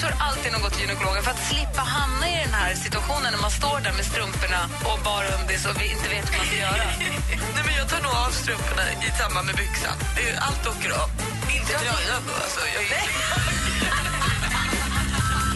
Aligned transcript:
Strumpbyxor 0.00 0.12
alltid 0.28 0.52
något 0.52 0.72
till 0.72 0.80
gynekologen 0.80 1.22
för 1.22 1.30
att 1.30 1.44
slippa 1.50 1.80
hamna 1.96 2.28
i 2.28 2.36
den 2.44 2.54
här 2.54 2.74
situationen 2.74 3.32
när 3.34 3.40
man 3.46 3.50
står 3.50 3.78
där 3.86 3.92
med 3.92 4.04
strumporna 4.12 4.60
och 4.90 4.98
bara 5.04 5.26
undis 5.38 5.66
och 5.68 5.76
vi 5.80 5.86
inte 5.94 6.08
vet 6.14 6.26
hur 6.30 6.36
man 6.38 6.46
ska 6.46 6.56
göra. 6.56 6.84
Nej, 7.54 7.62
men 7.66 7.74
jag 7.80 7.86
tar 7.92 8.00
nog 8.06 8.12
av 8.26 8.30
strumporna 8.42 8.82
i 9.06 9.10
samband 9.20 9.46
med 9.46 9.56
byxan. 9.56 9.96
Det 10.16 10.22
är- 10.30 10.40
Allt 10.46 10.64
åker 10.72 10.90
av. 11.02 11.08
Inte 11.56 11.72
tröjan 11.82 12.22
då. 12.28 12.34
Alltså, 12.44 12.60
jag 12.74 12.82
är 12.84 13.04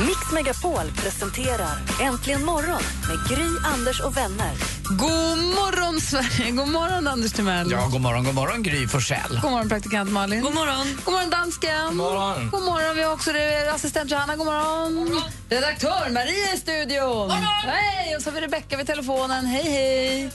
Mix 0.06 0.20
Megapol 0.32 0.86
presenterar 1.02 1.76
Äntligen 2.00 2.44
morgon 2.44 2.82
med 3.08 3.18
Gry, 3.30 3.48
Anders 3.74 4.00
och 4.00 4.16
vänner. 4.16 4.73
God 4.88 5.38
morgon, 5.38 6.00
Sverige! 6.00 6.50
God 6.50 6.68
morgon, 6.68 7.06
Anders 7.08 7.32
Timell. 7.32 7.70
Ja, 7.70 7.88
god 7.88 8.00
morgon, 8.00 8.24
god 8.24 8.34
morgon 8.34 8.62
Gry 8.62 8.86
Forssell. 8.86 9.40
God 9.42 9.50
morgon, 9.50 9.68
praktikant 9.68 10.10
Malin. 10.10 10.42
God 10.42 10.54
morgon. 10.54 10.86
God 11.04 11.14
morgon, 11.14 11.30
dansken. 11.30 11.84
God 11.86 11.96
morgon. 11.96 12.50
God 12.50 12.62
morgon. 12.62 12.96
Vi 12.96 13.02
har 13.02 13.12
också 13.12 13.30
assistent 13.74 14.10
Johanna. 14.10 14.36
God 14.36 14.46
morgon. 14.46 15.20
Redaktör 15.48 16.10
Maria 16.10 16.54
i 16.54 16.56
studion. 16.58 17.30
Hej! 17.30 18.16
Och 18.16 18.22
så 18.22 18.30
har 18.30 18.34
vi 18.34 18.40
Rebecka 18.40 18.76
vid 18.76 18.86
telefonen. 18.86 19.46
Hej, 19.46 19.62
hej. 19.70 20.30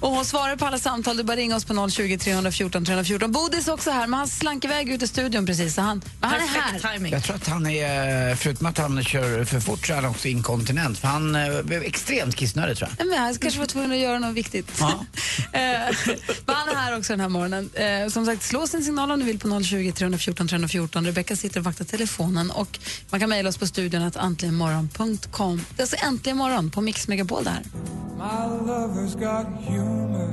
Och 0.00 0.10
hon 0.10 0.24
svarar 0.24 0.56
på 0.56 0.66
alla 0.66 0.78
samtal. 0.78 1.16
Du 1.16 1.22
bara 1.22 1.36
ringa 1.36 1.56
oss 1.56 1.64
på 1.64 1.88
020 1.90 2.18
314 2.18 2.84
314. 2.84 3.32
Bodis 3.32 3.68
är 3.68 3.72
också 3.72 3.90
här, 3.90 4.06
men 4.06 4.18
han 4.18 4.28
slank 4.28 4.64
iväg 4.64 4.88
ut 4.88 5.02
i 5.02 5.06
studion 5.06 5.46
precis. 5.46 5.74
Så 5.74 5.80
han, 5.80 6.02
men 6.20 6.30
han 6.30 6.40
är 6.40 6.46
här. 6.46 6.92
timing. 6.94 7.12
Jag 7.12 7.24
tror 7.24 7.36
att 7.36 7.48
han 7.48 7.66
är, 7.66 8.36
förutom 8.36 8.66
att 8.66 8.78
han 8.78 9.04
kör 9.04 9.44
för 9.44 9.60
fort 9.60 9.86
så 9.86 9.92
är 9.92 9.96
han 9.96 10.04
också 10.04 10.28
inkontinent. 10.28 10.98
För 10.98 11.08
han 11.08 11.34
eh, 11.34 11.62
blev 11.62 11.82
extremt 11.82 12.36
kissnödig 12.36 12.76
tror 12.76 12.90
jag. 12.90 13.06
Ja, 13.06 13.10
men 13.10 13.18
han 13.18 13.34
kanske 13.34 13.60
var 13.60 13.66
tvungen 13.66 13.92
att 13.92 13.98
göra 13.98 14.18
något 14.18 14.34
viktigt. 14.34 14.72
Ja. 14.80 15.04
Eh, 15.52 15.96
men 16.46 16.56
han 16.56 16.68
är 16.68 16.74
här 16.74 16.98
också 16.98 17.12
den 17.12 17.20
här 17.20 17.28
morgonen. 17.28 17.70
Eh, 17.74 18.08
som 18.08 18.26
sagt, 18.26 18.42
slå 18.42 18.66
sin 18.66 18.84
signal 18.84 19.10
om 19.10 19.18
du 19.18 19.24
vill 19.24 19.38
på 19.38 19.62
020 19.62 19.92
314 19.92 20.48
314. 20.48 21.06
Rebecka 21.06 21.36
sitter 21.36 21.60
och 21.60 21.64
vaktar 21.64 21.84
telefonen 21.84 22.50
och 22.50 22.78
man 23.10 23.20
kan 23.20 23.28
mejla 23.28 23.48
oss 23.48 23.58
på 23.58 23.66
studion 23.66 24.02
att 24.02 24.16
antligenmorgon.com. 24.16 25.64
Det 25.76 25.80
är 25.80 25.82
alltså 25.82 25.96
Äntligen 26.06 26.36
morgon 26.36 26.70
på 26.70 26.80
Mix 26.80 27.08
Megapol 27.08 27.44
där. 27.44 27.62
My 28.20 28.44
lover's 28.44 29.14
got 29.14 29.46
humor. 29.68 30.30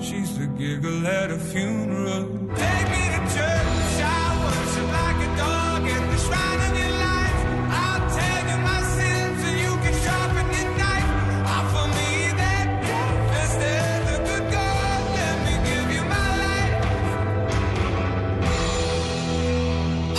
She's 0.00 0.36
the 0.38 0.46
giggle 0.58 1.06
at 1.06 1.30
a 1.30 1.38
funeral. 1.38 2.22
Take 2.62 2.88
me 2.94 3.02
to 3.14 3.20
church, 3.34 3.94
I 4.02 4.24
worship 4.42 4.88
like 5.00 5.18
a 5.28 5.30
dog 5.42 5.82
at 5.96 6.04
the 6.10 6.18
shrine 6.24 6.60
of 6.66 6.72
your 6.82 6.94
life. 7.06 7.40
I'll 7.82 8.04
tell 8.18 8.42
you 8.50 8.58
my 8.70 8.80
sins 8.96 9.38
and 9.48 9.56
you 9.64 9.72
can 9.82 9.94
sharpen 10.04 10.46
your 10.56 10.70
knife. 10.80 11.10
Offer 11.56 11.86
me 11.98 12.10
that 12.42 12.66
death 12.90 13.18
instead 13.42 14.02
of 14.14 14.18
good 14.28 14.46
God. 14.56 15.00
Let 15.18 15.36
me 15.46 15.54
give 15.68 15.88
you 15.96 16.02
my 16.14 16.28
life. 16.44 16.82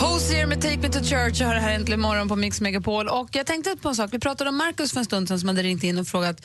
Hosier 0.01 0.45
med 0.45 0.61
Take 0.61 0.77
Me 0.77 0.89
To 0.89 0.99
Church 1.03 1.39
jag 1.41 1.47
har 1.47 1.55
det 1.55 1.61
här 1.61 1.75
äntligen 1.75 2.01
morgon 2.01 2.27
på 2.27 2.35
Mix 2.35 2.61
Megapol. 2.61 3.07
Och 3.07 3.29
jag 3.31 3.45
tänkte 3.45 3.75
på 3.75 3.89
en 3.89 3.95
sak. 3.95 4.09
Vi 4.13 4.19
pratade 4.19 4.49
om 4.49 4.57
Markus 4.57 4.91
för 4.91 4.99
en 4.99 5.05
stund 5.05 5.27
sedan 5.27 5.39
som 5.39 5.49
hade 5.49 5.63
ringt 5.63 5.83
in 5.83 5.99
och 5.99 6.07
frågat, 6.07 6.41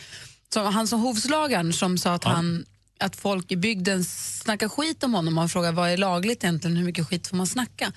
som, 0.54 0.74
han 0.74 0.86
som 0.88 1.00
hovslagaren 1.00 1.72
som 1.72 1.98
sa 1.98 2.12
att, 2.14 2.24
han, 2.24 2.64
att 3.00 3.16
folk 3.16 3.52
i 3.52 3.56
bygden 3.56 4.04
snackar 4.04 4.68
skit 4.68 5.02
om 5.04 5.14
honom 5.14 5.34
och 5.38 5.42
han 5.42 5.48
frågar 5.48 5.72
vad 5.72 5.90
är 5.90 5.96
lagligt 5.96 6.44
egentligen, 6.44 6.76
hur 6.76 6.84
mycket 6.84 7.06
skit 7.08 7.26
får 7.26 7.36
man 7.36 7.46
snacka? 7.46 7.92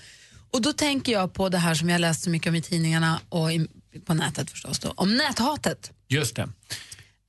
Och 0.51 0.61
då 0.61 0.73
tänker 0.73 1.11
jag 1.11 1.33
på 1.33 1.49
det 1.49 1.57
här 1.57 1.73
som 1.75 1.89
jag 1.89 2.01
läst 2.01 2.23
så 2.23 2.29
mycket 2.29 2.47
om 2.49 2.55
i 2.55 2.61
tidningarna 2.61 3.19
och 3.29 3.53
i, 3.53 3.67
på 4.05 4.13
nätet 4.13 4.51
förstås 4.51 4.79
då, 4.79 4.93
om 4.95 5.17
näthatet. 5.17 5.91
Just 6.07 6.35
det. 6.35 6.49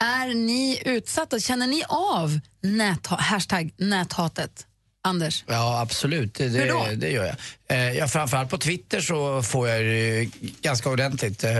Är 0.04 0.34
ni 0.34 0.82
utsatta? 0.84 1.40
Känner 1.40 1.66
ni 1.66 1.82
av 1.88 2.40
nätha- 2.62 3.20
hashtag 3.20 3.70
näthatet? 3.76 4.66
Anders? 5.04 5.44
Ja, 5.46 5.80
absolut. 5.80 6.34
Det, 6.34 6.48
Hur 6.48 6.68
då? 6.68 6.84
det, 6.84 6.96
det 6.96 7.10
gör 7.10 7.24
jag. 7.24 7.36
Eh, 7.78 7.92
ja, 7.92 8.08
framförallt 8.08 8.50
på 8.50 8.58
Twitter 8.58 9.00
så 9.00 9.42
får 9.42 9.68
jag 9.68 9.84
det 9.84 10.30
ganska 10.62 10.88
ordentligt. 10.90 11.44
Eh, 11.44 11.50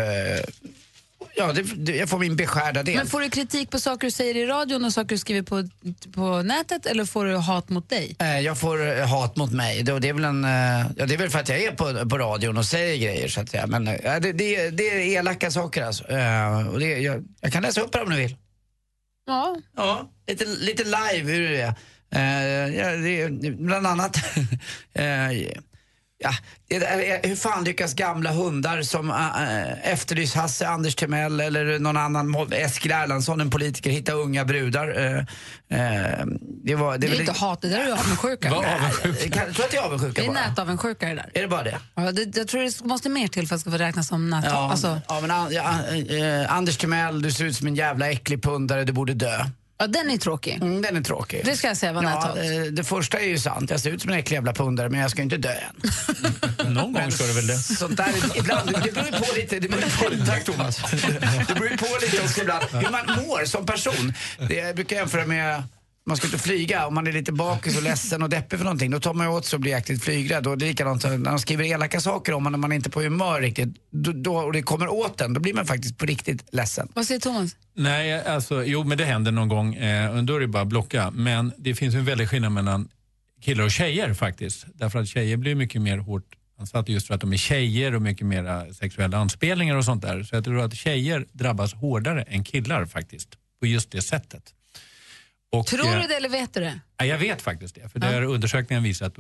ja, 1.37 1.53
det, 1.53 1.63
det, 1.63 1.97
jag 1.97 2.09
får 2.09 2.19
min 2.19 2.37
beskärda 2.37 2.83
del. 2.83 2.97
Men 2.97 3.07
får 3.07 3.21
du 3.21 3.31
kritik 3.31 3.71
på 3.71 3.79
saker 3.81 4.07
du 4.07 4.11
säger 4.11 4.37
i 4.37 4.47
radion 4.47 4.85
och 4.85 4.93
saker 4.93 5.09
du 5.09 5.19
skriver 5.19 5.43
på, 5.43 5.69
på 6.15 6.43
nätet 6.43 6.87
eller 6.87 7.05
får 7.05 7.25
du 7.25 7.37
hat 7.37 7.69
mot 7.69 7.89
dig? 7.91 8.17
Eh, 8.19 8.41
Jag 8.41 8.59
får 8.59 8.99
eh, 8.99 9.07
hat 9.09 9.37
mot 9.37 9.53
mig. 9.53 9.83
Det, 9.83 9.99
det, 10.01 10.09
är 10.09 10.13
väl 10.13 10.25
en, 10.25 10.45
eh, 10.45 10.51
ja, 10.97 11.07
det 11.07 11.15
är 11.15 11.19
väl 11.19 11.31
för 11.31 11.39
att 11.39 11.49
jag 11.49 11.63
är 11.63 11.71
på, 11.73 12.09
på 12.09 12.19
radion 12.19 12.57
och 12.57 12.65
säger 12.67 12.97
grejer. 13.07 13.29
Så 13.29 13.41
att 13.41 13.49
säga. 13.51 13.67
Men 13.67 13.89
eh, 13.89 13.97
ja, 14.05 14.21
det, 14.21 14.33
det, 14.33 14.71
det 14.71 14.91
är 14.91 14.99
elaka 15.19 15.51
saker 15.51 15.83
alltså. 15.85 16.09
Eh, 16.09 16.69
Och 16.69 16.79
det, 16.81 16.99
jag, 16.99 17.25
jag 17.41 17.53
kan 17.53 17.63
läsa 17.63 17.81
upp 17.81 17.93
det 17.93 18.01
om 18.03 18.11
du 18.11 18.17
vill. 18.17 18.37
Ja. 19.27 19.57
Ja, 19.77 20.11
lite, 20.29 20.45
lite 20.45 20.85
live 20.85 21.33
hur 21.33 21.49
det 21.51 21.61
är. 21.61 21.75
Eh, 22.15 22.75
ja, 22.77 22.91
det 22.91 23.31
bland 23.59 23.87
annat... 23.87 24.17
ja, 26.23 26.31
det 26.69 26.77
är, 26.77 27.29
hur 27.29 27.37
fan 27.37 27.65
lyckas 27.65 27.95
gamla 27.95 28.31
hundar 28.33 28.83
som 28.83 29.11
äh, 29.11 29.93
efterlys 29.93 30.35
Hasse, 30.35 30.69
Anders 30.69 30.95
Timell 30.95 31.41
eller 31.41 31.79
någon 31.79 31.97
annan, 31.97 32.53
Eskil 32.53 32.91
Erlandsson, 32.93 33.41
en 33.41 33.51
politiker, 33.51 33.91
hitta 33.91 34.13
unga 34.13 34.45
brudar? 34.45 34.89
Eh, 34.99 35.17
eh, 35.81 36.27
det, 36.65 36.75
var, 36.75 36.99
Det 36.99 37.07
är 37.07 37.11
väl- 37.11 37.21
inte 37.21 37.33
hat, 37.33 37.63
det 37.63 37.69
där 37.69 37.81
är 37.81 37.87
ju 37.87 37.93
avundsjuka. 37.93 38.51
Vad 38.51 38.65
avundsjuka. 38.65 39.29
kan- 39.31 39.47
Jag 39.47 39.55
tror 39.55 39.65
att 39.65 39.71
det 39.71 39.77
är 39.77 39.83
avundsjuka 39.83 40.23
Det 40.23 40.27
är 40.29 40.33
bara. 40.35 40.49
nätavundsjuka 40.49 41.09
det 41.09 41.15
där. 41.15 41.31
Är 41.35 41.43
det 41.43 41.49
bara 41.49 41.63
det? 41.63 41.79
Ja, 41.95 42.13
det, 42.13 42.37
jag 42.37 42.49
tror 42.49 42.63
det 42.63 42.85
måste 42.89 43.09
mer 43.09 43.29
till 43.29 43.49
för 43.49 43.55
att 43.55 43.59
det 43.59 43.61
ska 43.61 43.71
få 43.71 43.77
räknas 43.77 44.09
som 44.09 44.31
näthat. 44.31 44.51
Ja, 44.53 44.71
Alltså, 44.71 45.01
ja, 45.09 45.21
men, 45.21 45.31
ja, 45.53 45.71
eh, 46.43 46.53
Anders 46.57 46.77
Timell, 46.77 47.23
du 47.23 47.31
ser 47.33 47.45
ut 47.45 47.57
som 47.57 47.67
en 47.67 47.75
jävla 47.75 48.11
äcklig 48.11 48.43
pundare, 48.43 48.85
du 48.85 48.93
borde 48.93 49.15
dö. 49.15 49.45
Ja, 49.83 49.87
den 49.87 50.11
är 50.11 50.17
tråkig. 50.17 50.59
Mm, 50.63 50.83
den 50.83 50.97
är 50.97 51.01
tråkig. 51.01 51.43
Det 51.45 51.57
ska 51.57 51.67
jag 51.69 51.77
säga 51.77 51.93
var 51.93 52.03
Ja, 52.03 52.37
eh, 52.39 52.63
det 52.73 52.85
första 52.85 53.19
är 53.19 53.27
ju 53.27 53.39
sant. 53.39 53.71
Jag 53.71 53.81
ser 53.81 53.91
ut 53.91 54.03
som 54.03 54.11
en 54.13 54.19
äcklig 54.19 54.35
jävla 54.35 54.53
pundare 54.53 54.89
men 54.89 55.01
jag 55.01 55.11
ska 55.11 55.19
ju 55.19 55.25
inte 55.25 55.37
dö 55.37 55.53
än. 55.53 56.75
Någon 56.75 56.93
gång 56.93 57.11
ska 57.11 57.25
du 57.25 57.33
väl 57.33 57.47
det. 57.47 57.59
Sånt 57.59 57.97
där, 57.97 58.13
ibland, 58.35 58.71
det 58.85 58.93
beror 58.93 59.07
ju 59.07 59.13
på 59.13 59.35
lite. 59.37 59.59
Det 59.59 59.69
beror 59.69 59.81
på, 59.81 60.27
tack 60.27 60.45
Thomas. 60.45 60.83
Det 61.49 61.55
beror 61.55 61.71
ju 61.71 61.77
på 61.77 61.87
lite 62.03 62.23
också 62.23 62.41
ibland 62.41 62.65
hur 62.73 62.91
man 62.91 63.07
mår 63.27 63.45
som 63.45 63.67
person. 63.67 64.15
Det 64.49 64.55
jag 64.55 64.75
brukar 64.75 64.97
jämföra 64.97 65.27
med 65.27 65.63
man 66.07 66.17
ska 66.17 66.27
ut 66.27 66.35
och 66.35 66.41
flyga, 66.41 66.87
om 66.87 66.95
man 66.95 67.07
är 67.07 67.13
lite 67.13 67.33
bakis 67.33 67.77
och 67.77 67.83
ledsen 67.83 68.23
och 68.23 68.29
deppig 68.29 68.59
för 68.59 68.65
någonting, 68.65 68.91
då 68.91 69.01
tar 69.01 69.15
man 69.15 69.27
ju 69.27 69.33
åt 69.33 69.45
sig 69.45 69.57
och 69.57 69.61
blir 69.61 69.73
jäkligt 69.73 70.05
flygrädd. 70.05 70.47
Och 70.47 70.59
det 70.59 70.65
är 70.65 70.69
likadant 70.69 71.05
när 71.05 71.19
de 71.19 71.39
skriver 71.39 71.65
elaka 71.65 72.01
saker 72.01 72.33
om 72.33 72.47
en 72.47 72.53
när 72.53 72.59
man 72.59 72.73
inte 72.73 72.89
är 72.89 72.91
på 72.91 73.03
humör 73.03 73.41
riktigt, 73.41 73.69
då, 73.91 74.13
då, 74.13 74.37
och 74.37 74.53
det 74.53 74.63
kommer 74.63 74.89
åt 74.89 75.21
en, 75.21 75.35
då 75.35 75.41
blir 75.41 75.55
man 75.55 75.67
faktiskt 75.67 75.99
på 75.99 76.07
riktigt 76.07 76.45
ledsen. 76.53 76.89
Vad 76.95 77.07
säger 77.07 77.21
Thomas? 77.21 77.57
Nej, 77.77 78.25
alltså, 78.25 78.65
jo 78.65 78.85
men 78.85 78.99
det 78.99 79.05
händer 79.05 79.33
någon 79.33 79.49
gång 79.49 79.75
eh, 79.75 80.17
och 80.17 80.25
då 80.25 80.37
är 80.37 80.41
det 80.41 80.49
bara 80.49 80.63
att 80.63 80.69
blocka. 80.69 81.11
Men 81.11 81.53
det 81.57 81.75
finns 81.75 81.95
ju 81.95 81.99
en 81.99 82.05
väldig 82.05 82.29
skillnad 82.29 82.53
mellan 82.53 82.89
killar 83.41 83.65
och 83.65 83.71
tjejer 83.71 84.15
faktiskt. 84.15 84.67
Därför 84.75 84.99
att 84.99 85.09
tjejer 85.09 85.37
blir 85.37 85.55
mycket 85.55 85.83
mer 85.83 85.99
hårt 85.99 86.37
ansatta 86.59 86.93
just 86.93 87.07
för 87.07 87.15
att 87.15 87.21
de 87.21 87.33
är 87.33 87.37
tjejer 87.37 87.95
och 87.95 88.03
mycket 88.03 88.27
mer 88.27 88.73
sexuella 88.73 89.19
anspelningar 89.19 89.77
och 89.77 89.85
sånt 89.85 90.03
där. 90.03 90.23
Så 90.23 90.35
jag 90.37 90.45
tror 90.45 90.61
att 90.61 90.75
tjejer 90.75 91.27
drabbas 91.33 91.75
hårdare 91.75 92.23
än 92.23 92.45
killar 92.45 92.87
faktiskt 92.87 93.29
på 93.61 93.67
just 93.67 93.91
det 93.91 94.03
sättet. 94.03 94.43
Och, 95.53 95.67
Tror 95.67 95.87
eh, 95.87 96.01
du 96.01 96.09
det 96.09 96.15
eller 96.15 96.29
vet 96.29 96.55
du 96.55 96.61
det? 96.61 96.81
Ja, 96.97 97.05
jag 97.05 97.19
vet 97.19 97.43
faktiskt 97.43 97.75
det, 97.75 97.89
för 97.89 97.99
det 97.99 98.07
har 98.07 98.23
undersökningen 98.23 98.83
visat. 98.83 99.19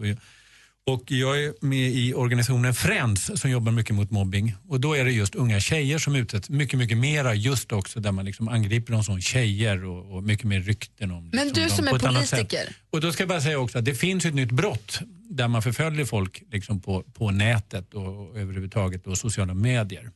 Och, 0.84 1.02
jag 1.06 1.44
är 1.44 1.54
med 1.60 1.90
i 1.90 2.14
organisationen 2.14 2.74
Friends 2.74 3.30
som 3.40 3.50
jobbar 3.50 3.72
mycket 3.72 3.94
mot 3.94 4.10
mobbing. 4.10 4.54
Och 4.68 4.80
då 4.80 4.96
är 4.96 5.04
det 5.04 5.10
just 5.10 5.34
unga 5.34 5.60
tjejer 5.60 5.98
som 5.98 6.16
utsätts 6.16 6.50
mycket, 6.50 6.78
mycket 6.78 6.98
mera 6.98 7.34
just 7.34 7.72
också 7.72 8.00
där 8.00 8.12
man 8.12 8.24
liksom 8.24 8.48
angriper 8.48 8.92
dem 8.92 9.04
som 9.04 9.20
tjejer 9.20 9.84
och, 9.84 10.16
och 10.16 10.22
mycket 10.22 10.44
mer 10.44 10.60
rykten 10.60 11.10
om 11.10 11.30
Men 11.32 11.46
liksom 11.46 11.64
du 11.64 11.70
som 11.70 11.86
är 11.88 11.98
politiker. 11.98 12.76
Och 12.90 13.00
då 13.00 13.12
ska 13.12 13.22
jag 13.22 13.28
bara 13.28 13.40
säga 13.40 13.58
också 13.58 13.78
att 13.78 13.84
det 13.84 13.94
finns 13.94 14.24
ett 14.24 14.34
nytt 14.34 14.50
brott 14.50 15.00
där 15.30 15.48
man 15.48 15.62
förföljer 15.62 16.04
folk 16.04 16.42
liksom 16.52 16.80
på, 16.80 17.02
på 17.02 17.30
nätet 17.30 17.94
och, 17.94 18.30
och 18.30 18.38
överhuvudtaget 18.38 19.06
och 19.06 19.18
sociala 19.18 19.54
medier. 19.54 20.10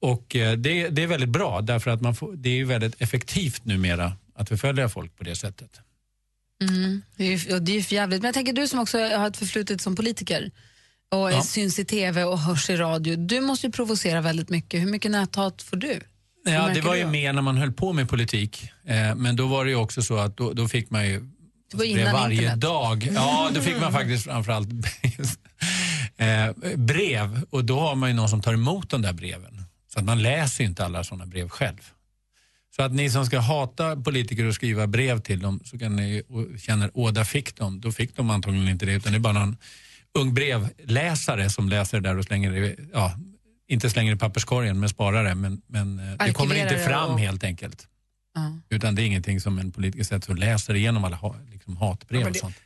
Och 0.00 0.36
eh, 0.36 0.52
det, 0.52 0.88
det 0.88 1.02
är 1.02 1.06
väldigt 1.06 1.28
bra 1.28 1.60
därför 1.60 1.90
att 1.90 2.00
man 2.00 2.14
får, 2.14 2.32
det 2.36 2.60
är 2.60 2.64
väldigt 2.64 3.02
effektivt 3.02 3.64
numera 3.64 4.12
att 4.34 4.48
förfölja 4.48 4.88
folk 4.88 5.16
på 5.16 5.24
det 5.24 5.36
sättet. 5.36 5.80
Mm. 6.68 7.02
Det 7.16 7.24
är 7.24 7.30
ju 7.50 7.58
det 7.60 7.76
är 7.76 7.82
för 7.82 7.94
jävligt. 7.94 8.22
Men 8.22 8.28
jag 8.28 8.34
tänker 8.34 8.52
du 8.52 8.68
som 8.68 8.78
också 8.80 8.98
har 8.98 9.26
ett 9.28 9.36
förflutet 9.36 9.80
som 9.80 9.96
politiker 9.96 10.50
och 11.12 11.32
Ja. 11.32 11.42
syns 11.42 11.78
i 11.78 11.84
tv 11.84 12.24
och 12.24 12.38
hörs 12.38 12.70
i 12.70 12.76
radio. 12.76 13.16
Du 13.16 13.40
måste 13.40 13.66
ju 13.66 13.72
provocera 13.72 14.20
väldigt 14.20 14.48
mycket. 14.50 14.80
Hur 14.82 14.86
mycket 14.86 15.10
näthat 15.10 15.62
får 15.62 15.76
du? 15.76 16.00
Ja, 16.44 16.68
det 16.74 16.80
var 16.80 16.94
ju 16.94 17.06
mer 17.06 17.32
när 17.32 17.42
man 17.42 17.56
höll 17.56 17.72
på 17.72 17.92
med 17.92 18.08
politik. 18.08 18.70
Eh, 18.84 19.14
men 19.14 19.36
då 19.36 19.46
var 19.46 19.64
det 19.64 19.70
ju 19.70 19.76
också 19.76 20.02
så 20.02 20.16
att 20.18 20.36
då, 20.36 20.52
då 20.52 20.68
fick 20.68 20.90
man 20.90 21.06
ju 21.08 21.20
Det 21.70 21.76
var 21.76 21.84
innan 21.84 22.12
varje 22.12 22.36
internet. 22.36 22.60
dag. 22.60 23.08
Ja, 23.14 23.50
då 23.54 23.60
fick 23.60 23.80
man 23.80 23.92
faktiskt 23.92 24.24
framförallt... 24.24 24.68
eh, 26.16 26.76
brev 26.76 27.42
och 27.50 27.64
då 27.64 27.80
har 27.80 27.94
man 27.94 28.08
ju 28.10 28.14
någon 28.16 28.28
som 28.28 28.42
tar 28.42 28.52
emot 28.54 28.90
de 28.90 29.02
där 29.02 29.12
breven. 29.12 29.62
Så 29.92 29.98
att 29.98 30.04
man 30.04 30.22
läser 30.22 30.64
ju 30.64 30.68
inte 30.70 30.84
alla 30.84 31.04
sådana 31.04 31.26
brev 31.26 31.48
själv. 31.48 31.78
Så 32.76 32.82
att 32.82 32.92
ni 32.92 33.10
som 33.10 33.26
ska 33.26 33.38
hata 33.38 33.96
politiker 33.96 34.44
och 34.46 34.54
skriva 34.54 34.86
brev 34.86 35.20
till 35.20 35.40
dem 35.40 35.60
så 35.64 35.78
kan 35.78 35.96
ni 35.96 36.22
känner 36.58 37.12
där 37.12 37.24
fick 37.24 37.56
de. 37.56 37.80
Då 37.80 37.92
fick 37.92 38.16
de 38.16 38.30
antagligen 38.30 38.68
inte 38.68 38.86
det 38.86 38.92
utan 38.92 39.12
det 39.12 39.18
är 39.18 39.20
bara 39.20 39.32
någon 39.32 39.56
ung 40.18 40.34
brevläsare 40.34 41.50
som 41.50 41.68
läser 41.68 42.00
det 42.00 42.08
där 42.08 42.18
och 42.18 42.24
slänger 42.24 42.50
det, 42.52 42.76
ja, 42.92 43.12
inte 43.68 43.90
slänger 43.90 44.12
det 44.12 44.16
i 44.16 44.18
papperskorgen 44.18 44.80
men 44.80 44.88
sparar 44.88 45.24
det. 45.24 45.34
Men, 45.34 45.62
men 45.66 45.98
eh, 45.98 46.26
det 46.26 46.32
kommer 46.32 46.54
inte 46.62 46.78
fram 46.78 47.10
och- 47.10 47.20
helt 47.20 47.44
enkelt. 47.44 47.86
Utan 48.70 48.94
det 48.94 49.02
är 49.02 49.04
ingenting 49.06 49.40
som 49.40 49.58
en 49.58 49.72
politiker 49.72 50.04
sätter 50.04 50.30
och 50.30 50.38
läser 50.38 50.74
igenom 50.74 51.04
alla 51.04 51.16
ha, 51.16 51.36
liksom 51.52 51.76
hatbrev 51.76 52.20
Ja, 52.20 52.24
men 52.24 52.28
och 52.28 52.32
det- 52.32 52.38
sånt. 52.38 52.56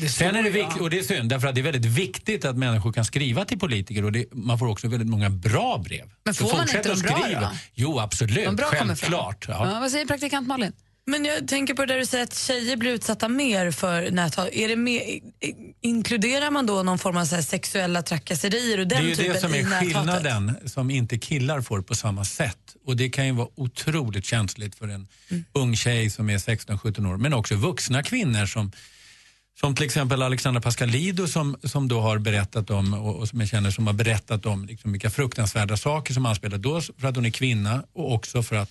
det 0.00 0.08
Sen 0.08 0.36
är 0.36 0.42
det 0.42 0.50
viktigt, 0.50 0.80
och 0.80 0.90
det 0.90 0.98
är 0.98 1.02
synd, 1.02 1.28
därför 1.30 1.48
att 1.48 1.54
det 1.54 1.60
är 1.60 1.62
väldigt 1.62 1.84
viktigt 1.92 2.44
att 2.44 2.56
människor 2.56 2.92
kan 2.92 3.04
skriva 3.04 3.44
till 3.44 3.58
politiker 3.58 4.04
och 4.04 4.12
det, 4.12 4.26
man 4.32 4.58
får 4.58 4.66
också 4.68 4.88
väldigt 4.88 5.08
många 5.08 5.30
bra 5.30 5.78
brev. 5.84 6.10
Men 6.24 6.34
Så 6.34 6.44
får 6.44 6.56
man 6.56 6.60
fortsätt 6.66 6.76
inte 6.86 6.92
att 6.92 7.02
de 7.02 7.08
bra 7.08 7.18
skriva. 7.22 7.40
då? 7.40 7.48
Jo, 7.74 7.98
absolut. 8.00 8.44
De 8.44 8.56
bra. 8.56 8.66
Självklart. 8.66 9.44
Ja. 9.48 9.72
Ja, 9.74 9.80
vad 9.80 9.90
säger 9.90 10.06
praktikant 10.06 10.48
Malin? 10.48 10.72
Men 11.06 11.24
jag 11.24 11.48
tänker 11.48 11.74
på 11.74 11.84
det 11.86 11.92
där 11.94 11.98
du 12.00 12.06
säger 12.06 12.24
att 12.24 12.34
tjejer 12.34 12.76
blir 12.76 12.90
utsatta 12.90 13.28
mer 13.28 13.70
för 13.70 14.10
näthat. 14.10 14.48
Är 14.52 14.68
det 14.68 14.76
mer, 14.76 15.00
i- 15.00 15.22
i- 15.40 15.74
inkluderar 15.80 16.50
man 16.50 16.66
då 16.66 16.82
någon 16.82 16.98
form 16.98 17.16
av 17.16 17.24
så 17.24 17.42
sexuella 17.42 18.02
trakasserier 18.02 18.78
och 18.80 18.86
Det 18.88 18.94
den 18.94 19.04
är 19.04 19.08
ju 19.08 19.16
typen 19.16 19.32
det 19.32 19.40
som 19.40 19.54
i 19.54 19.58
är 19.58 19.62
näthatet? 19.64 19.88
skillnaden 19.94 20.56
som 20.66 20.90
inte 20.90 21.18
killar 21.18 21.60
får 21.60 21.82
på 21.82 21.94
samma 21.94 22.24
sätt. 22.24 22.58
Och 22.86 22.96
det 22.96 23.08
kan 23.08 23.26
ju 23.26 23.32
vara 23.32 23.48
otroligt 23.54 24.24
känsligt 24.26 24.74
för 24.74 24.88
en 24.88 25.08
Mm. 25.30 25.44
ung 25.52 25.76
tjej 25.76 26.10
som 26.10 26.30
är 26.30 26.38
16-17 26.38 27.06
år, 27.06 27.16
men 27.16 27.34
också 27.34 27.54
vuxna 27.54 28.02
kvinnor 28.02 28.46
som 28.46 28.72
som 29.60 29.74
till 29.74 29.84
exempel 29.84 30.22
Alexandra 30.22 30.60
Pascalidou 30.60 31.26
som, 31.26 31.56
som 31.64 31.88
då 31.88 32.00
har 32.00 32.18
berättat 32.18 32.70
om 32.70 32.94
och, 32.94 33.16
och 33.16 33.28
som 33.28 33.40
jag 33.40 33.48
känner 33.48 33.70
som 33.70 33.86
har 33.86 33.94
berättat 33.94 34.46
om 34.46 34.66
liksom 34.66 34.92
vilka 34.92 35.10
fruktansvärda 35.10 35.76
saker 35.76 36.14
som 36.14 36.26
anspelar. 36.26 36.58
Då 36.58 36.80
för 36.80 37.08
att 37.08 37.16
hon 37.16 37.26
är 37.26 37.30
kvinna 37.30 37.84
och 37.92 38.12
också 38.14 38.42
för 38.42 38.56
att 38.56 38.70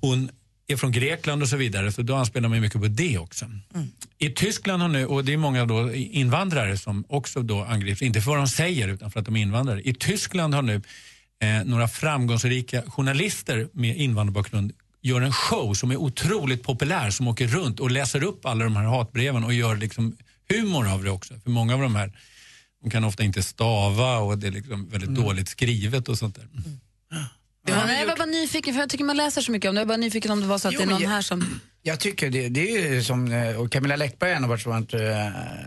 hon 0.00 0.30
är 0.70 0.76
från 0.76 0.92
Grekland 0.92 1.42
och 1.42 1.48
så 1.48 1.56
vidare. 1.56 1.92
Så 1.92 2.02
då 2.02 2.14
anspelar 2.14 2.48
man 2.48 2.60
mycket 2.60 2.80
på 2.80 2.88
det 2.88 3.18
också. 3.18 3.46
I 4.18 4.30
Tyskland 4.30 4.82
har 4.82 4.88
nu, 4.88 5.06
och 5.06 5.24
det 5.24 5.32
är 5.32 5.36
många 5.36 5.64
då 5.64 5.92
invandrare 5.94 6.78
som 6.78 7.04
också 7.08 7.42
då 7.42 7.62
angrips, 7.62 8.02
inte 8.02 8.20
för 8.20 8.30
vad 8.30 8.38
de 8.38 8.48
säger 8.48 8.88
utan 8.88 9.10
för 9.10 9.20
att 9.20 9.26
de 9.26 9.36
är 9.36 9.40
invandrare. 9.40 9.82
I 9.82 9.94
Tyskland 9.94 10.54
har 10.54 10.62
nu 10.62 10.82
eh, 11.40 11.64
några 11.64 11.88
framgångsrika 11.88 12.82
journalister 12.82 13.68
med 13.72 13.96
invandrarbakgrund 13.96 14.72
gör 15.02 15.20
en 15.20 15.32
show 15.32 15.74
som 15.74 15.90
är 15.90 15.96
otroligt 15.96 16.62
populär 16.62 17.10
som 17.10 17.28
åker 17.28 17.46
runt 17.46 17.80
och 17.80 17.90
läser 17.90 18.24
upp 18.24 18.46
alla 18.46 18.64
de 18.64 18.76
här 18.76 18.84
hatbreven 18.84 19.44
och 19.44 19.54
gör 19.54 19.76
liksom 19.76 20.16
humor 20.48 20.92
av 20.92 21.04
det 21.04 21.10
också. 21.10 21.34
För 21.44 21.50
många 21.50 21.74
av 21.74 21.80
de 21.80 21.96
här 21.96 22.12
de 22.82 22.90
kan 22.90 23.04
ofta 23.04 23.22
inte 23.22 23.42
stava 23.42 24.18
och 24.18 24.38
det 24.38 24.46
är 24.46 24.50
liksom 24.50 24.88
väldigt 24.88 25.10
dåligt 25.10 25.48
skrivet 25.48 26.08
och 26.08 26.18
sånt 26.18 26.36
där. 26.36 26.48
Ja, 27.66 27.84
nej, 27.86 28.00
jag 28.00 28.06
var 28.06 28.16
bara 28.16 28.26
nyfiken, 28.26 28.74
för 28.74 28.80
jag 28.80 28.90
tycker 28.90 29.04
man 29.04 29.16
läser 29.16 29.40
så 29.42 29.52
mycket 29.52 29.68
om 29.68 29.74
det. 29.74 29.80
Jag 29.80 29.86
var 29.86 29.94
bara 29.94 30.00
nyfiken 30.00 30.30
om 30.30 30.40
det 30.40 30.46
var 30.46 30.58
så 30.58 30.68
att 30.68 30.74
Jo, 30.74 30.78
det 30.80 30.84
är 30.84 30.90
någon 30.90 31.02
jag- 31.02 31.10
här 31.10 31.22
som... 31.22 31.60
Jag 31.82 32.00
tycker 32.00 32.30
det, 32.30 32.48
det 32.48 32.60
är 32.60 32.92
ju 32.92 33.02
som, 33.02 33.32
eh, 33.32 33.60
och 33.60 33.72
Camilla 33.72 33.96
Läckberg 33.96 34.34
har 34.34 34.48
varit, 34.48 34.66
varit 34.66 34.94
eh, 34.94 35.00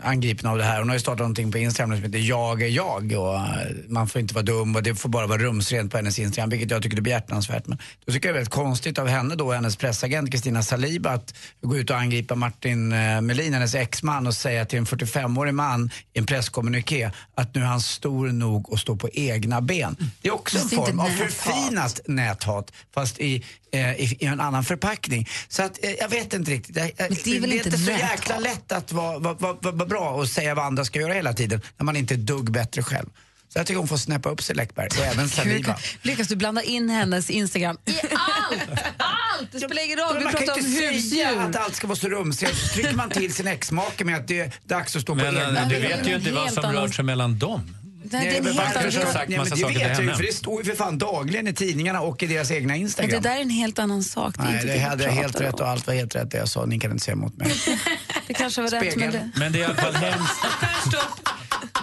angripen 0.04 0.50
av 0.50 0.58
det 0.58 0.64
här. 0.64 0.80
Hon 0.80 0.90
har 0.90 0.96
ju 0.96 1.00
startat 1.00 1.20
någonting 1.20 1.52
på 1.52 1.58
Instagram 1.58 1.96
som 1.96 2.04
heter 2.04 2.20
Jag 2.20 2.62
är 2.62 2.68
jag 2.68 3.12
och 3.12 3.36
eh, 3.36 3.42
man 3.88 4.08
får 4.08 4.22
inte 4.22 4.34
vara 4.34 4.44
dum 4.44 4.76
och 4.76 4.84
det 4.84 4.96
får 4.96 5.10
bara 5.10 5.28
vara 5.28 5.42
rumsrent 5.42 5.92
på 5.92 5.98
hennes 5.98 6.20
Instagram 6.20 6.50
vilket 6.50 6.72
jag 6.72 6.84
tycker 6.84 6.98
är 6.98 7.02
behjärtansvärt. 7.02 7.68
Men 7.68 7.78
då 8.06 8.14
tycker 8.14 8.30
jag 8.30 8.36
det 8.36 8.38
är 8.38 8.40
väldigt 8.40 8.54
konstigt 8.54 9.00
av 9.00 9.08
henne 9.08 9.36
då, 9.36 9.52
hennes 9.52 9.76
pressagent 9.76 10.32
Kristina 10.32 10.64
Saliba 10.64 11.10
att 11.10 11.36
gå 11.62 11.78
ut 11.78 11.90
och 11.90 11.98
angripa 11.98 12.36
Martin 12.36 12.90
Melin, 13.26 13.54
hennes 13.54 13.76
exman 13.76 14.28
och 14.28 14.34
säga 14.34 14.66
till 14.66 14.80
en 14.80 14.86
45-årig 14.86 15.54
man 15.54 15.92
i 16.14 16.20
en 16.20 16.26
presskommuniké 16.26 17.12
att 17.36 17.56
nu 17.56 17.62
är 17.62 17.66
han 17.66 17.82
stor 17.82 18.28
nog 18.28 18.74
att 18.74 18.80
stå 18.80 18.96
på 18.96 19.10
egna 19.14 19.62
ben. 19.62 19.96
Det 20.22 20.28
är 20.28 20.34
också 20.34 20.58
en 20.58 20.70
form 20.70 21.00
av 21.00 21.06
förfinat 21.06 22.02
näthat 22.06 22.72
fast 22.94 23.20
i, 23.20 23.44
eh, 23.74 23.92
i, 23.94 24.18
i 24.20 24.26
en 24.26 24.40
annan 24.40 24.64
förpackning. 24.64 25.30
Så 25.48 25.64
att, 25.64 25.84
eh, 25.86 25.92
jag 25.92 26.10
vet 26.10 26.34
inte 26.34 26.52
riktigt. 26.52 26.76
Jag, 26.76 26.92
jag, 26.98 27.10
Men 27.10 27.18
det 27.24 27.38
är 27.38 27.42
väl 27.42 27.54
inte 27.54 27.70
inte 27.70 27.80
så 27.80 27.92
jäkla 27.92 28.40
lätt 28.40 28.72
att 28.72 28.92
vara, 28.92 29.20
vara, 29.20 29.34
vara, 29.34 29.72
vara 29.72 29.86
bra 29.86 30.10
och 30.10 30.28
säga 30.28 30.56
vad 30.56 30.66
andra 30.66 30.86
ska 30.86 31.00
göra 31.00 31.14
hela 31.14 31.34
tiden 31.34 31.62
när 31.78 31.84
man 31.86 31.96
inte 31.96 32.14
är 32.14 32.18
dugg 32.18 32.52
bättre 32.52 32.84
själv. 32.84 33.10
Så 33.54 33.60
jag 33.60 33.68
tycker 33.68 33.78
hon 33.78 33.88
får 33.88 33.98
snäppa 33.98 34.30
upp 34.30 34.44
sig 34.44 34.56
Läckberg 34.56 34.88
och 34.88 35.06
även 35.06 35.30
Saliba. 35.30 35.78
Lyckas 36.02 36.28
du 36.28 36.36
blanda 36.36 36.64
in 36.64 36.90
hennes 36.90 37.30
Instagram 37.30 37.78
i 37.86 37.92
allt? 38.12 38.62
Allt! 38.98 39.52
Det 39.52 39.60
spelar 39.60 39.86
ingen 39.86 39.98
roll, 40.00 40.18
vi 40.18 40.24
man 40.24 40.34
kan 40.34 40.40
pratar 40.46 40.54
om 40.54 40.60
inte 40.60 40.72
säga 40.72 40.92
husdjur. 40.92 41.42
att 41.42 41.56
allt 41.56 41.76
ska 41.76 41.88
vara 41.88 41.96
så 41.96 42.10
rumsrent 42.10 42.58
så 42.58 42.74
trycker 42.74 42.96
man 42.96 43.10
till 43.10 43.34
sin 43.34 43.48
exmake 43.48 44.06
med 44.06 44.16
att 44.16 44.28
det 44.28 44.40
är 44.40 44.52
dags 44.64 44.96
att 44.96 45.02
stå 45.02 45.16
Men 45.16 45.34
på 45.34 45.40
eh, 45.40 45.48
egna 45.48 45.66
du 45.66 45.70
det 45.76 45.86
är 45.86 45.98
vet 45.98 46.08
ju 46.08 46.16
inte 46.16 46.32
vad 46.32 46.54
som 46.54 46.72
rört 46.74 46.96
sig 46.96 47.06
mellan 47.06 47.40
dem. 47.40 47.76
Nej, 48.12 48.26
det 48.26 48.34
är 48.34 48.38
en 48.38 48.44
men 48.44 48.54
helt 48.54 48.78
annan 48.78 48.92
nej, 49.28 49.38
men 49.38 49.74
vet 49.74 49.98
jag 49.98 50.04
ju, 50.04 50.14
för 50.14 50.24
det 50.24 50.34
står 50.34 50.64
ju 50.64 50.70
för 50.70 50.76
fan 50.76 50.98
dagligen 50.98 51.48
i 51.48 51.54
tidningarna 51.54 52.02
och 52.02 52.24
i 52.24 52.28
deras 52.28 52.52
egna 52.52 52.74
Men 52.74 52.82
Instagram. 52.82 53.22
det 53.22 53.30
där 53.30 53.38
är 53.38 53.42
en 53.42 53.50
helt 53.50 53.80
annan 53.80 54.04
sak. 54.04 54.38
Det, 54.38 54.44
är 54.44 54.46
Nej, 54.52 54.66
det 54.66 54.74
vi 54.74 54.80
hade 54.80 55.04
jag 55.04 55.12
helt 55.12 55.42
rätt 55.42 55.60
och 55.60 55.68
allt 55.68 55.88
var 55.88 55.94
helt 55.94 56.16
rätt 56.16 56.32
det 56.32 56.38
jag 56.38 56.50
sa. 56.50 56.66
Ni 56.66 56.80
kan 56.80 56.92
inte 56.92 57.04
säga 57.04 57.16
emot 57.16 57.38
mig. 57.38 57.54
Det 58.28 58.34
kanske 58.34 58.62
var 58.62 58.70
rätt, 58.70 58.82
men 58.84 58.92
Spegeln. 58.92 59.12
det... 59.12 59.40
Men 59.40 59.52
det 59.52 59.60
är 59.60 59.62
i 59.62 59.66
alla 59.66 59.76
fall 59.76 59.96
hemskt. 59.96 60.42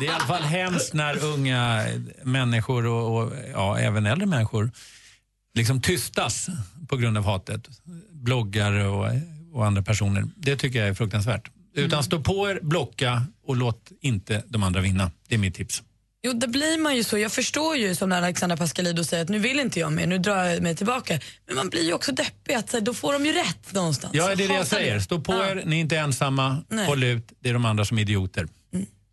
Det 0.00 0.06
är 0.06 0.10
i 0.10 0.14
alla 0.14 0.24
fall 0.24 0.42
hemskt 0.42 0.94
när 0.94 1.24
unga 1.24 1.86
människor 2.22 2.86
och, 2.86 3.16
och 3.16 3.32
ja, 3.52 3.78
även 3.78 4.06
äldre 4.06 4.26
människor 4.26 4.70
liksom 5.54 5.80
tystas 5.82 6.48
på 6.88 6.96
grund 6.96 7.18
av 7.18 7.24
hatet. 7.24 7.68
Bloggare 8.12 8.86
och, 8.86 9.06
och 9.52 9.66
andra 9.66 9.82
personer. 9.82 10.24
Det 10.36 10.56
tycker 10.56 10.78
jag 10.78 10.88
är 10.88 10.94
fruktansvärt. 10.94 11.50
Utan 11.74 12.04
stå 12.04 12.20
på 12.20 12.50
er, 12.50 12.58
blocka 12.62 13.22
och 13.46 13.56
låt 13.56 13.92
inte 14.00 14.42
de 14.48 14.62
andra 14.62 14.80
vinna. 14.80 15.10
Det 15.28 15.34
är 15.34 15.38
mitt 15.38 15.54
tips. 15.54 15.82
Jo, 16.22 16.32
det 16.32 16.48
blir 16.48 16.78
man 16.78 16.96
ju 16.96 17.04
så. 17.04 17.18
Jag 17.18 17.32
förstår 17.32 17.76
ju 17.76 17.94
som 17.94 18.08
när 18.08 18.16
Alexandra 18.18 18.56
Pascalidou 18.56 19.04
säger 19.04 19.22
att 19.22 19.28
nu 19.28 19.38
vill 19.38 19.60
inte 19.60 19.80
jag 19.80 19.92
mer, 19.92 20.06
nu 20.06 20.18
drar 20.18 20.44
jag 20.44 20.62
mig 20.62 20.76
tillbaka. 20.76 21.18
Men 21.46 21.56
man 21.56 21.68
blir 21.68 21.82
ju 21.84 21.92
också 21.92 22.12
deppig 22.12 22.54
att 22.54 22.72
här, 22.72 22.80
då 22.80 22.94
får 22.94 23.12
de 23.12 23.26
ju 23.26 23.32
rätt 23.32 23.72
någonstans. 23.72 24.14
Ja, 24.14 24.34
det 24.34 24.44
är 24.44 24.48
det 24.48 24.54
jag 24.54 24.66
säger. 24.66 25.00
Stå 25.00 25.20
på 25.20 25.32
Ja. 25.32 25.46
er, 25.48 25.62
ni 25.66 25.76
är 25.76 25.80
inte 25.80 25.96
ensamma. 25.96 26.64
Nej. 26.68 26.86
Håll 26.86 27.04
ut, 27.04 27.32
det 27.40 27.48
är 27.48 27.52
de 27.52 27.64
andra 27.64 27.84
som 27.84 27.98
är 27.98 28.02
idioter. 28.02 28.48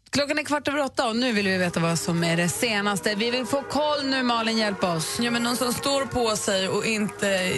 Klockan 0.09 0.39
är 0.39 0.44
kvart 0.44 0.68
över 0.68 0.83
åtta 0.83 1.07
och 1.07 1.15
nu 1.15 1.31
vill 1.31 1.48
vi 1.48 1.57
veta 1.57 1.80
vad 1.80 2.00
som 2.00 2.24
är 2.24 2.38
det 2.38 2.50
senaste. 2.50 3.15
Vi 3.15 3.31
vill 3.31 3.45
få 3.45 3.62
koll 3.62 4.06
nu, 4.06 4.24
Malin, 4.24 4.57
hjälp 4.57 4.83
oss. 4.83 5.18
Ja, 5.21 5.31
men 5.31 5.44
någon 5.44 5.57
som 5.57 5.74
står 5.74 6.06
på 6.06 6.36
sig 6.36 6.69
och 6.69 6.86
inte 6.86 7.51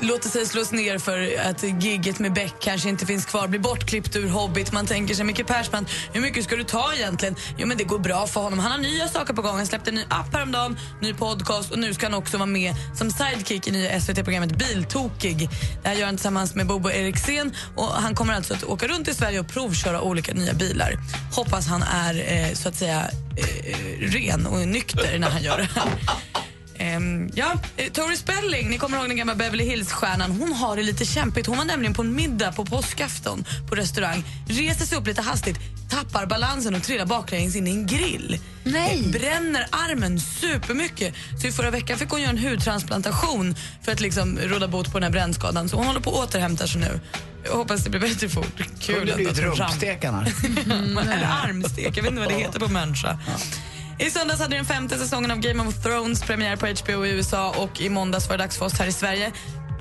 låter 0.00 0.28
sig 0.28 0.46
slås 0.46 0.72
ner 0.72 0.98
för 0.98 1.48
att 1.50 1.82
gigget 1.82 2.18
med 2.18 2.32
Beck 2.32 2.54
kanske 2.60 2.88
inte 2.88 3.06
finns 3.06 3.26
kvar, 3.26 3.48
blir 3.48 3.60
bortklippt 3.60 4.16
ur 4.16 4.28
Hobbit. 4.28 4.72
Man 4.72 4.86
tänker 4.86 5.14
sig, 5.14 5.24
Micke 5.24 5.46
Persbrandt, 5.46 5.90
hur 6.12 6.20
mycket 6.20 6.44
ska 6.44 6.56
du 6.56 6.64
ta 6.64 6.92
egentligen? 6.94 7.36
Jo, 7.58 7.66
men 7.66 7.76
det 7.76 7.84
går 7.84 7.98
bra 7.98 8.26
för 8.26 8.40
honom. 8.40 8.58
Han 8.58 8.72
har 8.72 8.78
nya 8.78 9.08
saker 9.08 9.34
på 9.34 9.42
gång. 9.42 9.56
Han 9.56 9.66
släppte 9.66 9.90
en 9.90 9.94
ny 9.94 10.04
app 10.08 10.34
häromdagen, 10.34 10.78
ny 11.00 11.14
podcast 11.14 11.70
och 11.70 11.78
nu 11.78 11.94
ska 11.94 12.06
han 12.06 12.14
också 12.14 12.36
vara 12.36 12.46
med 12.46 12.74
som 12.94 13.10
sidekick 13.10 13.66
i 13.68 13.70
nya 13.70 14.00
SVT-programmet 14.00 14.58
Biltokig. 14.58 15.48
Det 15.82 15.88
här 15.88 15.96
gör 15.96 16.06
han 16.06 16.16
tillsammans 16.16 16.54
med 16.54 16.66
Bobo 16.66 16.90
Eriksen 16.90 17.54
och 17.76 17.86
han 17.86 18.14
kommer 18.14 18.34
alltså 18.34 18.54
att 18.54 18.64
åka 18.64 18.88
runt 18.88 19.08
i 19.08 19.14
Sverige 19.14 19.40
och 19.40 19.48
provköra 19.48 20.02
olika 20.02 20.34
nya 20.34 20.52
bilar. 20.52 20.98
Hoppas 21.32 21.66
han 21.66 21.83
är 21.92 22.32
eh, 22.32 22.54
så 22.54 22.68
att 22.68 22.74
säga 22.74 23.10
eh, 23.36 23.98
ren 24.00 24.46
och 24.46 24.68
nykter 24.68 25.18
när 25.18 25.30
han 25.30 25.42
gör 25.42 25.58
det 25.58 25.68
här. 25.74 25.88
Ehm, 26.78 27.30
ja, 27.34 27.52
eh, 27.76 27.92
Tori 27.92 28.16
Spelling, 28.16 28.70
ni 28.70 28.78
kommer 28.78 28.98
ihåg 28.98 29.08
den 29.08 29.16
gamla 29.16 29.34
Beverly 29.34 29.64
Hills-stjärnan. 29.64 30.30
Hon 30.30 30.52
har 30.52 30.76
det 30.76 30.82
lite 30.82 31.04
kämpigt. 31.04 31.46
Hon 31.46 31.58
var 31.58 31.64
nämligen 31.64 31.94
på 31.94 32.02
en 32.02 32.14
middag 32.14 32.52
på 32.52 32.64
påskafton 32.64 33.44
på 33.68 33.74
restaurang, 33.74 34.24
reser 34.48 34.86
sig 34.86 34.98
upp 34.98 35.06
lite 35.06 35.22
hastigt, 35.22 35.58
tappar 35.90 36.26
balansen 36.26 36.74
och 36.74 36.82
trillar 36.82 37.06
baklänges 37.06 37.56
in 37.56 37.66
i 37.66 37.70
en 37.70 37.86
grill. 37.86 38.38
Nej. 38.64 39.02
Bränner 39.12 39.66
armen 39.70 40.20
supermycket. 40.20 41.14
Så 41.40 41.46
i 41.46 41.52
förra 41.52 41.70
veckan 41.70 41.98
fick 41.98 42.10
hon 42.10 42.20
göra 42.20 42.30
en 42.30 42.38
hudtransplantation 42.38 43.54
för 43.82 43.92
att 43.92 44.00
liksom 44.00 44.38
råda 44.38 44.68
bot 44.68 44.92
på 44.92 44.98
den 44.98 45.02
här 45.02 45.10
brännskadan. 45.10 45.68
Så 45.68 45.76
hon 45.76 45.86
håller 45.86 46.00
på 46.00 46.10
att 46.10 46.28
återhämta 46.28 46.66
sig 46.66 46.80
nu. 46.80 47.00
Jag 47.44 47.52
hoppas 47.52 47.84
det 47.84 47.90
blir 47.90 48.00
bättre 48.00 48.28
fort. 48.28 48.62
Kul 48.80 49.06
det 49.06 49.14
blir 49.14 49.28
att 49.28 49.38
ett 49.38 49.44
rumpstekarna. 49.44 50.26
eller 51.00 51.28
armstek, 51.44 51.96
jag 51.96 52.02
vet 52.02 52.10
inte 52.10 52.20
vad 52.20 52.30
det 52.30 52.38
heter 52.38 52.60
på 52.60 52.68
människa. 52.68 53.18
I 53.98 54.10
söndags 54.10 54.40
hade 54.40 54.56
den 54.56 54.64
femte 54.64 54.98
säsongen 54.98 55.30
av 55.30 55.38
Game 55.38 55.62
of 55.62 55.82
Thrones 55.82 56.22
premiär 56.22 56.56
på 56.56 56.66
HBO 56.66 57.06
i 57.06 57.10
USA 57.10 57.50
och 57.50 57.80
i 57.80 57.88
måndags 57.88 58.28
var 58.28 58.36
det 58.36 58.44
dags 58.44 58.58
för 58.58 58.66
oss 58.66 58.78
här 58.78 58.86
i 58.86 58.92
Sverige. 58.92 59.32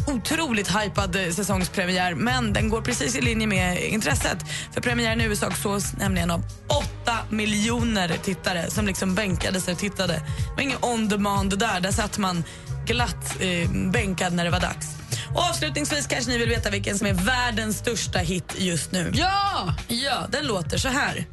Otroligt 0.07 0.67
hypad 0.67 1.15
eh, 1.15 1.31
säsongspremiär, 1.31 2.15
men 2.15 2.53
den 2.53 2.69
går 2.69 2.81
precis 2.81 3.15
i 3.15 3.21
linje 3.21 3.47
med 3.47 3.83
intresset. 3.83 4.37
För 4.71 4.81
premiären 4.81 5.21
i 5.21 5.23
USA 5.23 5.51
sågs 5.51 5.93
nämligen 5.93 6.31
av 6.31 6.43
8 6.67 7.17
miljoner 7.29 8.17
tittare 8.23 8.69
som 8.71 8.85
liksom 8.87 9.15
bänkade 9.15 9.61
sig 9.61 9.73
och 9.73 9.79
tittade. 9.79 10.13
Det 10.13 10.55
var 10.55 10.61
ingen 10.61 10.77
on 10.81 11.07
demand 11.07 11.59
där, 11.59 11.79
där 11.79 11.91
satt 11.91 12.17
man 12.17 12.43
glatt 12.85 13.35
eh, 13.39 13.69
bänkad 13.91 14.33
när 14.33 14.43
det 14.45 14.51
var 14.51 14.59
dags. 14.59 14.87
Och 15.35 15.41
avslutningsvis 15.49 16.07
kanske 16.07 16.31
ni 16.31 16.37
vill 16.37 16.49
veta 16.49 16.69
vilken 16.69 16.97
som 16.97 17.07
är 17.07 17.13
världens 17.13 17.77
största 17.77 18.19
hit 18.19 18.55
just 18.57 18.91
nu. 18.91 19.11
Ja! 19.15 19.75
Ja, 19.87 20.27
den 20.29 20.47
låter 20.47 20.77
så 20.77 20.87
här. 20.87 21.25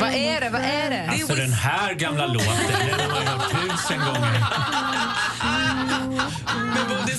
Vad 0.00 0.14
är 0.14 0.40
det? 0.40 0.50
Vad 0.50 0.60
är 0.60 0.90
det? 0.90 1.08
Alltså 1.10 1.34
den 1.34 1.52
här 1.52 1.94
gamla 1.94 2.26
låten, 2.26 2.48
den 2.88 3.00
har 3.00 3.08
man 3.08 3.26
hört 3.26 3.50
tusen 3.50 3.98
gånger. 3.98 4.44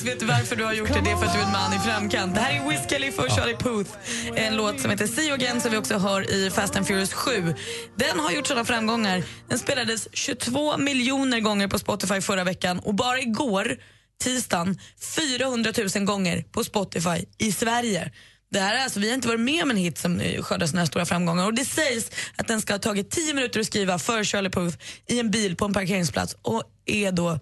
vet 0.09 0.23
varför 0.23 0.55
du 0.55 0.63
har 0.63 0.73
gjort 0.73 0.93
det. 0.93 1.01
Det 1.01 1.11
är 1.11 1.15
för 1.15 1.25
att 1.25 1.33
du 1.33 1.39
är 1.39 1.45
en 1.45 1.51
man 1.51 1.73
i 1.73 1.79
framkant. 1.79 2.35
Det 2.35 2.41
här 2.41 2.59
är 2.59 2.69
Wiz 2.69 2.85
Khalifa 2.89 3.21
och 3.21 3.29
Charlie 3.29 3.55
Puth. 3.55 3.91
En 4.35 4.55
låt 4.55 4.79
som 4.79 4.91
heter 4.91 5.07
See 5.07 5.25
You 5.25 5.33
Again 5.33 5.61
som 5.61 5.71
vi 5.71 5.77
också 5.77 5.97
hör 5.97 6.31
i 6.31 6.49
Fast 6.49 6.75
and 6.75 6.87
Furious 6.87 7.13
7. 7.13 7.55
Den 7.95 8.19
har 8.19 8.31
gjort 8.31 8.47
sådana 8.47 8.65
framgångar. 8.65 9.23
Den 9.49 9.59
spelades 9.59 10.07
22 10.13 10.77
miljoner 10.77 11.39
gånger 11.39 11.67
på 11.67 11.79
Spotify 11.79 12.21
förra 12.21 12.43
veckan 12.43 12.79
och 12.79 12.95
bara 12.95 13.19
igår, 13.19 13.77
tisdagen, 14.23 14.79
400 15.15 15.71
000 15.95 16.05
gånger 16.05 16.43
på 16.51 16.63
Spotify 16.63 17.25
i 17.37 17.51
Sverige. 17.51 18.11
Det 18.51 18.59
här 18.59 18.75
är 18.75 18.79
alltså, 18.83 18.99
vi 18.99 19.07
har 19.07 19.15
inte 19.15 19.27
varit 19.27 19.39
med 19.39 19.63
om 19.63 19.71
en 19.71 19.77
hit 19.77 19.97
som 19.97 20.19
skördar 20.19 20.67
såna 20.67 20.81
här 20.81 20.85
stora 20.85 21.05
framgångar. 21.05 21.45
Och 21.45 21.53
Det 21.53 21.65
sägs 21.65 22.11
att 22.35 22.47
den 22.47 22.61
ska 22.61 22.73
ha 22.73 22.79
tagit 22.79 23.11
tio 23.11 23.33
minuter 23.33 23.59
att 23.59 23.65
skriva 23.65 23.99
för 23.99 24.23
Shirley 24.23 24.51
Puth 24.51 24.77
i 25.07 25.19
en 25.19 25.31
bil 25.31 25.55
på 25.55 25.65
en 25.65 25.73
parkeringsplats 25.73 26.35
och 26.41 26.63
är 26.85 27.11
då 27.11 27.39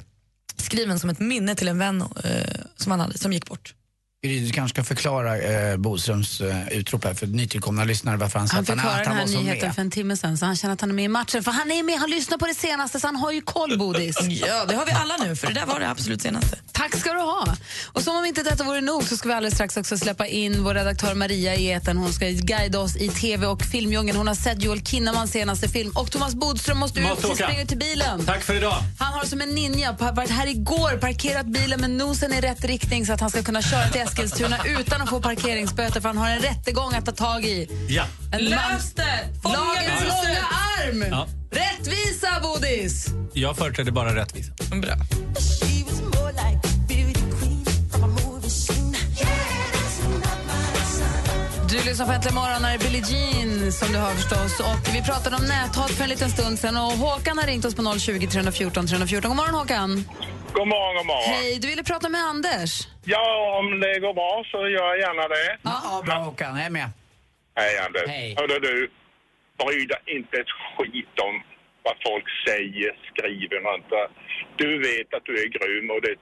skriven 0.58 1.00
som 1.00 1.10
ett 1.10 1.20
minne 1.20 1.56
till 1.56 1.68
en 1.68 1.78
vän 1.78 2.02
eh, 2.02 2.62
som 2.76 2.92
han 2.92 3.00
hade, 3.00 3.18
som 3.18 3.34
gick 3.34 3.46
bort. 3.46 3.74
Du 4.22 4.50
kanske 4.52 4.76
ska 4.76 4.84
förklara 4.84 5.38
eh, 5.38 5.78
Bodströms 5.78 6.42
eh, 6.42 6.68
utrop 6.70 7.04
här 7.04 7.14
för 7.14 7.28
nytillkomna 7.28 7.84
lyssnare 7.84 8.18
varför 8.18 8.40
han 8.40 8.48
sa 8.48 8.56
Han 8.56 8.62
att 8.64 8.70
han, 8.70 8.78
förklarade 8.78 9.00
att 9.00 9.04
den 9.06 9.12
han 9.14 9.18
här 9.20 9.26
var 9.28 9.34
så 9.34 9.40
nyheten 9.42 9.68
med. 9.68 9.76
för 9.76 9.82
en 9.82 9.92
timme 9.92 10.18
sen 10.18 10.38
så 10.38 10.46
han 10.46 10.56
känner 10.56 10.74
att 10.74 10.82
han 10.82 10.90
är 10.90 10.94
med 10.94 11.06
i 11.06 11.08
matchen. 11.08 11.44
För 11.44 11.52
han 11.52 11.72
är 11.72 11.84
med, 11.84 12.00
han 12.00 12.10
lyssnar 12.10 12.38
på 12.38 12.48
det 12.48 12.54
senaste 12.54 13.00
så 13.00 13.08
han 13.08 13.16
har 13.16 13.32
ju 13.32 13.42
koll, 13.42 13.78
Bodis. 13.78 14.18
Ja, 14.30 14.66
det 14.66 14.76
har 14.76 14.86
vi 14.86 14.92
alla 14.92 15.18
nu, 15.18 15.36
för 15.36 15.48
det 15.48 15.54
där 15.54 15.66
var 15.66 15.80
det 15.80 15.90
absolut 15.90 16.22
senaste. 16.22 16.58
Tack 16.72 16.96
ska 17.00 17.14
du 17.14 17.20
ha. 17.20 17.56
Och 17.86 18.02
som 18.02 18.16
om 18.16 18.26
inte 18.26 18.44
detta 18.44 18.64
vore 18.64 18.82
nog 18.82 19.04
så 19.04 19.18
ska 19.18 19.28
vi 19.28 19.34
alldeles 19.34 19.54
strax 19.54 19.78
också 19.78 19.98
släppa 19.98 20.28
in 20.28 20.64
vår 20.64 20.74
redaktör 20.74 21.14
Maria 21.16 21.56
i 21.56 21.72
etern. 21.72 21.98
Hon 21.98 22.14
ska 22.14 22.26
guida 22.30 22.80
oss 22.80 22.96
i 22.96 23.10
tv 23.10 23.48
och 23.48 23.62
filmdjungeln. 23.64 24.18
Hon 24.18 24.28
har 24.28 24.36
sett 24.36 24.64
Joel 24.64 24.86
Kinnamans 24.86 25.32
senaste 25.32 25.70
film. 25.70 25.92
Och 25.96 26.12
Thomas 26.12 26.36
Bodström 26.36 26.78
måste 26.78 27.00
ut, 27.00 27.06
Måste 27.06 27.22
så 27.22 27.34
åka. 27.34 27.44
springer 27.44 27.66
till 27.66 27.78
bilen. 27.78 28.26
Tack 28.26 28.44
för 28.44 28.56
idag. 28.56 28.78
Han 29.00 29.14
har 29.14 29.26
som 29.26 29.42
en 29.42 29.50
ninja 29.50 29.92
varit 29.92 30.30
här 30.30 30.48
igår, 30.48 30.98
parkerat 30.98 31.46
bilen 31.46 31.82
med 31.82 31.90
nosen 31.90 32.34
i 32.34 32.42
rätt 32.42 32.66
riktning 32.66 33.06
så 33.06 33.14
att 33.14 33.22
han 33.22 33.30
ska 33.30 33.44
kunna 33.44 33.62
köra 33.62 33.90
till 33.90 34.02
Eskilstuna 34.08 34.58
utan 34.80 35.02
att 35.02 35.10
få 35.10 35.22
parkeringsböter 35.22 36.02
för 36.02 36.10
han 36.10 36.18
har 36.18 36.30
en 36.30 36.40
rättegång 36.40 36.94
att 36.94 37.06
ta 37.06 37.12
tag 37.12 37.46
i. 37.46 37.68
Ja. 37.90 38.04
En 38.32 38.46
Lös 38.46 38.94
det! 38.94 39.04
Lagens 39.44 40.02
långa 40.02 40.46
arm! 40.80 41.06
Ja. 41.12 41.28
Rättvisa, 41.52 42.28
Bodis! 42.42 43.08
Jag 43.34 43.58
företräder 43.58 43.92
bara 43.92 44.16
rättvisa. 44.16 44.52
Bra. 44.82 44.96
Du 51.70 51.84
lyssnar 51.84 52.06
på 52.06 52.12
Äntligen 52.12 52.36
morgon, 52.36 52.64
här 52.64 52.74
är 52.74 52.80
Billie 52.80 53.04
Jean 53.08 53.72
som 53.72 53.92
du 53.92 53.98
hör 53.98 54.14
förstås. 54.14 54.60
Och 54.60 54.96
vi 54.96 55.02
pratade 55.02 55.36
om 55.36 55.46
näthat 55.46 55.92
för 55.92 56.04
en 56.04 56.10
liten 56.10 56.30
stund 56.30 56.60
sen 56.60 56.78
och 56.78 56.84
Håkan 56.84 57.38
har 57.38 57.48
ringt 57.48 57.66
oss 57.66 57.76
på 57.76 58.00
020 58.00 58.28
314 58.28 58.88
314. 58.88 59.30
God 59.30 59.38
morgon 59.38 59.56
Håkan! 59.56 60.06
God 60.58 60.68
morgon, 60.68 60.96
god 61.00 61.08
morgon. 61.14 61.30
Hej, 61.34 61.60
du 61.62 61.68
ville 61.72 61.84
prata 61.84 62.10
med 62.10 62.22
Anders. 62.32 62.72
Ja, 63.16 63.28
om 63.60 63.80
det 63.80 64.00
går 64.06 64.14
bra 64.22 64.34
så 64.52 64.58
gör 64.76 64.88
jag 64.92 65.00
gärna 65.06 65.26
det. 65.36 65.58
Ja, 65.62 66.02
bra 66.06 66.16
Håkan, 66.28 66.58
jag 66.58 66.66
är 66.66 66.76
med. 66.80 66.90
Hej 67.60 67.74
Anders. 67.86 68.08
Hej. 68.08 68.36
Hörde 68.40 68.60
du, 68.68 68.76
bry 69.62 69.78
dig 69.92 70.02
inte 70.18 70.34
ett 70.44 70.54
skit 70.74 71.16
om 71.28 71.36
vad 71.86 71.96
folk 72.08 72.28
säger, 72.48 72.92
skriver 73.10 73.60
och 73.68 73.76
inte. 73.80 74.00
Du 74.62 74.70
vet 74.88 75.10
att 75.16 75.26
du 75.30 75.34
är 75.44 75.48
grym 75.58 75.86
och 75.96 76.02
det, 76.06 76.16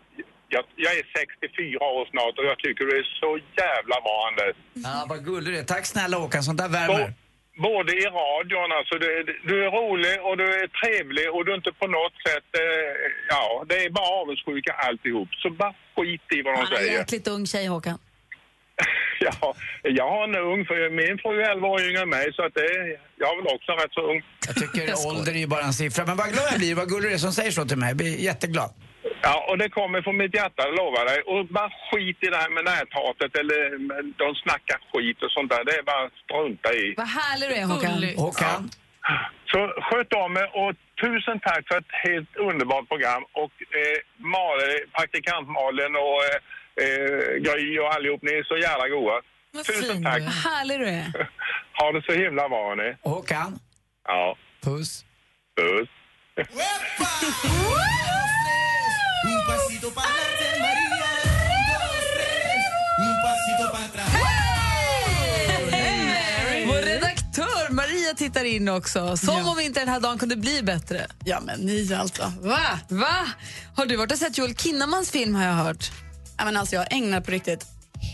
jag, 0.55 0.63
jag 0.85 0.93
är 0.99 1.05
64 1.19 1.85
år 1.97 2.05
snart 2.13 2.35
och 2.39 2.45
jag 2.51 2.57
tycker 2.63 2.81
du 2.89 2.93
är 3.01 3.07
så 3.23 3.31
jävla 3.61 3.95
bra 4.05 4.17
Anders. 4.29 4.55
Ja, 4.87 5.05
vad 5.11 5.25
gullig 5.25 5.53
du 5.53 5.57
är. 5.59 5.63
Tack 5.63 5.85
snälla 5.85 6.17
Håkan, 6.17 6.43
sånt 6.43 6.57
där 6.63 6.69
värmer. 6.69 7.13
Både 7.57 7.91
i 7.93 8.05
radion, 8.05 8.69
alltså 8.79 8.95
du, 9.03 9.07
du 9.49 9.65
är 9.65 9.71
rolig 9.71 10.15
och 10.27 10.37
du 10.37 10.43
är 10.43 10.67
trevlig 10.81 11.31
och 11.33 11.45
du 11.45 11.51
är 11.51 11.55
inte 11.55 11.71
på 11.71 11.87
något 11.87 12.13
sätt, 12.27 12.47
eh, 12.63 12.93
ja, 13.29 13.65
det 13.69 13.75
är 13.85 13.89
bara 13.89 14.09
avundsjuka 14.21 14.73
alltihop. 14.87 15.29
Så 15.41 15.49
bara 15.49 15.73
skit 15.95 16.21
i 16.37 16.41
vad 16.41 16.53
de 16.53 16.57
Han 16.57 16.67
är 16.67 16.71
en 16.71 16.77
säger. 16.77 16.99
jäkligt 16.99 17.27
ung 17.27 17.45
tjej, 17.45 17.65
Håkan. 17.67 17.97
Ja, 19.19 19.55
jag 19.83 20.09
har 20.09 20.23
en 20.23 20.35
ung, 20.35 20.65
för 20.65 20.89
min 20.89 21.17
fru 21.17 21.41
är 21.41 21.51
11 21.51 21.67
år 21.67 21.81
yngre 21.89 22.01
än 22.01 22.09
mig 22.09 22.33
så 22.33 22.41
att 22.45 22.53
det, 22.53 22.67
jag 23.21 23.29
är 23.33 23.35
väl 23.43 23.55
också 23.55 23.71
rätt 23.71 23.93
så 23.93 24.01
ung. 24.11 24.21
Jag 24.47 24.55
tycker 24.55 25.07
ålder 25.07 25.31
är 25.31 25.37
ju 25.37 25.47
bara 25.47 25.61
en 25.63 25.73
siffra. 25.73 26.05
Men 26.05 26.17
vad 26.17 26.29
glad 26.33 26.45
jag 26.51 26.59
blir, 26.59 26.75
vad 26.75 26.89
gullig 26.89 27.09
du 27.09 27.13
är 27.13 27.17
som 27.17 27.31
säger 27.31 27.51
så 27.51 27.65
till 27.65 27.77
mig. 27.77 27.89
Jag 27.89 27.97
blir 27.97 28.17
jätteglad. 28.17 28.73
Ja, 29.27 29.35
och 29.49 29.57
det 29.61 29.69
kommer 29.69 30.01
från 30.01 30.17
mitt 30.17 30.35
hjärta, 30.39 30.61
jag 30.67 30.75
lovar 30.81 31.05
dig. 31.11 31.19
Och 31.31 31.41
bara 31.57 31.69
skit 31.91 32.17
i 32.25 32.27
det 32.33 32.37
här 32.43 32.49
med 32.55 32.63
näthatet 32.71 33.31
eller 33.41 33.59
med- 33.87 34.05
de 34.23 34.27
snackar 34.43 34.77
skit 34.91 35.19
och 35.25 35.31
sånt 35.37 35.49
där. 35.53 35.63
Det 35.67 35.75
är 35.79 35.83
bara 35.93 36.05
strunta 36.23 36.69
i. 36.73 36.85
Vad 37.01 37.07
härlig 37.19 37.45
du 37.49 37.55
är, 37.61 37.65
Håkan. 37.73 37.93
Håkan, 38.25 38.61
Så 39.51 39.59
sköt 39.87 40.13
om 40.13 40.31
er 40.43 40.49
och 40.61 40.71
tusen 41.03 41.37
tack 41.47 41.63
för 41.69 41.77
ett 41.77 41.93
helt 42.07 42.31
underbart 42.49 42.87
program. 42.91 43.23
Och 43.43 43.53
eh, 43.79 43.97
Malin, 44.33 44.79
praktikant 44.97 45.47
Malin 45.57 45.93
och 46.05 46.19
eh, 46.29 46.37
eh, 46.83 47.33
Gry 47.45 47.79
och 47.79 47.89
allihop, 47.95 48.21
ni 48.27 48.31
är 48.39 48.43
så 48.43 48.57
jävla 48.67 48.87
goa. 48.95 49.17
Tusen 49.67 50.03
tack. 50.03 50.21
Vad 50.21 50.39
härlig 50.51 50.79
du 50.79 50.87
är. 51.01 51.07
Ha 51.79 51.91
det 51.91 52.01
så 52.05 52.11
himla 52.11 52.49
bra 52.49 52.75
ni. 52.75 52.95
Håkan, 53.01 53.59
Ja, 54.07 54.37
puss. 54.63 55.05
puss. 55.57 55.89
Vår 66.67 66.81
redaktör 66.85 67.69
Maria 67.73 68.13
tittar 68.17 68.43
in 68.43 68.69
också. 68.69 69.17
Som 69.17 69.47
om 69.47 69.59
inte 69.59 69.79
den 69.79 69.89
här 69.89 69.99
dagen 69.99 70.17
kunde 70.17 70.35
bli 70.35 70.63
bättre. 70.63 71.07
Ja, 71.25 71.39
men 71.45 71.59
ni 71.59 71.93
alltså. 71.93 72.33
Va? 72.41 72.79
Va? 72.89 73.25
Har 73.75 73.85
du 73.85 73.95
varit 73.95 74.11
och 74.11 74.17
sett 74.17 74.37
Joel 74.37 74.55
Kinnamans 74.55 75.11
film 75.11 75.35
har 75.35 75.45
jag 75.45 75.53
hört? 75.53 75.91
Ja, 76.37 76.45
men 76.45 76.57
alltså 76.57 76.75
jag 76.75 76.93
ägnar 76.93 77.21
på 77.21 77.31
riktigt 77.31 77.65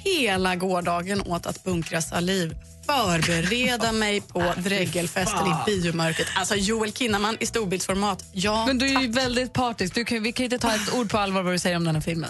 hela 0.03 0.55
gårdagen 0.55 1.21
åt 1.21 1.45
att 1.45 1.63
bunkra 1.63 2.01
saliv. 2.01 2.55
Förbereda 2.91 3.91
mig 3.91 4.21
på 4.21 4.53
dregelfesten 4.57 5.47
i 5.47 5.53
biomörkret. 5.65 6.27
Alltså 6.35 6.55
Joel 6.55 6.93
Kinnaman 6.93 7.37
i 7.39 7.45
storbildsformat. 7.45 8.23
Ja, 8.31 8.65
Men 8.65 8.77
du 8.77 8.85
är 8.85 9.01
ju 9.01 9.13
tack. 9.13 9.23
väldigt 9.23 9.53
partisk. 9.53 9.95
Du 9.95 10.05
kan, 10.05 10.23
vi 10.23 10.31
kan 10.31 10.43
ju 10.43 10.45
inte 10.45 10.67
ta 10.67 10.75
ett 10.75 10.93
ord 10.93 11.09
på 11.09 11.17
allvar 11.17 11.41
vad 11.43 11.53
du 11.53 11.59
säger 11.59 11.75
om 11.75 11.83
den 11.83 11.95
här 11.95 12.01
filmen. 12.01 12.29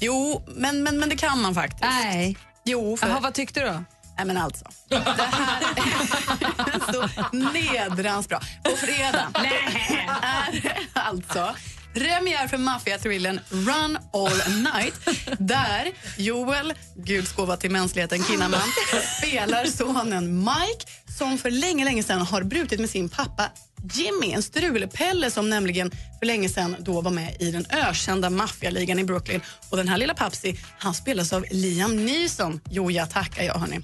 Jo, 0.00 0.44
men, 0.56 0.82
men, 0.82 0.98
men 0.98 1.08
det 1.08 1.16
kan 1.16 1.40
man 1.42 1.54
faktiskt. 1.54 1.82
Nej. 1.82 2.36
Jo, 2.64 2.96
för... 2.96 3.08
Jaha, 3.08 3.20
vad 3.20 3.34
tyckte 3.34 3.60
du 3.60 3.66
då? 3.66 3.84
Nej, 4.16 4.26
men 4.26 4.36
alltså. 4.36 4.64
Det 4.88 4.96
här 4.96 5.60
är 5.76 6.92
så 6.92 7.08
nedrans 7.36 8.28
bra. 8.28 8.40
På 8.64 8.70
fredag 8.76 9.26
är 9.34 10.88
alltså 10.92 11.54
premiär 11.96 12.48
för 12.48 12.58
maffiathrillern 12.58 13.40
Run 13.50 13.98
All 14.12 14.62
Night 14.62 14.94
där 15.38 15.92
Joel, 16.16 16.74
Guds 16.96 17.32
gåva 17.32 17.56
till 17.56 17.70
mänskligheten, 17.70 18.24
Kinnaman, 18.24 18.60
spelar 19.18 19.64
sonen 19.64 20.38
Mike 20.38 20.86
som 21.18 21.38
för 21.38 21.50
länge, 21.50 21.84
länge 21.84 22.02
sedan 22.02 22.20
har 22.20 22.42
brutit 22.42 22.80
med 22.80 22.90
sin 22.90 23.08
pappa 23.08 23.50
Jimmy, 23.92 24.32
en 24.32 24.42
strulpelle 24.42 25.30
som 25.30 25.50
nämligen 25.50 25.90
för 26.18 26.26
länge 26.26 26.48
sedan 26.48 26.76
då 26.78 27.00
var 27.00 27.10
med 27.10 27.36
i 27.42 27.50
den 27.50 27.66
ökända 27.70 28.30
maffialigan 28.30 28.98
i 28.98 29.04
Brooklyn. 29.04 29.40
Och 29.70 29.76
den 29.76 29.88
här 29.88 29.98
lilla 29.98 30.14
Papsi, 30.14 30.58
han 30.78 30.94
spelas 30.94 31.32
av 31.32 31.44
Liam 31.50 32.04
Neeson. 32.04 32.60
Jo, 32.70 32.90
jag 32.90 33.10
tackar 33.10 33.42
jag 33.42 33.54
hörni. 33.54 33.80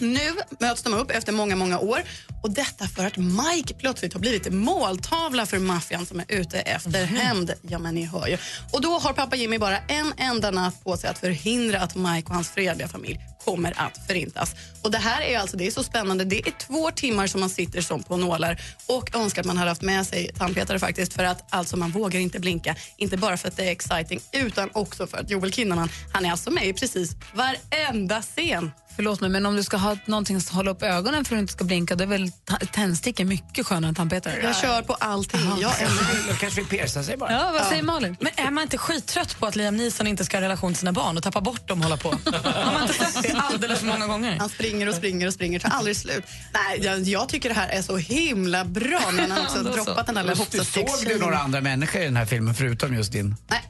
Nu 0.00 0.32
möts 0.60 0.82
de 0.82 0.94
upp 0.94 1.10
efter 1.10 1.32
många, 1.32 1.56
många 1.56 1.78
år 1.78 2.02
och 2.42 2.50
detta 2.50 2.86
för 2.88 3.06
att 3.06 3.16
Mike 3.16 3.74
plötsligt 3.74 4.12
har 4.12 4.20
blivit 4.20 4.52
måltavla 4.52 5.46
för 5.46 5.58
maffian 5.58 6.06
som 6.06 6.20
är 6.20 6.24
ute 6.28 6.60
efter 6.60 7.04
hämnd. 7.04 7.52
Ja, 7.62 7.78
men 7.78 7.94
ni 7.94 8.04
hör 8.04 8.26
ju. 8.26 8.38
Och 8.72 8.80
då 8.80 8.98
har 8.98 9.12
pappa 9.12 9.36
Jimmy 9.36 9.58
bara 9.58 9.78
en 9.78 10.12
enda 10.16 10.50
natt 10.50 10.84
på 10.84 10.96
sig 10.96 11.10
att 11.10 11.18
förhindra 11.18 11.80
att 11.80 11.94
Mike 11.94 12.28
och 12.28 12.34
hans 12.34 12.50
fredliga 12.50 12.88
familj 12.88 13.20
kommer 13.44 13.74
att 13.76 14.06
förintas. 14.06 14.54
Och 14.82 14.90
det 14.90 14.98
här 14.98 15.22
är 15.22 15.38
alltså, 15.38 15.56
det 15.56 15.66
är 15.66 15.70
så 15.70 15.82
spännande. 15.82 16.24
Det 16.24 16.48
är 16.48 16.52
två 16.66 16.90
timmar 16.90 17.26
som 17.26 17.40
man 17.40 17.50
sitter 17.50 17.80
som 17.80 18.02
på 18.02 18.16
nålar 18.16 18.60
och 18.86 19.16
önskar 19.16 19.42
att 19.42 19.46
man 19.46 19.56
hade 19.56 19.70
haft 19.70 19.82
med 19.82 20.06
sig 20.06 20.30
tandpetare 20.38 20.78
faktiskt 20.78 21.12
för 21.12 21.24
att 21.24 21.54
alltså 21.54 21.76
man 21.76 21.90
vågar 21.90 22.20
inte 22.20 22.40
blinka. 22.40 22.76
Inte 22.96 23.16
bara 23.16 23.36
för 23.36 23.48
att 23.48 23.56
det 23.56 23.64
är 23.64 23.72
exciting 23.72 24.20
utan 24.32 24.70
också 24.72 25.06
för 25.06 25.18
att 25.18 25.30
Joel 25.30 25.52
Kinnaman, 25.52 25.88
han 26.12 26.24
är 26.24 26.30
alltså 26.30 26.50
med 26.50 26.66
i 26.66 26.72
precis 26.72 27.16
varenda 27.34 28.22
scen. 28.22 28.70
Förlåt 28.96 29.20
mig, 29.20 29.30
men 29.30 29.46
om 29.46 29.56
du 29.56 29.62
ska 29.62 29.76
ha 29.76 29.96
någonting 30.04 30.36
att 30.36 30.48
hålla 30.48 30.70
upp 30.70 30.82
ögonen 30.82 31.24
för 31.24 31.34
att 31.34 31.38
du 31.38 31.40
inte 31.40 31.52
ska 31.52 31.64
blinka, 31.64 31.94
då 31.96 32.04
är 32.04 32.08
väl 32.08 32.30
tändstickor 32.72 33.24
mycket 33.24 33.66
skönare 33.66 33.88
än 33.88 33.94
tandpetare? 33.94 34.40
Jag 34.42 34.56
kör 34.56 34.82
på 34.82 34.94
allting. 34.94 35.40
Jag 35.60 35.80
är 35.80 35.86
Då 36.28 36.34
kanske 36.34 36.60
vi 36.60 36.66
piercar 36.66 37.02
sig 37.02 37.16
bara. 37.16 37.32
Ja, 37.32 37.50
vad 37.52 37.66
säger 37.66 37.82
Malin? 37.82 38.16
Men 38.20 38.46
är 38.46 38.50
man 38.50 38.62
inte 38.62 38.78
skittrött 38.78 39.38
på 39.38 39.46
att 39.46 39.56
Liam 39.56 39.76
Neeson 39.76 40.06
inte 40.06 40.24
ska 40.24 40.36
ha 40.36 40.42
relation 40.42 40.72
till 40.72 40.78
sina 40.78 40.92
barn 40.92 41.16
och 41.16 41.22
tappa 41.22 41.40
bort 41.40 41.68
dem 41.68 41.78
och 41.78 41.84
hålla 41.84 41.96
på? 41.96 42.08
Har 42.08 42.72
man 42.72 42.82
inte 42.82 42.94
sett 42.94 43.22
det 43.22 43.32
alldeles 43.36 43.78
för 43.78 43.86
många 43.86 44.06
gånger? 44.06 44.38
Han 44.38 44.48
springer 44.48 44.88
och 44.88 44.94
springer 44.94 45.26
och 45.26 45.32
springer, 45.34 45.58
tar 45.58 45.70
aldrig 45.70 45.96
slut. 45.96 46.24
Nej, 46.54 46.80
jag, 46.84 47.00
jag 47.00 47.28
tycker 47.28 47.48
det 47.48 47.54
här 47.54 47.68
är 47.68 47.82
så 47.82 47.96
himla 47.96 48.64
bra. 48.64 49.00
Men 49.12 49.30
han 49.30 49.40
har 49.40 49.46
också 49.46 49.62
Då 49.62 49.72
så. 49.72 49.84
droppat 49.84 50.06
den 50.06 50.14
där 50.14 50.22
lilla 50.22 50.44
Du, 50.50 50.58
såg 50.64 50.86
du 51.06 51.18
några 51.18 51.38
andra 51.38 51.60
människor 51.60 52.00
i 52.00 52.04
den 52.04 52.16
här 52.16 52.26
filmen 52.26 52.54
förutom 52.54 52.94
just 52.94 53.12
din? 53.12 53.36
Nej, 53.50 53.62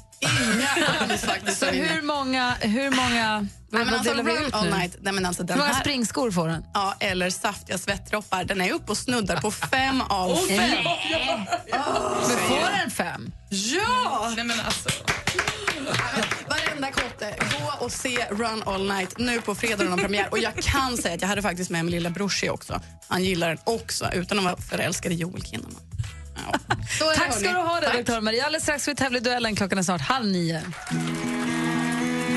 inga 0.55 0.69
alls 1.01 1.23
faktiskt. 1.23 1.59
Så 1.59 1.67
hur 1.67 2.03
många, 2.03 2.55
hur 2.61 2.91
många, 2.91 3.47
Nej, 3.71 3.85
men 3.85 3.95
alltså, 3.95 4.13
Run 4.13 4.51
All? 4.53 4.71
Night, 4.71 4.97
nej, 5.01 5.13
men 5.13 5.27
alltså, 5.27 5.43
Hur 5.43 5.49
den 5.49 5.59
många 5.59 5.73
här, 5.73 5.81
springskor 5.81 6.31
får 6.31 6.49
den? 6.49 6.65
ja, 6.75 6.95
eller 7.01 7.31
saftiga 7.31 7.79
svettdroppar. 7.79 8.45
Den 8.45 8.61
är 8.61 8.73
uppe 8.73 8.91
och 8.93 8.99
snuddar 8.99 9.37
på 9.37 9.51
fem 9.51 10.01
av 10.01 10.37
fem. 10.37 10.59
Men 12.29 12.39
får 12.39 12.79
den 12.81 12.91
fem? 12.91 13.33
Ja! 13.51 14.33
Nej, 14.37 14.45
men 14.45 14.61
alltså. 14.61 14.89
Varenda 16.49 16.91
Kotte, 16.91 17.35
gå 17.39 17.85
och 17.85 17.93
se 17.93 18.27
Run 18.31 18.63
All 18.67 18.89
Night 18.89 19.19
nu 19.19 19.41
på 19.41 19.55
fredag 19.55 19.85
när 19.85 19.97
premiär. 19.97 20.29
Och 20.31 20.39
jag 20.39 20.55
kan 20.57 20.97
säga 20.97 21.15
att 21.15 21.21
jag 21.21 21.29
hade 21.29 21.43
faktiskt 21.43 21.71
med 21.71 21.85
min 21.85 21.93
lilla 21.93 22.11
brorsi 22.11 22.49
också. 22.49 22.81
Han 23.09 23.25
gillar 23.25 23.49
den 23.49 23.59
också, 23.65 24.11
utan 24.13 24.39
att 24.39 24.45
vara 24.45 24.57
förälskad 24.57 25.13
i 25.13 25.15
Joel 25.15 25.43
Kinnaman. 25.43 25.81
Tack 27.17 27.35
ska 27.35 27.49
du 27.49 27.57
ha, 27.57 27.81
redaktör 27.81 28.21
Maria. 28.21 28.45
Alldeles 28.45 28.63
strax 28.63 28.83
ska 28.83 28.91
vi 28.91 28.97
tävla 28.97 29.19
i 29.19 29.21
duellen. 29.21 29.57
Klockan 29.57 29.79
är 29.79 29.83
snart 29.83 30.01
halv 30.01 30.27
nio. 30.27 30.61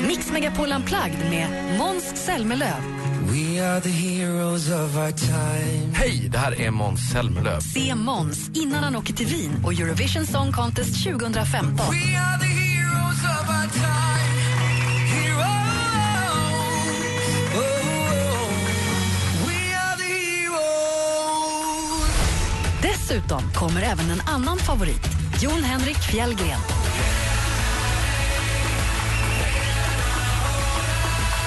Mix 0.06 0.30
Megapol 0.30 0.72
Unplugged 0.72 1.30
med 1.30 1.78
Måns 1.78 2.04
Zelmerlöw. 2.14 3.00
We 3.32 3.60
are 3.66 3.80
the 3.80 3.88
heroes 3.90 4.68
of 4.68 4.96
our 4.96 5.12
time. 5.12 5.94
Hej, 5.94 6.28
det 6.32 6.38
här 6.38 6.60
är 6.60 6.70
Måns 6.70 7.10
Zelmerlöw. 7.12 7.60
Se 7.60 7.94
Måns 7.94 8.50
innan 8.54 8.84
han 8.84 8.96
åker 8.96 9.14
till 9.14 9.26
Wien 9.26 9.64
och 9.64 9.72
Eurovision 9.72 10.26
Song 10.26 10.52
Contest 10.52 11.04
2015. 11.04 11.76
We 11.76 12.18
are 12.18 12.38
the 12.40 12.46
heroes 12.46 13.24
of 13.24 13.48
our 13.48 13.68
time. 13.72 14.10
Dessutom 23.10 23.42
kommer 23.54 23.82
även 23.82 24.10
en 24.10 24.20
annan 24.20 24.58
favorit, 24.58 25.06
Jon 25.42 25.64
Henrik 25.64 25.96
Fjällgren. 25.96 26.60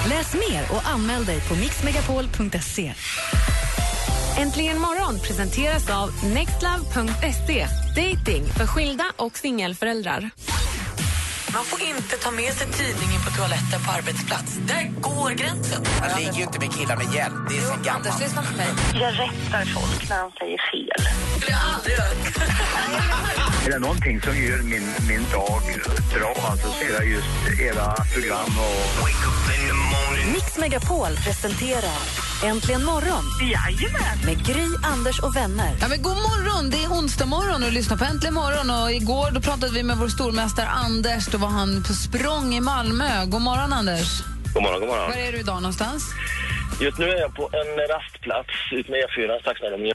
Läs 0.08 0.34
mer 0.34 0.62
och 0.70 0.88
anmäl 0.88 1.24
dig 1.24 1.40
på 1.40 1.54
mixmegapol.se. 1.54 2.94
Äntligen 4.38 4.80
morgon 4.80 5.20
presenteras 5.20 5.90
av 5.90 6.10
nextlove.se. 6.34 7.66
Dating 7.96 8.44
för 8.44 8.66
skilda 8.66 9.04
och 9.16 9.38
singelföräldrar. 9.38 10.30
Man 11.54 11.64
får 11.64 11.80
inte 11.82 12.16
ta 12.16 12.30
med 12.30 12.52
sig 12.52 12.66
tidningen 12.66 13.20
på 13.26 13.30
toaletten 13.38 13.80
på 13.86 13.90
arbetsplats. 13.98 14.50
Där 14.70 14.84
går 15.00 15.30
gränsen. 15.30 15.82
Man 16.00 16.10
ligger 16.20 16.32
ju 16.32 16.42
inte 16.42 16.58
med 16.58 16.72
killar 16.76 16.96
med 16.96 17.14
hjälp. 17.14 17.34
Det 17.48 17.56
är 17.56 17.60
sen 17.60 17.82
gammalt. 17.82 18.06
Anders, 18.06 18.20
lyssna 18.20 18.42
på 18.42 18.56
mig. 18.56 18.70
Jag 19.04 19.12
rättar 19.24 19.64
folk 19.76 20.10
när 20.10 20.20
de 20.22 20.32
säger 20.40 20.58
fel. 20.70 21.00
skulle 21.36 21.52
jag 21.56 21.60
aldrig 21.74 21.96
göra. 21.98 22.14
Är 23.66 23.70
det 23.70 23.78
någonting 23.78 24.20
som 24.20 24.34
gör 24.42 24.62
min, 24.62 24.86
min 25.08 25.24
dag 25.32 25.62
bra 26.14 26.34
alltså, 26.50 26.68
så 26.68 26.84
är 26.84 27.00
det 27.00 27.04
just 27.04 27.60
era 27.60 27.88
program 28.12 28.52
och... 28.68 29.08
Mix 30.32 30.58
Megapol 30.58 31.16
presenterar 31.24 31.98
Äntligen 32.44 32.84
morgon 32.84 33.24
Jajamän. 33.40 34.18
med 34.24 34.46
Gry, 34.46 34.66
Anders 34.82 35.20
och 35.20 35.36
vänner. 35.36 35.76
Ja, 35.80 35.88
men 35.88 36.02
god 36.02 36.16
morgon! 36.16 36.70
Det 36.70 36.84
är 36.84 36.88
onsdag 36.88 37.26
morgon 37.26 37.62
och 37.62 37.72
lyssnar 37.72 37.96
på 37.96 38.04
Äntligen 38.04 38.34
morgon. 38.34 38.70
Och 38.70 38.92
igår 38.92 39.30
då 39.30 39.40
pratade 39.40 39.72
vi 39.72 39.82
med 39.82 39.96
vår 39.96 40.08
stormästare 40.08 40.66
Anders. 40.66 41.26
Då 41.26 41.38
var 41.38 41.48
han 41.48 41.82
på 41.82 41.92
språng 41.92 42.54
i 42.54 42.60
Malmö. 42.60 43.24
God 43.26 43.42
morgon, 43.42 43.72
Anders. 43.72 44.22
God 44.54 44.62
morgon, 44.62 44.80
god 44.80 44.88
morgon. 44.88 45.10
Var 45.10 45.16
är 45.16 45.32
du 45.32 45.38
idag 45.38 45.62
någonstans? 45.62 46.02
Just 46.80 46.98
nu 46.98 47.08
är 47.08 47.20
jag 47.20 47.34
på 47.34 47.42
en 47.42 47.88
rastplats 47.94 48.48
ut 48.72 48.88
med 48.88 48.98
E4 48.98 49.40
strax 49.40 49.60
norr 49.60 49.74
om 49.74 49.92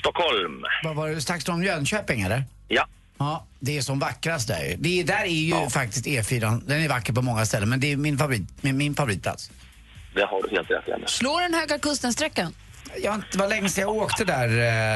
Stockholm. 0.00 0.64
Vad 0.84 0.96
var 0.96 1.08
det 1.08 1.20
strax 1.20 1.48
om 1.48 1.64
Jönköping 1.64 2.20
eller? 2.20 2.44
Ja. 2.68 2.86
Ja, 3.18 3.46
det 3.58 3.78
är 3.78 3.82
som 3.82 3.98
vackrast 3.98 4.48
där. 4.48 4.74
Det 4.78 5.00
är, 5.00 5.04
där 5.04 5.22
är 5.22 5.26
ju 5.26 5.70
faktiskt 5.70 6.06
E4, 6.06 6.62
den 6.66 6.82
är 6.82 6.88
vacker 6.88 7.12
på 7.12 7.22
många 7.22 7.46
ställen 7.46 7.68
men 7.68 7.80
det 7.80 7.92
är 7.92 7.96
min, 7.96 8.18
favorit, 8.18 8.42
min, 8.60 8.76
min 8.76 8.94
favoritplats. 8.94 9.50
Det 10.14 10.24
har 10.24 10.42
du 10.42 10.56
helt 10.56 10.70
rätt 10.70 10.88
i. 10.88 10.92
Anders. 10.92 11.10
Slår 11.10 11.40
den 11.40 11.54
Höga 11.54 11.78
kusten-sträckan? 11.78 12.54
Jag, 13.02 13.22
det 13.32 13.38
var 13.38 13.48
länge 13.48 13.68
sedan 13.68 13.82
jag 13.82 13.96
åkte 13.96 14.24
där 14.24 14.48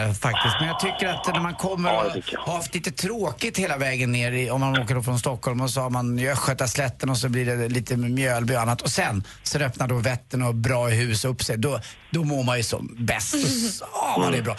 eh, 0.07 0.13
faktiskt. 0.13 0.55
Men 0.61 0.69
jag 0.69 0.81
tycker 0.81 1.09
att 1.09 1.35
när 1.35 1.41
man 1.41 1.55
kommer 1.55 1.95
och 1.95 2.13
har 2.37 2.57
haft 2.57 2.75
lite 2.75 2.91
tråkigt 2.91 3.59
hela 3.59 3.79
vägen 3.79 4.13
ner 4.13 4.33
i, 4.33 4.51
om 4.51 4.61
man 4.61 4.79
åker 4.79 4.95
då 4.95 5.03
från 5.03 5.19
Stockholm 5.19 5.61
och 5.61 5.71
så 5.71 5.81
har 5.81 5.91
man 5.91 6.19
Östgötaslätten 6.19 7.11
och 7.11 7.19
så 7.19 7.29
blir 7.29 7.47
det 7.47 7.69
lite 7.69 7.97
Mjölby 7.97 8.55
och 8.55 8.61
annat. 8.61 8.83
Och 8.83 8.91
sen, 8.91 9.25
sen 9.43 9.63
öppnar 9.63 9.89
då 9.89 9.95
Vättern 9.95 10.43
och 10.43 10.55
bra 10.55 10.87
hus 10.87 11.25
upp 11.25 11.43
sig. 11.43 11.59
Då, 11.59 11.81
då 12.11 12.25
mår 12.25 12.43
man 12.43 12.57
ju 12.57 12.63
som 12.63 12.97
bäst. 12.99 13.31
Så, 13.79 13.85
ja, 13.93 14.17
vad 14.19 14.33
det 14.33 14.39
är 14.39 14.43
bra. 14.43 14.57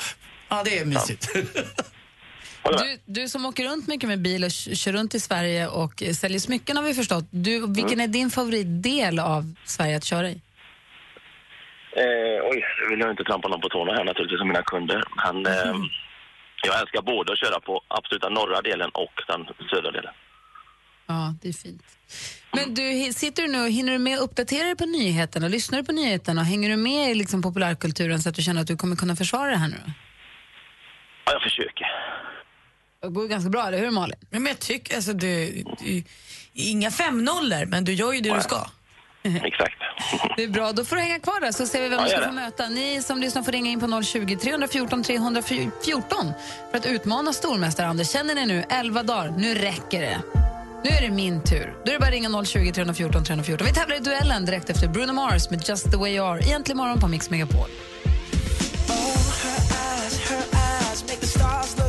Ja, 0.49 0.62
det 0.65 0.79
är 0.79 0.86
mysigt. 0.86 1.29
Du, 2.63 2.99
du 3.06 3.29
som 3.29 3.45
åker 3.45 3.65
runt 3.65 3.88
mycket 3.88 4.10
med 4.10 4.21
bil 4.21 4.43
och 4.43 4.51
kör 4.51 4.91
runt 4.91 5.15
i 5.15 5.19
Sverige 5.19 5.67
och 5.67 6.03
säljer 6.13 6.39
smycken 6.39 6.77
har 6.77 6.84
vi 6.84 6.93
förstått. 6.93 7.25
Du, 7.29 7.67
vilken 7.67 7.99
är 8.01 8.08
din 8.08 8.32
favoritdel 8.32 9.19
av 9.19 9.53
Sverige 9.65 9.97
att 9.97 10.03
köra 10.03 10.29
i? 10.29 10.41
Eh, 12.01 12.38
oj, 12.51 12.65
nu 12.81 12.89
vill 12.89 12.99
jag 12.99 13.10
inte 13.12 13.23
trampa 13.23 13.47
någon 13.47 13.62
på 13.62 13.69
tårna 13.69 13.93
här 13.93 14.03
naturligtvis 14.03 14.39
som 14.39 14.47
mina 14.47 14.63
kunder. 14.63 15.03
Men 15.23 15.45
eh, 15.45 15.75
jag 16.63 16.79
älskar 16.81 17.01
både 17.01 17.34
att 17.34 17.39
köra 17.39 17.60
på 17.60 17.81
absoluta 17.88 18.29
norra 18.29 18.62
delen 18.62 18.89
och 18.93 19.13
den 19.27 19.45
södra 19.69 19.91
delen. 19.91 20.13
Ja, 21.08 21.34
det 21.41 21.49
är 21.49 21.53
fint. 21.53 21.84
Men 22.53 22.73
du, 22.73 23.13
sitter 23.13 23.43
du 23.43 23.49
nu 23.49 23.69
hinner 23.69 23.91
du 23.91 23.99
med 23.99 24.15
att 24.17 24.23
uppdatera 24.23 24.63
dig 24.63 24.75
på 24.75 24.86
nyheterna? 24.86 25.47
Lyssnar 25.47 25.79
du 25.79 25.86
på 25.86 25.91
nyheterna? 25.91 26.41
och 26.41 26.47
Hänger 26.47 26.69
du 26.69 26.75
med 26.75 27.12
i 27.12 27.15
liksom 27.15 27.41
populärkulturen 27.41 28.19
så 28.19 28.29
att 28.29 28.36
du 28.36 28.41
känner 28.41 28.62
att 28.62 28.67
du 28.67 28.77
kommer 28.77 28.95
kunna 28.95 29.15
försvara 29.15 29.49
det 29.49 29.58
här 29.58 29.67
nu? 29.67 29.81
Ja, 31.25 31.31
jag 31.31 31.41
försöker. 31.41 31.86
Det 33.01 33.08
går 33.08 33.27
ganska 33.27 33.49
bra, 33.49 33.67
eller 33.67 33.77
hur 33.77 33.91
Malin? 33.91 34.19
Ja, 34.29 34.39
men 34.39 34.45
jag 34.45 34.60
tycker, 34.60 34.95
alltså, 34.95 35.13
du, 35.13 35.63
du, 35.79 36.03
inga 36.53 36.91
fem 36.91 37.25
nollor, 37.25 37.65
men 37.65 37.86
du 37.86 37.93
gör 37.93 38.13
ju 38.13 38.19
det 38.19 38.36
du 38.36 38.41
ska. 38.41 38.67
Exakt. 39.43 39.75
Det 40.38 40.43
är 40.43 40.47
bra, 40.47 40.71
då 40.71 40.85
får 40.85 40.95
du 40.95 41.01
hänga 41.01 41.19
kvar 41.19 41.41
där 41.41 41.51
så 41.51 41.65
ser 41.65 41.81
vi 41.81 41.89
vem 41.89 41.99
Ja, 41.99 42.05
du 42.05 42.09
ska 42.09 42.21
få 42.21 42.31
möta. 42.31 42.69
Ni 42.69 43.01
som 43.01 43.19
lyssnar 43.19 43.43
får 43.43 43.51
ringa 43.51 43.71
in 43.71 43.79
på 43.79 44.03
020 44.03 44.35
314 44.35 45.03
314 45.03 46.33
för 46.71 46.77
att 46.77 46.85
utmana 46.85 47.33
stormästare 47.33 47.88
Anders. 47.88 48.09
Känner 48.11 48.35
ni 48.35 48.45
nu, 48.45 48.63
11 48.69 49.03
dagar, 49.03 49.33
nu 49.38 49.55
räcker 49.55 50.01
det. 50.01 50.21
Nu 50.83 50.89
är 50.89 51.01
det 51.01 51.09
min 51.09 51.43
tur. 51.43 51.73
Då 51.85 51.89
är 51.89 51.93
det 51.93 51.99
bara 51.99 52.05
att 52.05 52.11
ringa 52.11 52.45
020 52.45 52.71
314 52.71 53.23
314. 53.23 53.67
Vi 53.67 53.73
tävlar 53.73 53.95
i 53.95 53.99
duellen 53.99 54.45
direkt 54.45 54.69
efter 54.69 54.88
Bruno 54.88 55.13
Mars 55.13 55.49
med 55.49 55.69
Just 55.69 55.91
the 55.91 55.97
way 55.97 56.15
you 56.15 56.27
are. 56.27 56.39
Egentligen 56.39 56.77
morgon 56.77 56.99
på 56.99 57.07
Mix 57.07 57.29
Megapol. 57.29 57.59
Oh, 57.59 57.69
her 59.43 59.59
eyes, 60.03 60.29
her 60.29 60.38
eyes 60.38 61.85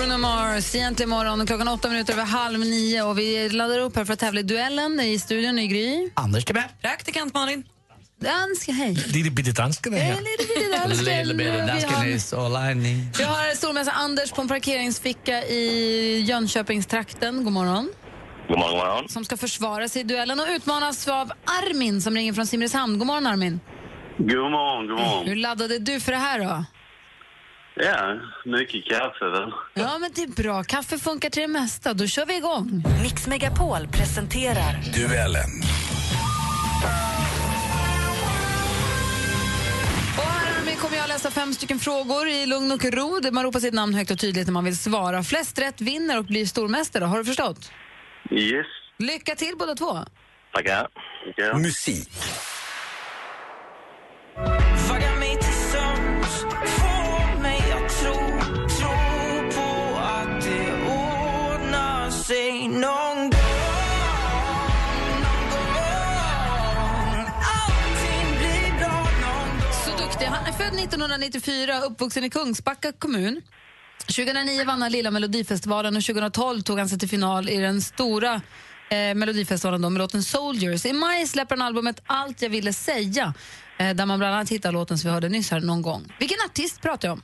Bruno 0.00 0.18
Mars, 0.18 0.74
egentligen 0.74 1.10
morgon. 1.10 1.46
Klockan 1.46 1.68
åtta 1.68 1.88
minuter 1.88 2.12
över 2.12 2.24
halv 2.24 2.58
nio 2.58 3.02
och 3.02 3.18
vi 3.18 3.48
laddar 3.48 3.78
upp 3.78 3.96
här 3.96 4.04
för 4.04 4.12
att 4.12 4.18
tävla 4.18 4.40
i 4.40 4.42
duellen 4.42 5.00
i 5.00 5.18
studion 5.18 5.58
i 5.58 5.66
Gry. 5.66 6.10
Anders 6.14 6.52
med. 6.52 6.64
Praktikant 6.82 7.34
Malin. 7.34 7.64
Dansk, 8.20 8.68
hej. 8.68 8.94
Lille 8.94 9.30
bitte 9.30 9.52
dansken 9.52 9.94
är 9.94 9.98
här. 9.98 10.12
dansken. 10.86 11.36
Vi 11.36 11.94
har- 11.94 12.06
is 12.06 12.32
all 12.32 12.52
I 12.70 12.74
need. 12.74 13.16
Vi 13.18 13.24
har 13.24 13.54
stormästare 13.56 13.94
Anders 13.94 14.30
på 14.32 14.40
en 14.42 14.48
parkeringsficka 14.48 15.42
i 15.44 16.20
Jönköpingstrakten. 16.28 17.44
God 17.44 17.52
morgon. 17.52 17.88
God 18.48 18.58
morgon, 18.58 18.76
god 18.78 18.86
morgon. 18.86 19.08
Som 19.08 19.24
ska 19.24 19.36
försvara 19.36 19.88
sig 19.88 20.00
i 20.00 20.04
duellen 20.04 20.40
och 20.40 20.46
utmanas 20.48 21.08
av 21.08 21.32
Armin 21.44 22.02
som 22.02 22.14
ringer 22.14 22.32
från 22.32 22.46
Simrishamn. 22.46 22.98
God 22.98 23.06
morgon 23.06 23.26
Armin. 23.26 23.60
God 24.18 24.28
morgon, 24.50 24.86
god 24.88 24.98
morgon. 24.98 25.26
Hur 25.26 25.36
laddade 25.36 25.78
du 25.78 26.00
för 26.00 26.12
det 26.12 26.18
här 26.18 26.38
då? 26.38 26.64
Ja, 27.82 28.20
mycket 28.44 28.84
kaffe 28.84 29.24
väl. 29.24 29.52
Ja, 29.74 29.98
men 29.98 30.10
det 30.14 30.22
är 30.22 30.42
bra. 30.42 30.64
Kaffe 30.64 30.98
funkar 30.98 31.30
till 31.30 31.42
det 31.42 31.48
mesta. 31.48 31.94
Då 31.94 32.06
kör 32.06 32.26
vi 32.26 32.36
igång. 32.36 32.82
Mix 33.02 33.26
Megapol 33.26 33.88
presenterar 33.92 34.72
Duellen. 34.94 35.50
Och 40.16 40.24
här 40.24 40.76
kommer 40.80 40.96
jag 40.96 41.08
läsa 41.08 41.30
fem 41.30 41.54
stycken 41.54 41.78
frågor 41.78 42.28
i 42.28 42.46
lugn 42.46 42.72
och 42.72 42.84
ro. 42.84 43.18
där 43.20 43.30
Man 43.30 43.44
ropar 43.44 43.60
sitt 43.60 43.74
namn 43.74 43.94
högt 43.94 44.10
och 44.10 44.18
tydligt 44.18 44.46
när 44.46 44.52
man 44.52 44.64
vill 44.64 44.78
svara. 44.78 45.22
Flest 45.22 45.58
rätt 45.58 45.80
vinner 45.80 46.18
och 46.18 46.24
blir 46.24 46.46
stormästare. 46.46 47.04
Har 47.04 47.18
du 47.18 47.24
förstått? 47.24 47.70
Yes. 48.30 48.66
Lycka 48.98 49.34
till 49.34 49.54
båda 49.58 49.74
två. 49.74 49.98
Tackar. 50.54 50.88
Tackar. 51.36 51.54
Musik. 51.54 52.10
1994, 70.80 71.80
uppvuxen 71.80 72.24
i 72.24 72.30
Kungsbacka 72.30 72.92
kommun. 72.92 73.42
2009 74.06 74.64
vann 74.64 74.82
han 74.82 74.92
Lilla 74.92 75.10
Melodifestivalen 75.10 75.96
och 75.96 76.02
2012 76.02 76.60
tog 76.60 76.78
han 76.78 76.88
sig 76.88 76.98
till 76.98 77.08
final 77.08 77.48
i 77.48 77.56
den 77.56 77.80
stora 77.80 78.34
eh, 78.90 79.14
Melodifestivalen 79.14 79.82
då, 79.82 79.90
med 79.90 79.98
låten 79.98 80.22
Soldiers. 80.22 80.86
I 80.86 80.92
maj 80.92 81.26
släpper 81.26 81.56
han 81.56 81.66
albumet 81.66 82.02
Allt 82.06 82.42
jag 82.42 82.50
ville 82.50 82.72
säga 82.72 83.34
eh, 83.78 83.94
där 83.94 84.06
man 84.06 84.18
bland 84.18 84.34
annat 84.34 84.48
hittar 84.48 84.72
låten 84.72 84.98
som 84.98 85.08
vi 85.08 85.14
hörde 85.14 85.28
nyss 85.28 85.50
här 85.50 85.60
någon 85.60 85.82
gång. 85.82 86.12
Vilken 86.18 86.38
artist 86.46 86.82
pratar 86.82 87.08
jag 87.08 87.12
om? 87.12 87.22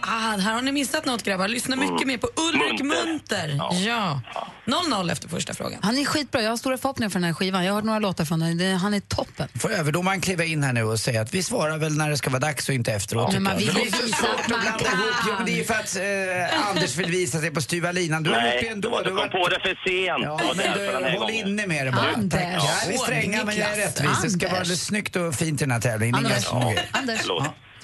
Ah. 0.00 0.36
Här 0.36 0.52
har 0.54 0.62
ni 0.62 0.72
missat 0.72 1.04
något 1.04 1.22
grabbar. 1.22 1.48
Lyssna 1.48 1.76
mycket 1.76 2.06
mer 2.06 2.18
på 2.18 2.28
Ulrik 2.36 2.80
Munter. 2.82 3.58
Ja. 3.86 4.20
0-0 4.66 5.12
efter 5.12 5.28
första 5.28 5.54
frågan. 5.54 5.78
Han 5.82 5.98
är 5.98 6.04
skitbra, 6.04 6.42
jag 6.42 6.50
har 6.50 6.56
stora 6.56 6.78
förhoppningar 6.78 7.10
för 7.10 7.18
den 7.18 7.24
här 7.26 7.32
skivan. 7.32 7.64
Jag 7.64 7.72
har 7.72 7.74
hört 7.76 7.84
några 7.84 7.98
låtar 7.98 8.24
från 8.24 8.40
den, 8.40 8.76
han 8.76 8.94
är 8.94 9.00
toppen. 9.00 9.48
Får 9.60 9.72
överdomaren 9.72 10.20
kliva 10.20 10.44
in 10.44 10.62
här 10.62 10.72
nu 10.72 10.82
och 10.82 11.00
säga 11.00 11.20
att 11.20 11.34
vi 11.34 11.42
svarar 11.42 11.78
väl 11.78 11.96
när 11.96 12.10
det 12.10 12.16
ska 12.16 12.30
vara 12.30 12.40
dags 12.40 12.68
och 12.68 12.74
inte 12.74 12.92
efteråt. 12.92 13.30
Ja, 13.32 13.40
men 13.40 13.52
jag. 13.52 13.58
vill 13.58 13.66
det 13.74 13.80
ju 13.80 13.90
blir 13.90 13.92
så 13.98 14.06
visa 14.06 14.16
svårt 14.16 14.40
att 14.40 14.46
blanda 14.46 14.70
kan. 14.70 15.00
ihop. 15.00 15.14
Jo, 15.28 15.34
men 15.36 15.46
det 15.46 15.52
är 15.52 15.56
ju 15.56 15.64
för 15.64 15.74
att 15.74 15.96
eh, 15.96 16.68
Anders 16.70 16.96
vill 16.96 17.10
visa 17.10 17.40
sig 17.40 17.50
på 17.50 17.60
styva 17.60 17.92
linan. 17.92 18.22
Du 18.22 18.30
har 18.30 18.36
gjort 18.36 18.44
det 18.44 18.60
Nej, 18.62 18.68
ändå. 18.68 19.00
du 19.04 19.10
kom 19.16 19.30
på 19.30 19.48
det 19.48 19.60
för 19.60 19.88
sent. 19.88 20.22
Ja, 20.24 20.40
men 20.56 20.72
du, 20.74 21.06
här 21.08 21.18
håll 21.18 21.30
inne 21.30 21.66
med 21.66 21.86
det 21.86 21.92
bara. 21.92 22.12
Anders. 22.14 22.40
Tack. 22.40 22.54
Ja, 22.56 22.70
vi 22.88 22.94
är 22.94 22.98
stränga 22.98 23.44
men 23.44 23.56
jag 23.56 23.72
är 23.72 23.76
rättvis. 23.76 24.22
Det 24.22 24.30
ska 24.30 24.48
vara 24.48 24.64
snyggt 24.64 25.16
och 25.16 25.34
fint 25.34 25.60
i 25.60 25.64
den 25.64 25.70
här 25.72 25.80
tävlingen. 25.80 26.18
Inga 26.18 26.28
Anders. 26.28 26.46
Anders. 26.90 27.20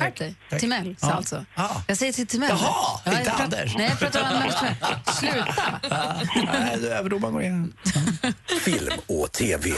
Tack 0.01 0.19
dig. 0.19 0.35
Timell, 0.61 0.97
Ja. 1.01 1.13
alltså. 1.13 1.45
Ja. 1.55 1.83
Jag 1.87 1.97
säger 1.97 2.13
till 2.13 2.27
Timell. 2.27 2.49
Jaha, 2.51 3.01
Ja, 3.05 3.13
jag 3.13 3.21
inte 3.21 3.31
Anders. 3.33 3.77
Nej, 3.77 3.89
jag 3.89 3.99
pratar 3.99 4.21
om 4.21 4.27
Anders. 4.27 4.55
Sluta. 5.19 5.81
Nej, 6.53 6.89
överdomaren 6.89 7.33
går 7.35 7.43
in. 7.43 7.75
Film 8.61 8.93
och 9.07 9.33
TV. 9.33 9.71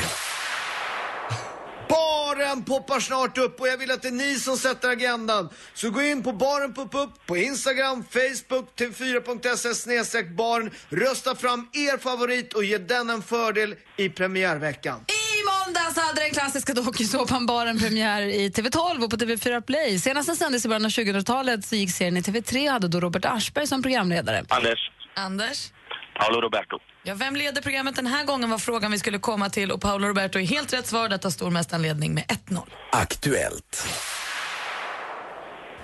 Baren 1.89 2.65
poppar 2.65 3.01
snart 3.01 3.39
upp 3.39 3.61
och 3.61 3.69
jag 3.69 3.77
vill 3.77 3.91
att 3.91 4.03
det 4.03 4.09
är 4.09 4.13
ni 4.13 4.35
som 4.39 4.57
sätter 4.57 4.89
agendan. 4.89 5.49
Så 5.75 5.91
gå 5.91 6.03
in 6.03 6.23
på 6.23 6.33
baren 6.33 6.73
pop 6.75 6.95
upp 6.95 7.27
på 7.27 7.37
Instagram, 7.37 8.05
Facebook, 8.11 8.69
tv4.se 8.79 9.75
snedstreck 9.75 10.37
baren. 10.37 10.71
Rösta 10.89 11.35
fram 11.35 11.69
er 11.73 11.99
favorit 11.99 12.53
och 12.53 12.65
ge 12.65 12.79
den 12.79 13.11
en 13.11 13.23
fördel 13.23 13.75
i 13.97 14.09
premiärveckan. 14.09 15.05
I 15.73 15.75
måndags 15.75 15.97
hade 15.97 16.21
den 16.21 16.31
klassiska 16.31 16.75
dokusåpan 16.75 17.47
Baren 17.47 17.79
premiär 17.79 18.23
i 18.23 18.49
TV12 18.49 19.05
och 19.05 19.11
på 19.11 19.17
TV4 19.17 19.61
Play. 19.61 19.99
Senast 19.99 20.29
den 20.29 20.37
sändes 20.37 20.65
i 20.65 20.69
början 20.69 20.85
av 20.85 20.91
2000-talet 20.91 21.65
så 21.65 21.77
gick 21.77 21.91
serien 21.91 22.17
i 22.17 22.21
TV3 22.21 22.67
och 22.67 22.73
hade 22.73 22.89
då 22.89 23.01
Robert 23.01 23.25
Aschberg 23.25 23.67
som 23.67 23.83
programledare. 23.83 24.45
Anders, 24.49 24.79
Anders? 25.15 25.73
Paolo 26.19 26.41
Roberto. 26.41 26.79
Ja, 27.03 27.15
vem 27.15 27.37
leder 27.37 27.63
programmet 27.63 27.97
den 27.97 28.07
här 28.07 28.25
gången 28.25 28.51
var 28.51 28.59
frågan 28.59 28.93
vi 28.93 28.99
skulle 28.99 29.19
komma 29.19 29.51
till 29.51 29.71
och 29.73 29.81
Paolo 29.81 30.09
Roberto 30.09 30.39
är 30.39 30.47
helt 30.47 30.73
rätt 30.73 30.87
svar. 30.87 31.09
Detta 31.09 31.31
stormästaren 31.31 31.83
ledning 31.83 32.15
med 32.15 32.25
1-0. 32.25 32.63
Aktuellt. 32.93 33.89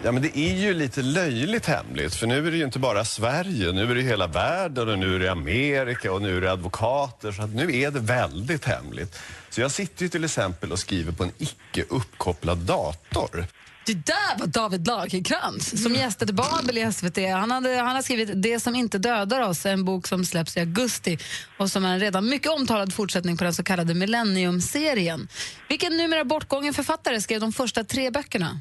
Ja, 0.02 0.12
men 0.12 0.22
det 0.22 0.38
är 0.38 0.54
ju 0.54 0.74
lite 0.74 1.02
löjligt 1.02 1.66
hemligt, 1.66 2.14
för 2.14 2.26
nu 2.26 2.46
är 2.46 2.50
det 2.50 2.56
ju 2.56 2.64
inte 2.64 2.78
bara 2.78 3.04
Sverige, 3.04 3.72
nu 3.72 3.90
är 3.90 3.94
det 3.94 4.02
hela 4.02 4.26
världen 4.26 4.88
och 4.88 4.98
nu 4.98 5.14
är 5.14 5.18
det 5.18 5.32
Amerika 5.32 6.12
och 6.12 6.22
nu 6.22 6.36
är 6.36 6.40
det 6.40 6.52
advokater, 6.52 7.32
så 7.32 7.42
att 7.42 7.54
nu 7.54 7.76
är 7.76 7.90
det 7.90 8.00
väldigt 8.00 8.64
hemligt. 8.64 9.18
Så 9.50 9.60
jag 9.60 9.70
sitter 9.70 10.02
ju 10.02 10.08
till 10.08 10.24
exempel 10.24 10.72
och 10.72 10.78
skriver 10.78 11.12
på 11.12 11.24
en 11.24 11.32
icke 11.38 11.84
uppkopplad 11.88 12.58
dator. 12.58 13.46
Det 13.86 13.94
där 13.94 14.38
var 14.38 14.46
David 14.46 14.86
Lagercrantz 14.86 15.82
som 15.82 15.94
gästade 15.94 16.32
Babel 16.32 16.78
i 16.78 16.92
SVT. 16.92 17.18
Han, 17.32 17.50
hade, 17.50 17.76
han 17.76 17.94
har 17.94 18.02
skrivit 18.02 18.42
Det 18.42 18.60
som 18.60 18.74
inte 18.74 18.98
dödar 18.98 19.40
oss, 19.40 19.66
en 19.66 19.84
bok 19.84 20.06
som 20.06 20.24
släpps 20.24 20.56
i 20.56 20.60
augusti 20.60 21.18
och 21.58 21.70
som 21.70 21.84
är 21.84 21.92
en 21.92 22.00
redan 22.00 22.28
mycket 22.28 22.52
omtalad 22.52 22.92
fortsättning 22.92 23.36
på 23.36 23.44
den 23.44 23.54
så 23.54 23.62
kallade 23.62 23.94
Millennium-serien. 23.94 25.28
Vilken 25.68 25.96
numera 25.96 26.24
bortgången 26.24 26.74
författare 26.74 27.20
skrev 27.20 27.40
de 27.40 27.52
första 27.52 27.84
tre 27.84 28.10
böckerna? 28.10 28.60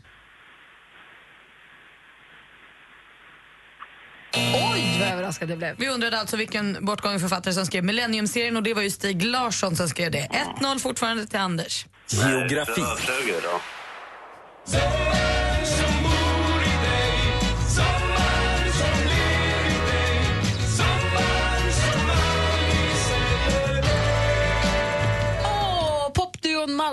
Oj, 4.73 4.97
vad 4.99 5.09
överraskad 5.09 5.49
jag 5.49 5.57
blev. 5.57 5.75
Vi 5.77 5.89
undrade 5.89 6.19
alltså 6.19 6.37
vilken 6.37 6.85
bortgången 6.85 7.19
författare 7.19 7.53
som 7.53 7.65
skrev 7.65 7.83
Millennium-serien 7.83 8.57
och 8.57 8.63
det 8.63 8.73
var 8.73 8.81
ju 8.81 8.91
Stig 8.91 9.23
Larsson 9.23 9.75
som 9.75 9.89
skrev 9.89 10.11
det. 10.11 10.27
1-0 10.61 10.79
fortfarande 10.79 11.27
till 11.27 11.39
Anders. 11.39 11.85
Geografi. 12.09 12.81
Söger 13.05 13.41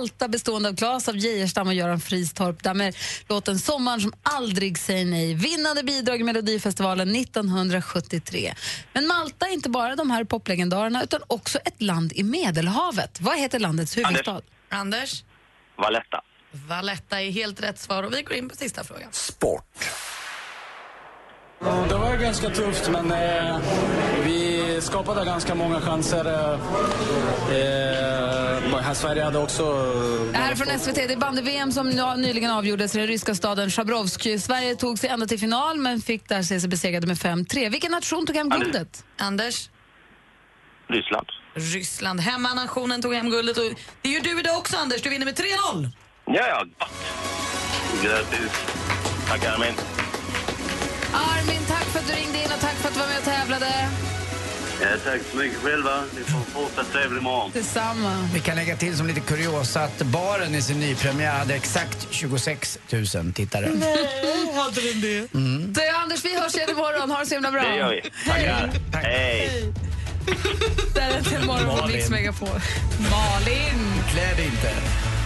Malta 0.04 0.28
bestående 0.28 0.68
av 0.68 0.76
Claes 0.76 1.08
av 1.08 1.16
Geijerstam 1.16 1.68
och 1.68 1.74
Göran 1.74 2.00
Fristorp 2.00 2.62
där 2.62 2.74
med 2.74 2.96
låten 3.28 3.58
Sommaren 3.58 4.00
som 4.00 4.12
aldrig 4.22 4.78
säger 4.78 5.04
nej. 5.04 5.34
Vinnande 5.34 5.82
bidrag 5.82 6.20
i 6.20 6.24
Melodifestivalen 6.24 7.16
1973. 7.16 8.54
Men 8.92 9.06
Malta 9.06 9.46
är 9.46 9.52
inte 9.52 9.68
bara 9.68 9.96
de 9.96 10.10
här 10.10 10.24
poplegendarerna 10.24 11.02
utan 11.02 11.20
också 11.26 11.58
ett 11.58 11.82
land 11.82 12.12
i 12.12 12.22
Medelhavet. 12.22 13.20
Vad 13.20 13.38
heter 13.38 13.58
landets 13.58 13.96
huvudstad? 13.96 14.42
Anders? 14.68 15.24
Valletta. 15.76 16.20
Valletta 16.50 17.20
är 17.20 17.30
helt 17.30 17.62
rätt 17.62 17.78
svar 17.78 18.02
och 18.02 18.14
vi 18.14 18.22
går 18.22 18.36
in 18.36 18.48
på 18.48 18.56
sista 18.56 18.84
frågan. 18.84 19.08
Sport. 19.12 19.84
Det 21.88 21.94
var 21.94 22.16
ganska 22.16 22.50
tufft, 22.50 22.90
men 22.90 23.10
eh, 23.12 23.58
vi 24.24 24.53
skapade 24.80 25.24
ganska 25.24 25.54
många 25.54 25.80
chanser. 25.80 26.24
Eh, 26.26 27.58
eh, 27.58 28.92
Sverige 28.94 29.24
hade 29.24 29.38
också... 29.38 29.62
Det 30.32 30.38
här 30.38 30.52
är 30.52 30.56
från 30.56 30.78
SVT. 30.78 30.94
Det 30.94 31.12
är 31.12 31.16
bandy-VM 31.16 31.72
som 31.72 31.88
ny- 31.90 32.16
nyligen 32.26 32.50
avgjordes 32.50 32.94
i 32.94 32.98
den 32.98 33.06
ryska 33.06 33.34
staden 33.34 33.70
Chabrovsk. 33.70 34.40
Sverige 34.40 34.74
tog 34.76 34.98
sig 34.98 35.10
ända 35.10 35.26
till 35.26 35.38
final 35.38 35.78
men 35.78 36.00
fick 36.00 36.28
där 36.28 36.42
se 36.42 36.60
sig 36.60 36.68
besegrade 36.68 37.06
med 37.06 37.16
5-3. 37.16 37.70
Vilken 37.70 37.92
nation 37.92 38.26
tog 38.26 38.36
hem 38.36 38.48
guldet? 38.50 39.04
Anders? 39.18 39.70
Ryssland. 40.88 41.26
Ryssland. 41.54 42.20
Hemmanationen 42.20 43.02
tog 43.02 43.14
hem 43.14 43.30
guldet 43.30 43.58
och 43.58 43.64
det 44.02 44.08
gör 44.08 44.20
du 44.20 44.40
idag 44.40 44.58
också 44.58 44.76
Anders. 44.76 45.02
Du 45.02 45.10
vinner 45.10 45.24
med 45.26 45.34
3-0. 45.38 45.88
Ja, 46.26 46.42
ja. 46.48 46.64
Grattis. 48.04 48.52
Tack 49.28 49.44
Armin. 49.44 49.74
Armin, 51.12 51.62
tack 51.68 51.84
för 51.84 51.98
att 51.98 52.06
du 52.06 52.12
ringde 52.12 52.38
in 52.38 52.44
och 52.54 52.60
tack 52.60 52.74
för 52.74 52.88
att 52.88 52.94
du 52.94 53.00
var 53.00 53.06
med 53.06 53.18
och 53.18 53.24
tävlade. 53.24 53.88
Ja, 54.84 54.90
tack 55.04 55.20
så 55.30 55.36
mycket 55.36 55.58
själva. 55.58 56.04
Ni 56.16 56.24
får 56.24 56.38
en 56.38 56.44
fortsatt 56.44 56.92
trevlig 56.92 57.22
morgon. 57.22 57.50
Detsamma. 57.54 58.28
Vi 58.34 58.40
kan 58.40 58.56
lägga 58.56 58.76
till 58.76 58.96
som 58.96 59.06
lite 59.06 59.20
kuriosa 59.20 59.82
att 59.82 60.02
baren 60.02 60.54
i 60.54 60.62
sin 60.62 60.80
nypremiär 60.80 61.38
hade 61.38 61.54
exakt 61.54 62.06
26 62.10 62.78
000 62.92 63.32
tittare. 63.32 63.64
hade 64.56 64.80
den 64.80 65.00
det? 65.00 65.34
Mm. 65.34 65.72
Du, 65.72 65.80
Anders, 65.88 66.24
vi 66.24 66.40
hörs 66.40 66.54
igen 66.56 66.70
imorgon. 66.70 67.10
Ha 67.10 67.20
det 67.20 67.26
så 67.26 67.34
himla 67.34 67.50
bra. 67.50 67.62
Det 67.62 67.76
gör 67.76 67.90
vi. 67.90 68.30
Tackar. 68.30 68.70
Hej. 68.92 69.72
Där 70.94 71.10
är 71.10 71.22
till 71.22 71.46
morgon 71.46 71.78
på. 71.80 71.86
Mix 71.86 72.10
Megapol. 72.10 72.48
Malin! 73.10 73.80
Klä 74.10 74.34
dig 74.36 74.44
inte. 74.44 74.70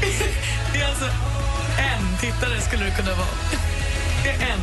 Det 0.72 0.78
är 0.80 0.88
alltså 0.88 1.04
en 1.78 2.16
tittare 2.20 2.60
skulle 2.60 2.84
det 2.84 2.90
kunna 2.90 3.14
vara. 3.14 3.28
Det 4.24 4.28
är 4.30 4.52
en. 4.52 4.60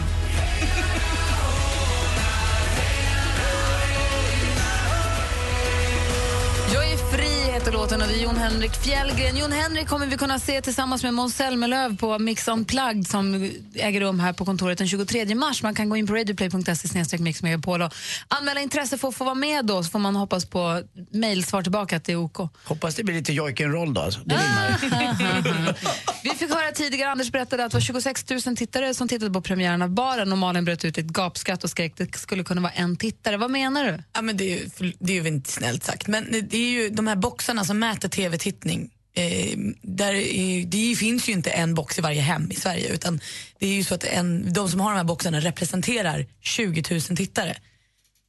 Låten 7.91 8.01
är 8.01 8.23
Jon 8.23 8.37
Henrik 8.37 8.75
Fjällgren. 8.75 9.37
Jon 9.37 9.51
Henrik 9.51 9.87
kommer 9.87 10.05
vi 10.05 10.17
kunna 10.17 10.39
se 10.39 10.61
tillsammans 10.61 11.03
med 11.03 11.13
Måns 11.13 11.35
Zelmerlöw 11.35 11.97
på 11.97 12.19
Mix 12.19 12.47
Unplugged 12.47 13.07
som 13.07 13.51
äger 13.75 14.01
rum 14.01 14.19
här 14.19 14.33
på 14.33 14.45
kontoret 14.45 14.77
den 14.77 14.87
23 14.87 15.35
mars. 15.35 15.63
Man 15.63 15.75
kan 15.75 15.89
gå 15.89 15.97
in 15.97 16.07
på 16.07 16.13
radioplay.se 16.13 17.17
mixmegapol 17.17 17.81
och 17.81 17.93
anmäla 18.27 18.61
intresse 18.61 18.97
för 18.97 19.07
att 19.07 19.15
få 19.15 19.23
vara 19.23 19.35
med 19.35 19.65
då 19.65 19.83
så 19.83 19.89
får 19.89 19.99
man 19.99 20.15
hoppas 20.15 20.45
på 20.45 20.81
mejlsvar 21.11 21.61
tillbaka 21.61 21.97
att 21.97 22.03
det 22.03 22.11
är 22.11 22.15
OK. 22.15 22.37
Hoppas 22.63 22.95
det 22.95 23.03
blir 23.03 23.15
lite 23.15 23.33
Jojken-roll 23.33 23.93
då. 23.93 24.01
Alltså. 24.01 24.19
Det. 24.25 24.35
Vi 26.23 26.29
fick 26.29 26.49
höra 26.49 26.71
tidigare, 26.71 27.11
Anders 27.11 27.31
berättade 27.31 27.65
att 27.65 27.71
det 27.71 27.75
var 27.75 27.81
26 27.81 28.29
000 28.29 28.57
tittare 28.57 28.93
som 28.93 29.07
tittade 29.07 29.31
på 29.31 29.41
premiären 29.41 29.81
av 29.81 29.89
Baren 29.89 30.31
och 30.31 30.37
Malin 30.37 30.65
bröt 30.65 30.85
ut 30.85 30.97
ett 30.97 31.05
gapskratt 31.05 31.63
och 31.63 31.69
skrek 31.69 31.93
det 31.97 32.17
skulle 32.17 32.43
kunna 32.43 32.61
vara 32.61 32.71
en 32.71 32.95
tittare. 32.95 33.37
Vad 33.37 33.51
menar 33.51 33.83
du? 33.83 34.03
Ja, 34.13 34.21
men 34.21 34.37
det, 34.37 34.43
är 34.43 34.57
ju, 34.57 34.93
det 34.99 35.17
är 35.17 35.21
ju 35.21 35.27
inte 35.27 35.51
snällt 35.51 35.83
sagt. 35.83 36.07
Men 36.07 36.27
det 36.49 36.57
är 36.57 36.71
ju 36.71 36.89
de 36.89 37.07
här 37.07 37.15
boxarna 37.15 37.65
som 37.65 37.74
mäter 37.79 38.09
tv-tittning. 38.09 38.91
Eh, 39.13 39.57
där 39.81 40.13
är, 40.13 40.65
det 40.65 40.95
finns 40.95 41.29
ju 41.29 41.33
inte 41.33 41.49
en 41.49 41.73
box 41.73 41.97
i 41.97 42.01
varje 42.01 42.21
hem 42.21 42.51
i 42.51 42.55
Sverige 42.55 42.87
utan 42.87 43.19
det 43.59 43.67
är 43.67 43.73
ju 43.73 43.83
så 43.83 43.95
att 43.95 44.03
en, 44.03 44.53
de 44.53 44.69
som 44.69 44.79
har 44.79 44.91
de 44.91 44.97
här 44.97 45.03
boxarna 45.03 45.39
representerar 45.39 46.25
20 46.41 46.83
000 46.91 47.01
tittare. 47.01 47.57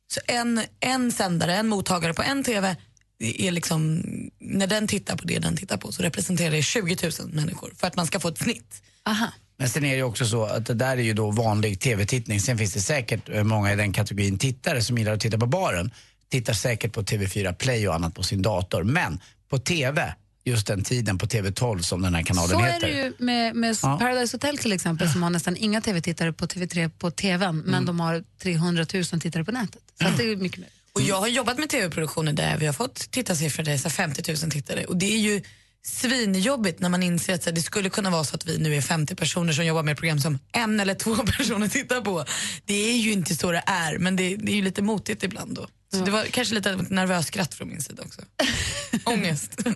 Så 0.09 0.21
en, 0.27 0.61
en 0.81 1.13
sändare, 1.13 1.57
en 1.57 1.69
mottagare 1.69 2.15
på 2.15 2.23
en 2.23 2.45
tv 2.45 2.77
är 3.19 3.51
liksom, 3.51 4.03
när 4.39 4.67
den 4.67 4.89
tittar 4.89 5.17
på 5.17 5.25
det 5.25 5.39
den 5.39 5.57
tittar 5.57 5.77
på 5.77 5.93
så 5.93 6.03
representerar 6.03 6.51
det 6.51 6.63
20 6.63 6.97
000 7.21 7.33
människor 7.33 7.73
för 7.77 7.87
att 7.87 7.97
man 7.97 8.07
ska 8.07 8.21
få 8.21 8.29
ett 8.29 8.39
snitt. 8.39 8.83
Aha. 9.05 9.33
Men 9.59 9.69
sen 9.69 9.85
är 9.85 9.91
det 9.91 9.97
ju 9.97 10.03
också 10.03 10.27
så 10.27 10.45
att 10.45 10.67
det 10.67 10.75
där 10.75 10.97
är 10.97 11.03
ju 11.03 11.13
då 11.13 11.31
vanlig 11.31 11.81
tv-tittning. 11.81 12.41
Sen 12.41 12.59
finns 12.59 12.73
det 12.73 12.81
säkert 12.81 13.29
eh, 13.29 13.45
många 13.45 13.73
i 13.73 13.77
den 13.77 13.93
kategorin 13.93 14.39
tittare 14.39 14.83
som 14.83 14.99
gillar 14.99 15.13
att 15.13 15.21
titta 15.21 15.39
på 15.39 15.47
baren. 15.47 15.91
Tittar 16.31 16.53
säkert 16.53 16.93
på 16.93 17.03
TV4 17.03 17.53
Play 17.53 17.89
och 17.89 17.95
annat 17.95 18.15
på 18.15 18.23
sin 18.23 18.43
dator. 18.43 18.83
Men 18.83 19.21
på 19.49 19.59
TV, 19.59 20.15
just 20.45 20.67
den 20.67 20.85
tiden 20.85 21.19
på 21.19 21.27
TV12 21.27 21.81
som 21.81 22.03
den 22.03 22.15
här 22.15 22.23
kanalen 22.23 22.51
Så 22.51 22.59
heter. 22.61 22.89
är 22.89 22.93
det 22.93 23.03
ju 23.05 23.13
med, 23.19 23.57
med 23.57 23.77
Ja. 23.83 23.99
Paradise 23.99 24.35
Hotel 24.37 24.59
till 24.59 24.73
exempel 24.73 25.11
som 25.11 25.23
har 25.23 25.31
nästan 25.31 25.57
inga 25.57 25.81
tv-tittare 25.81 26.33
på 26.33 26.47
TV3 26.47 26.89
på 26.99 27.11
TVn 27.11 27.57
men 27.59 27.75
Mm. 27.75 27.85
de 27.87 28.01
har 28.01 28.25
300 28.43 28.87
000 28.95 29.05
tittare 29.05 29.45
på 29.45 29.53
nätet. 29.53 29.83
Så 30.01 30.07
att 30.09 30.17
det 30.17 30.25
är 30.33 30.37
mycket 30.37 30.59
mer. 30.59 30.69
Och 30.93 31.03
jag 31.03 31.21
har 31.21 31.29
jobbat 31.29 31.59
med 31.59 31.69
tv-produktioner 31.69 32.33
där 32.33 32.57
vi 32.59 32.67
har 32.67 32.73
fått 32.73 33.11
tittarsiffror 33.11 33.63
där 33.65 33.73
det 33.73 33.77
är 33.77 33.79
så 33.79 33.89
här 33.89 33.95
50 33.95 34.33
000 34.43 34.51
tittare 34.51 34.85
och 34.85 34.97
det 34.97 35.07
är 35.15 35.19
ju 35.19 35.43
svinjobbigt 35.87 36.81
när 36.81 36.89
man 36.89 37.03
inser 37.03 37.35
att 37.35 37.43
så 37.43 37.51
det 37.51 37.63
skulle 37.63 37.91
kunna 37.91 38.11
vara 38.11 38.25
så 38.25 38.35
att 38.37 38.47
vi 38.47 38.59
nu 38.59 38.75
är 38.77 38.81
50 38.81 39.15
personer 39.15 39.53
som 39.53 39.67
jobbar 39.67 39.83
med 39.83 39.93
ett 39.93 39.99
program 39.99 40.21
som 40.21 40.39
en 40.53 40.81
eller 40.81 40.95
två 40.95 41.17
personer 41.39 41.69
tittar 41.69 42.01
på. 42.01 42.25
Det 42.65 42.75
är 42.91 42.97
ju 42.97 43.13
inte 43.13 43.35
så 43.37 43.53
det 43.53 43.63
är, 43.67 43.99
men 43.99 44.17
det, 44.17 44.37
det 44.37 44.53
är 44.53 44.57
ju 44.57 44.63
lite 44.63 44.83
motigt 44.83 45.23
ibland 45.23 45.55
då. 45.55 45.67
Så 45.95 46.05
det 46.05 46.11
var 46.11 46.25
kanske 46.25 46.55
lite 46.55 46.75
av 46.75 46.81
ett 46.81 46.91
nervöst 46.91 47.29
skratt 47.29 47.55
från 47.55 47.69
min 47.69 47.83
sida 47.83 48.03
också. 48.03 48.21
Ångest. 49.07 49.63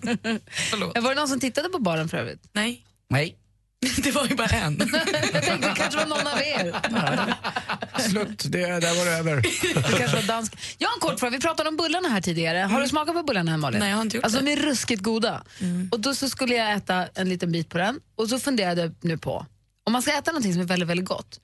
Var 1.00 1.08
det 1.08 1.14
någon 1.14 1.28
som 1.28 1.40
tittade 1.40 1.68
på 1.68 1.78
baren 1.78 2.08
för 2.08 2.16
övrigt? 2.16 2.42
Nej. 2.52 2.86
Nej. 3.08 3.36
Det 4.02 4.10
var 4.10 4.26
ju 4.26 4.34
bara 4.34 4.46
en. 4.46 4.78
Jag 4.78 5.44
tänkte 5.44 5.68
det 5.68 5.74
kanske 5.76 5.98
var 5.98 6.06
någon 6.06 6.26
av 6.26 6.38
er. 6.38 6.74
Slut, 8.08 8.44
det, 8.48 8.58
där 8.58 8.98
var 8.98 9.04
det 9.04 9.10
över. 9.10 9.36
Det 9.90 9.98
kanske 9.98 10.16
var 10.16 10.22
dansk. 10.22 10.58
Jag 10.78 10.88
har 10.88 10.94
en 10.94 11.00
kort 11.00 11.20
fråga. 11.20 11.30
Vi 11.30 11.40
pratade 11.40 11.68
om 11.68 11.76
bullarna 11.76 12.08
här 12.08 12.20
tidigare. 12.20 12.58
Har 12.58 12.80
du 12.80 12.88
smakat 12.88 13.14
på 13.14 13.22
bullarna 13.22 13.52
än, 13.52 13.60
Malin? 13.60 13.80
Nej, 13.80 13.88
jag 13.88 13.96
har 13.96 14.02
inte 14.02 14.16
gjort 14.16 14.24
alltså, 14.24 14.40
det. 14.40 14.44
De 14.44 14.52
är 14.52 14.56
ruskigt 14.56 15.02
goda. 15.02 15.42
Och 15.90 16.00
då 16.00 16.14
så 16.14 16.28
skulle 16.28 16.54
jag 16.54 16.72
äta 16.72 17.06
en 17.14 17.28
liten 17.28 17.52
bit 17.52 17.68
på 17.68 17.78
den 17.78 18.00
och 18.14 18.28
så 18.28 18.38
funderade 18.38 18.80
jag 18.80 18.94
nu 19.00 19.18
på, 19.18 19.46
om 19.84 19.92
man 19.92 20.02
ska 20.02 20.12
äta 20.12 20.30
någonting 20.30 20.52
som 20.52 20.62
är 20.62 20.66
väldigt, 20.66 20.88
väldigt 20.88 21.08
gott, 21.08 21.40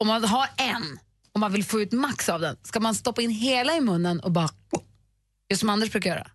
om 0.00 0.06
man 0.06 0.24
har 0.24 0.48
en 0.56 0.98
och 1.32 1.40
man 1.40 1.52
vill 1.52 1.64
få 1.64 1.80
ut 1.80 1.92
max 1.92 2.28
av 2.28 2.40
den, 2.40 2.56
ska 2.62 2.80
man 2.80 2.94
stoppa 2.94 3.22
in 3.22 3.30
hela 3.30 3.76
i 3.76 3.80
munnen 3.80 4.20
och 4.20 4.32
bara, 4.32 4.48
just 5.50 5.60
som 5.60 5.70
Anders 5.70 5.90
brukar 5.90 6.10
göra? 6.10 6.30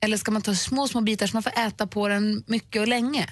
Eller 0.00 0.16
ska 0.16 0.30
man 0.30 0.42
ta 0.42 0.54
små, 0.54 0.88
små 0.88 1.00
bitar 1.00 1.26
så 1.26 1.36
man 1.36 1.42
får 1.42 1.58
äta 1.58 1.86
på 1.86 2.08
den 2.08 2.44
mycket 2.46 2.80
och 2.82 2.88
länge? 2.88 3.26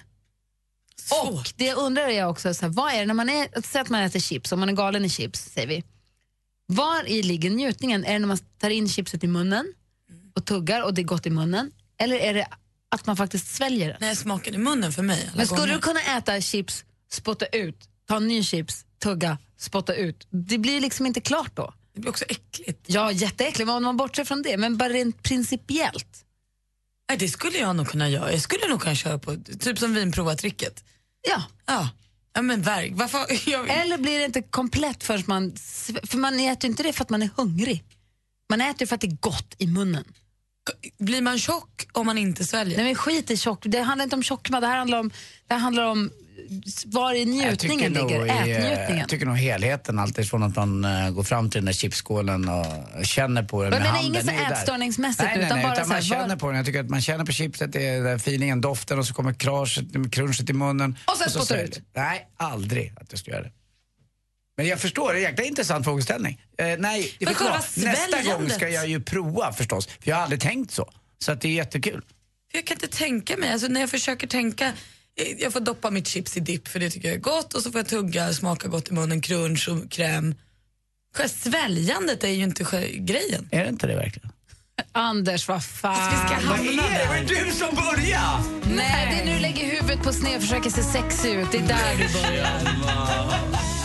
Och 1.28 1.52
det 1.56 1.64
jag 1.64 1.78
undrar 1.78 2.08
är 2.08 2.26
också, 2.26 2.54
så 2.54 2.66
här, 2.66 2.72
vad 2.72 2.92
är 2.92 3.00
det 3.00 3.06
när 3.06 3.14
man 3.14 3.28
är, 3.28 3.62
säg 3.62 3.80
att 3.80 3.88
man 3.88 4.02
äter 4.02 4.20
chips, 4.20 4.52
om 4.52 4.60
man 4.60 4.68
är 4.68 4.72
galen 4.72 5.04
i 5.04 5.08
chips, 5.08 5.40
säger 5.40 5.68
vi. 5.68 5.84
Var 6.66 7.08
i 7.08 7.22
ligger 7.22 7.50
njutningen? 7.50 8.04
Är 8.04 8.12
det 8.12 8.18
när 8.18 8.26
man 8.26 8.38
tar 8.58 8.70
in 8.70 8.88
chipset 8.88 9.24
i 9.24 9.26
munnen 9.26 9.72
och 10.34 10.44
tuggar 10.44 10.82
och 10.82 10.94
det 10.94 11.02
är 11.02 11.04
gott 11.04 11.26
i 11.26 11.30
munnen? 11.30 11.70
Eller 11.98 12.16
är 12.16 12.34
det 12.34 12.48
att 12.88 13.06
man 13.06 13.16
faktiskt 13.16 13.54
sväljer 13.54 13.88
det? 13.88 13.96
Nej, 14.00 14.16
smaken 14.16 14.54
i 14.54 14.58
munnen 14.58 14.92
för 14.92 15.02
mig. 15.02 15.30
Men 15.36 15.46
skulle 15.46 15.60
gånger. 15.60 15.74
du 15.74 15.80
kunna 15.80 16.00
äta 16.00 16.40
chips, 16.40 16.84
spotta 17.12 17.46
ut, 17.46 17.88
ta 18.08 18.16
en 18.16 18.28
ny 18.28 18.42
chips, 18.42 18.84
tugga, 19.02 19.38
spotta 19.58 19.94
ut? 19.94 20.26
Det 20.30 20.58
blir 20.58 20.80
liksom 20.80 21.06
inte 21.06 21.20
klart 21.20 21.56
då. 21.56 21.74
Det 21.96 22.00
blir 22.00 22.10
också 22.10 22.24
äckligt. 22.28 22.80
Ja, 22.86 23.12
jätteäckligt, 23.12 23.66
men 23.66 23.76
om 23.76 23.82
man 23.82 23.96
bortser 23.96 24.24
från 24.24 24.42
det. 24.42 24.56
Men 24.56 24.76
bara 24.76 24.88
rent 24.88 25.22
principiellt. 25.22 26.24
Nej, 27.08 27.18
det 27.18 27.28
skulle 27.28 27.58
jag 27.58 27.76
nog 27.76 27.88
kunna 27.88 28.08
göra. 28.08 28.32
Jag 28.32 28.40
skulle 28.40 28.68
nog 28.68 28.80
kunna 28.80 28.94
köra 28.94 29.18
på, 29.18 29.36
typ 29.60 29.78
som 29.78 29.94
vinprova-tricket. 29.94 30.84
Ja. 31.28 31.42
Ja. 31.66 31.88
Ja 32.34 32.42
men 32.42 32.62
verk. 32.62 32.92
Varför? 32.94 33.26
Jag... 33.50 33.70
Eller 33.70 33.98
blir 33.98 34.18
det 34.18 34.24
inte 34.24 34.42
komplett 34.42 35.04
förrän 35.04 35.22
man... 35.26 35.56
För 36.02 36.16
man 36.16 36.40
äter 36.40 36.70
inte 36.70 36.82
det 36.82 36.92
för 36.92 37.02
att 37.04 37.10
man 37.10 37.22
är 37.22 37.30
hungrig. 37.36 37.84
Man 38.50 38.60
äter 38.60 38.86
för 38.86 38.94
att 38.94 39.00
det 39.00 39.06
är 39.06 39.16
gott 39.20 39.54
i 39.58 39.66
munnen. 39.66 40.04
Blir 40.98 41.22
man 41.22 41.38
tjock 41.38 41.88
om 41.92 42.06
man 42.06 42.18
inte 42.18 42.44
sväljer? 42.44 42.76
Nej 42.76 42.86
men 42.86 42.94
skit 42.94 43.30
i 43.30 43.36
tjock. 43.36 43.62
Det 43.66 43.80
handlar 43.80 44.04
inte 44.04 44.16
om 44.16 44.22
tjockmat, 44.22 44.60
det 44.60 44.66
här 44.66 44.78
handlar 44.78 44.98
om, 44.98 45.10
det 45.46 45.54
här 45.54 45.60
handlar 45.60 45.84
om 45.84 46.10
var 46.86 47.14
i 47.14 47.24
njutningen 47.24 47.92
nog 47.92 48.10
ligger, 48.10 48.26
i, 48.26 48.28
eh, 48.28 48.40
ätnjutningen. 48.40 48.98
Jag 48.98 49.08
tycker 49.08 49.26
nog 49.26 49.36
helheten, 49.36 49.98
alltid 49.98 50.30
från 50.30 50.42
att 50.42 50.56
man 50.56 50.84
eh, 50.84 51.10
går 51.10 51.22
fram 51.22 51.50
till 51.50 51.58
den 51.58 51.66
där 51.66 51.72
chipsskålen 51.72 52.48
och 52.48 52.66
känner 53.06 53.42
på 53.42 53.62
den 53.62 53.70
Men 53.70 53.82
med 53.82 53.88
handen. 53.90 54.06
inget 54.06 54.24
så 54.26 54.30
ätstörningsmässigt, 54.32 55.24
nej, 55.24 55.36
nej, 55.36 55.46
utan 55.46 55.58
nej, 55.58 55.66
bara 55.66 55.72
utan 55.74 55.84
så 55.84 55.88
man 55.88 55.94
här, 55.96 56.02
känner 56.02 56.28
var- 56.28 56.36
på 56.36 56.46
den. 56.46 56.56
Jag 56.56 56.66
tycker 56.66 56.80
att 56.80 56.90
man 56.90 57.02
känner 57.02 57.24
på 57.24 57.32
chipset, 57.32 57.72
det 57.72 57.86
är 57.88 58.02
den 58.02 58.16
feelingen, 58.16 58.60
doften 58.60 58.98
och 58.98 59.06
så 59.06 59.14
kommer 59.14 59.32
crunchen, 59.32 60.10
crunchen 60.10 60.50
i 60.50 60.52
munnen. 60.52 60.96
Och 61.06 61.16
sen 61.16 61.24
så 61.30 61.38
spottar 61.38 61.46
sväljer. 61.46 61.66
ut. 61.66 61.80
Nej, 61.96 62.28
aldrig 62.36 62.92
att 63.00 63.06
jag 63.10 63.18
ska 63.18 63.30
göra 63.30 63.42
det. 63.42 63.52
Men 64.56 64.66
jag 64.66 64.80
förstår, 64.80 65.12
det 65.12 65.18
är 65.18 65.24
en 65.24 65.30
jäkla 65.30 65.44
intressant 65.44 65.84
frågeställning. 65.84 66.40
Eh, 66.58 66.66
nej, 66.66 66.76
det 67.18 67.24
Men 67.24 67.34
du 67.34 67.34
själva 67.34 67.60
Nästa 67.76 68.22
gång 68.22 68.50
ska 68.50 68.68
jag 68.68 68.88
ju 68.88 69.00
prova 69.00 69.52
förstås, 69.52 69.86
för 69.86 70.08
jag 70.10 70.16
har 70.16 70.22
aldrig 70.22 70.40
tänkt 70.40 70.70
så. 70.72 70.90
Så 71.18 71.32
att 71.32 71.40
det 71.40 71.48
är 71.48 71.52
jättekul. 71.52 72.04
Jag 72.52 72.64
kan 72.66 72.74
inte 72.74 72.88
tänka 72.96 73.36
mig, 73.36 73.52
alltså 73.52 73.68
när 73.68 73.80
jag 73.80 73.90
försöker 73.90 74.26
tänka, 74.26 74.66
eh, 74.66 74.72
jag 75.38 75.52
får 75.52 75.60
doppa 75.60 75.90
mitt 75.90 76.06
chips 76.06 76.36
i 76.36 76.40
dipp 76.40 76.68
för 76.68 76.80
det 76.80 76.90
tycker 76.90 77.08
jag 77.08 77.14
är 77.16 77.20
gott 77.20 77.54
och 77.54 77.62
så 77.62 77.72
får 77.72 77.78
jag 77.78 77.88
tugga, 77.88 78.32
smaka 78.32 78.68
gott 78.68 78.90
i 78.90 78.94
munnen, 78.94 79.20
crunch 79.20 79.68
och 79.68 79.90
kräm. 79.90 80.34
Sväljandet 81.28 82.24
är 82.24 82.28
ju 82.28 82.42
inte 82.42 82.64
grejen. 82.94 83.48
Är 83.50 83.62
det 83.62 83.68
inte 83.68 83.86
det 83.86 83.96
verkligen? 83.96 84.30
Anders, 84.92 85.48
vad 85.48 85.64
fan. 85.64 86.10
Vi 86.10 86.16
ska 86.16 86.48
Vad 86.48 86.60
är 86.60 86.64
det? 86.64 86.98
Det 87.02 87.08
var 87.08 87.16
ju 87.16 87.44
du 87.44 87.50
som 87.52 87.68
började! 87.74 88.42
Nej, 88.76 89.08
det 89.10 89.22
är 89.22 89.24
när 89.24 89.34
du 89.34 89.40
lägger 89.40 89.64
huvudet 89.64 90.02
på 90.02 90.12
sned 90.12 90.36
och 90.36 90.42
försöker 90.42 90.70
se 90.70 90.82
sexig 90.82 91.34
ut. 91.34 91.52
Det 91.52 91.58
är 91.58 91.66
där 91.66 91.96
du 91.98 92.22
börjar. 92.22 93.75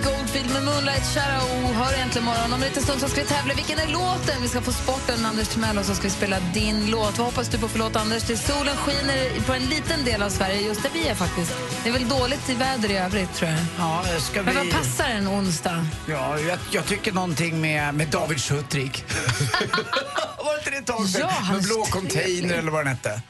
Mike 0.00 0.20
Oldfield 0.20 0.52
med 0.52 0.64
Moonlight 0.64 1.06
Shadow 1.14 1.74
hör 1.74 2.02
äntligen 2.02 2.24
morgon. 2.24 2.52
Om 2.52 2.62
en 2.62 2.68
liten 2.68 2.82
stund 2.82 3.00
så 3.00 3.08
ska 3.08 3.20
vi 3.20 3.26
tävla. 3.26 3.54
Vilken 3.54 3.78
är 3.78 3.86
låten? 3.86 4.42
Vi 4.42 4.48
ska 4.48 4.60
få 4.60 4.72
sporten, 4.72 5.26
Anders 5.26 5.48
Timell, 5.48 5.78
och 5.78 5.84
så 5.84 5.94
ska 5.94 6.02
vi 6.02 6.10
spela 6.10 6.40
din 6.54 6.90
låt. 6.90 7.18
Vad 7.18 7.26
hoppas 7.26 7.48
du 7.48 7.58
på 7.58 7.68
för 7.68 7.78
låt, 7.78 7.96
Anders? 7.96 8.22
Det 8.22 8.36
solen 8.36 8.76
skiner 8.76 9.40
på 9.46 9.52
en 9.52 9.62
liten 9.62 10.04
del 10.04 10.22
av 10.22 10.30
Sverige, 10.30 10.60
just 10.60 10.82
där 10.82 10.90
vi 10.94 11.08
är 11.08 11.14
faktiskt. 11.14 11.52
Det 11.82 11.88
är 11.88 11.92
väl 11.92 12.08
dåligt 12.08 12.50
i 12.50 12.54
väder 12.54 12.90
i 12.90 12.96
övrigt, 12.96 13.34
tror 13.34 13.50
jag. 13.50 13.60
Ja, 13.78 14.04
ska 14.18 14.42
Men 14.42 14.54
vi... 14.54 14.60
vad 14.60 14.70
passar 14.70 15.08
en 15.08 15.28
onsdag? 15.28 15.86
Ja, 16.06 16.38
jag, 16.38 16.58
jag 16.70 16.86
tycker 16.86 17.12
någonting 17.12 17.60
med, 17.60 17.94
med 17.94 18.08
David 18.08 18.40
Schutrik. 18.40 19.04
var 20.44 20.58
inte 20.58 20.70
det 20.70 20.76
ett 20.76 20.86
tag 20.86 21.08
sedan? 21.08 21.20
Ja, 21.20 21.52
med 21.52 21.62
blå 21.62 21.84
container 21.84 22.54
eller 22.54 22.70
vad 22.70 22.80
den 22.80 22.88
hette. 22.88 23.22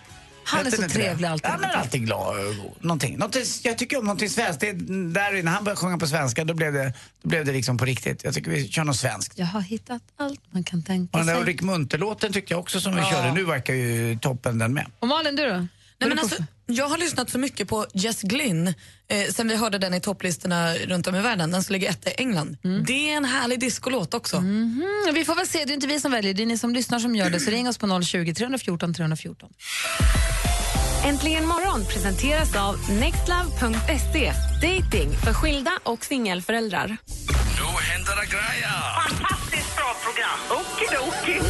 Han 0.50 0.66
är 0.66 0.70
så 0.70 0.88
trevlig 0.88 1.28
alltid. 1.28 1.50
Ja, 1.50 1.56
men 1.60 1.70
alltid 1.70 2.06
glad 2.06 2.46
och 2.46 2.56
god. 2.56 2.72
Någonting. 2.80 3.16
Någonting, 3.16 3.42
jag 3.62 3.78
tycker 3.78 3.98
om 3.98 4.04
någonting 4.04 4.28
svenskt. 4.30 4.60
Det 4.60 4.68
är 4.68 4.74
där, 5.12 5.42
när 5.42 5.52
han 5.52 5.64
började 5.64 5.80
sjunga 5.80 5.98
på 5.98 6.06
svenska 6.06 6.44
då 6.44 6.54
blev, 6.54 6.72
det, 6.72 6.92
då 7.22 7.28
blev 7.28 7.44
det 7.44 7.52
liksom 7.52 7.78
på 7.78 7.84
riktigt. 7.84 8.24
Jag 8.24 8.34
tycker 8.34 8.50
vi 8.50 8.68
kör 8.68 8.84
något 8.84 8.96
svenskt. 8.96 9.38
Jag 9.38 9.46
har 9.46 9.60
hittat 9.60 10.02
allt 10.16 10.40
man 10.50 10.64
kan 10.64 10.82
tänka 10.82 11.10
Och 11.12 11.18
den 11.18 11.26
där 11.26 11.34
sig. 11.34 11.42
Ulrik 11.42 11.62
Munther-låten 11.62 12.32
tyckte 12.32 12.52
jag 12.52 12.60
också 12.60 12.80
som 12.80 12.94
vi 12.94 13.00
Ja. 13.00 13.10
körde. 13.10 13.32
Nu 13.32 13.44
verkar 13.44 13.74
ju 13.74 14.18
toppen 14.18 14.58
den 14.58 14.74
med. 14.74 14.86
Och 14.98 15.08
Malin, 15.08 15.36
du 15.36 15.46
då? 15.48 15.66
Nej, 16.00 16.08
men 16.08 16.18
alltså, 16.18 16.36
jag 16.66 16.88
har 16.88 16.98
lyssnat 16.98 17.30
så 17.30 17.38
mycket 17.38 17.68
på 17.68 17.86
Jess 17.94 18.22
Glynn 18.22 18.68
eh, 18.68 18.74
sen 19.32 19.48
vi 19.48 19.56
hörde 19.56 19.78
den 19.78 19.94
i 19.94 20.00
topplistorna 20.00 20.74
runt 20.74 21.06
om 21.06 21.14
i 21.14 21.20
världen. 21.20 21.50
Den 21.50 21.62
som 21.64 21.72
ligger 21.72 21.90
etta 21.90 22.10
i 22.10 22.14
England. 22.18 22.56
Det 22.86 23.10
är 23.10 23.16
en 23.16 23.24
härlig 23.24 23.60
discolåt 23.60 24.14
också. 24.14 24.40
Mhm, 24.40 25.10
Vi 25.14 25.24
får 25.24 25.34
väl 25.34 25.46
se, 25.46 25.64
det 25.64 25.72
är 25.72 25.74
inte 25.74 25.86
vi 25.86 26.00
som 26.00 26.12
väljer, 26.12 26.34
det 26.34 26.42
är 26.42 26.46
ni 26.46 26.58
som 26.58 26.74
lyssnar 26.74 26.98
som 26.98 27.16
gör 27.16 27.30
det. 27.30 27.40
Så 27.40 27.50
ring 27.50 27.68
oss 27.68 27.78
på 27.78 28.02
020 28.02 28.34
314 28.34 28.94
314. 28.94 29.50
Äntligen 31.04 31.46
morgon 31.46 31.84
presenteras 31.86 32.56
av 32.56 32.90
nextlove.se. 32.90 34.32
Dating 34.62 35.16
för 35.24 35.34
skilda 35.34 35.70
och 35.82 36.04
singelföräldrar. 36.04 36.86
Nu 36.88 37.64
händer 37.92 38.16
det 38.20 38.26
grejer! 38.30 39.08
Fantastiskt 39.08 39.76
bra 39.76 39.96
program. 40.04 40.38
Okidoki. 40.60 41.48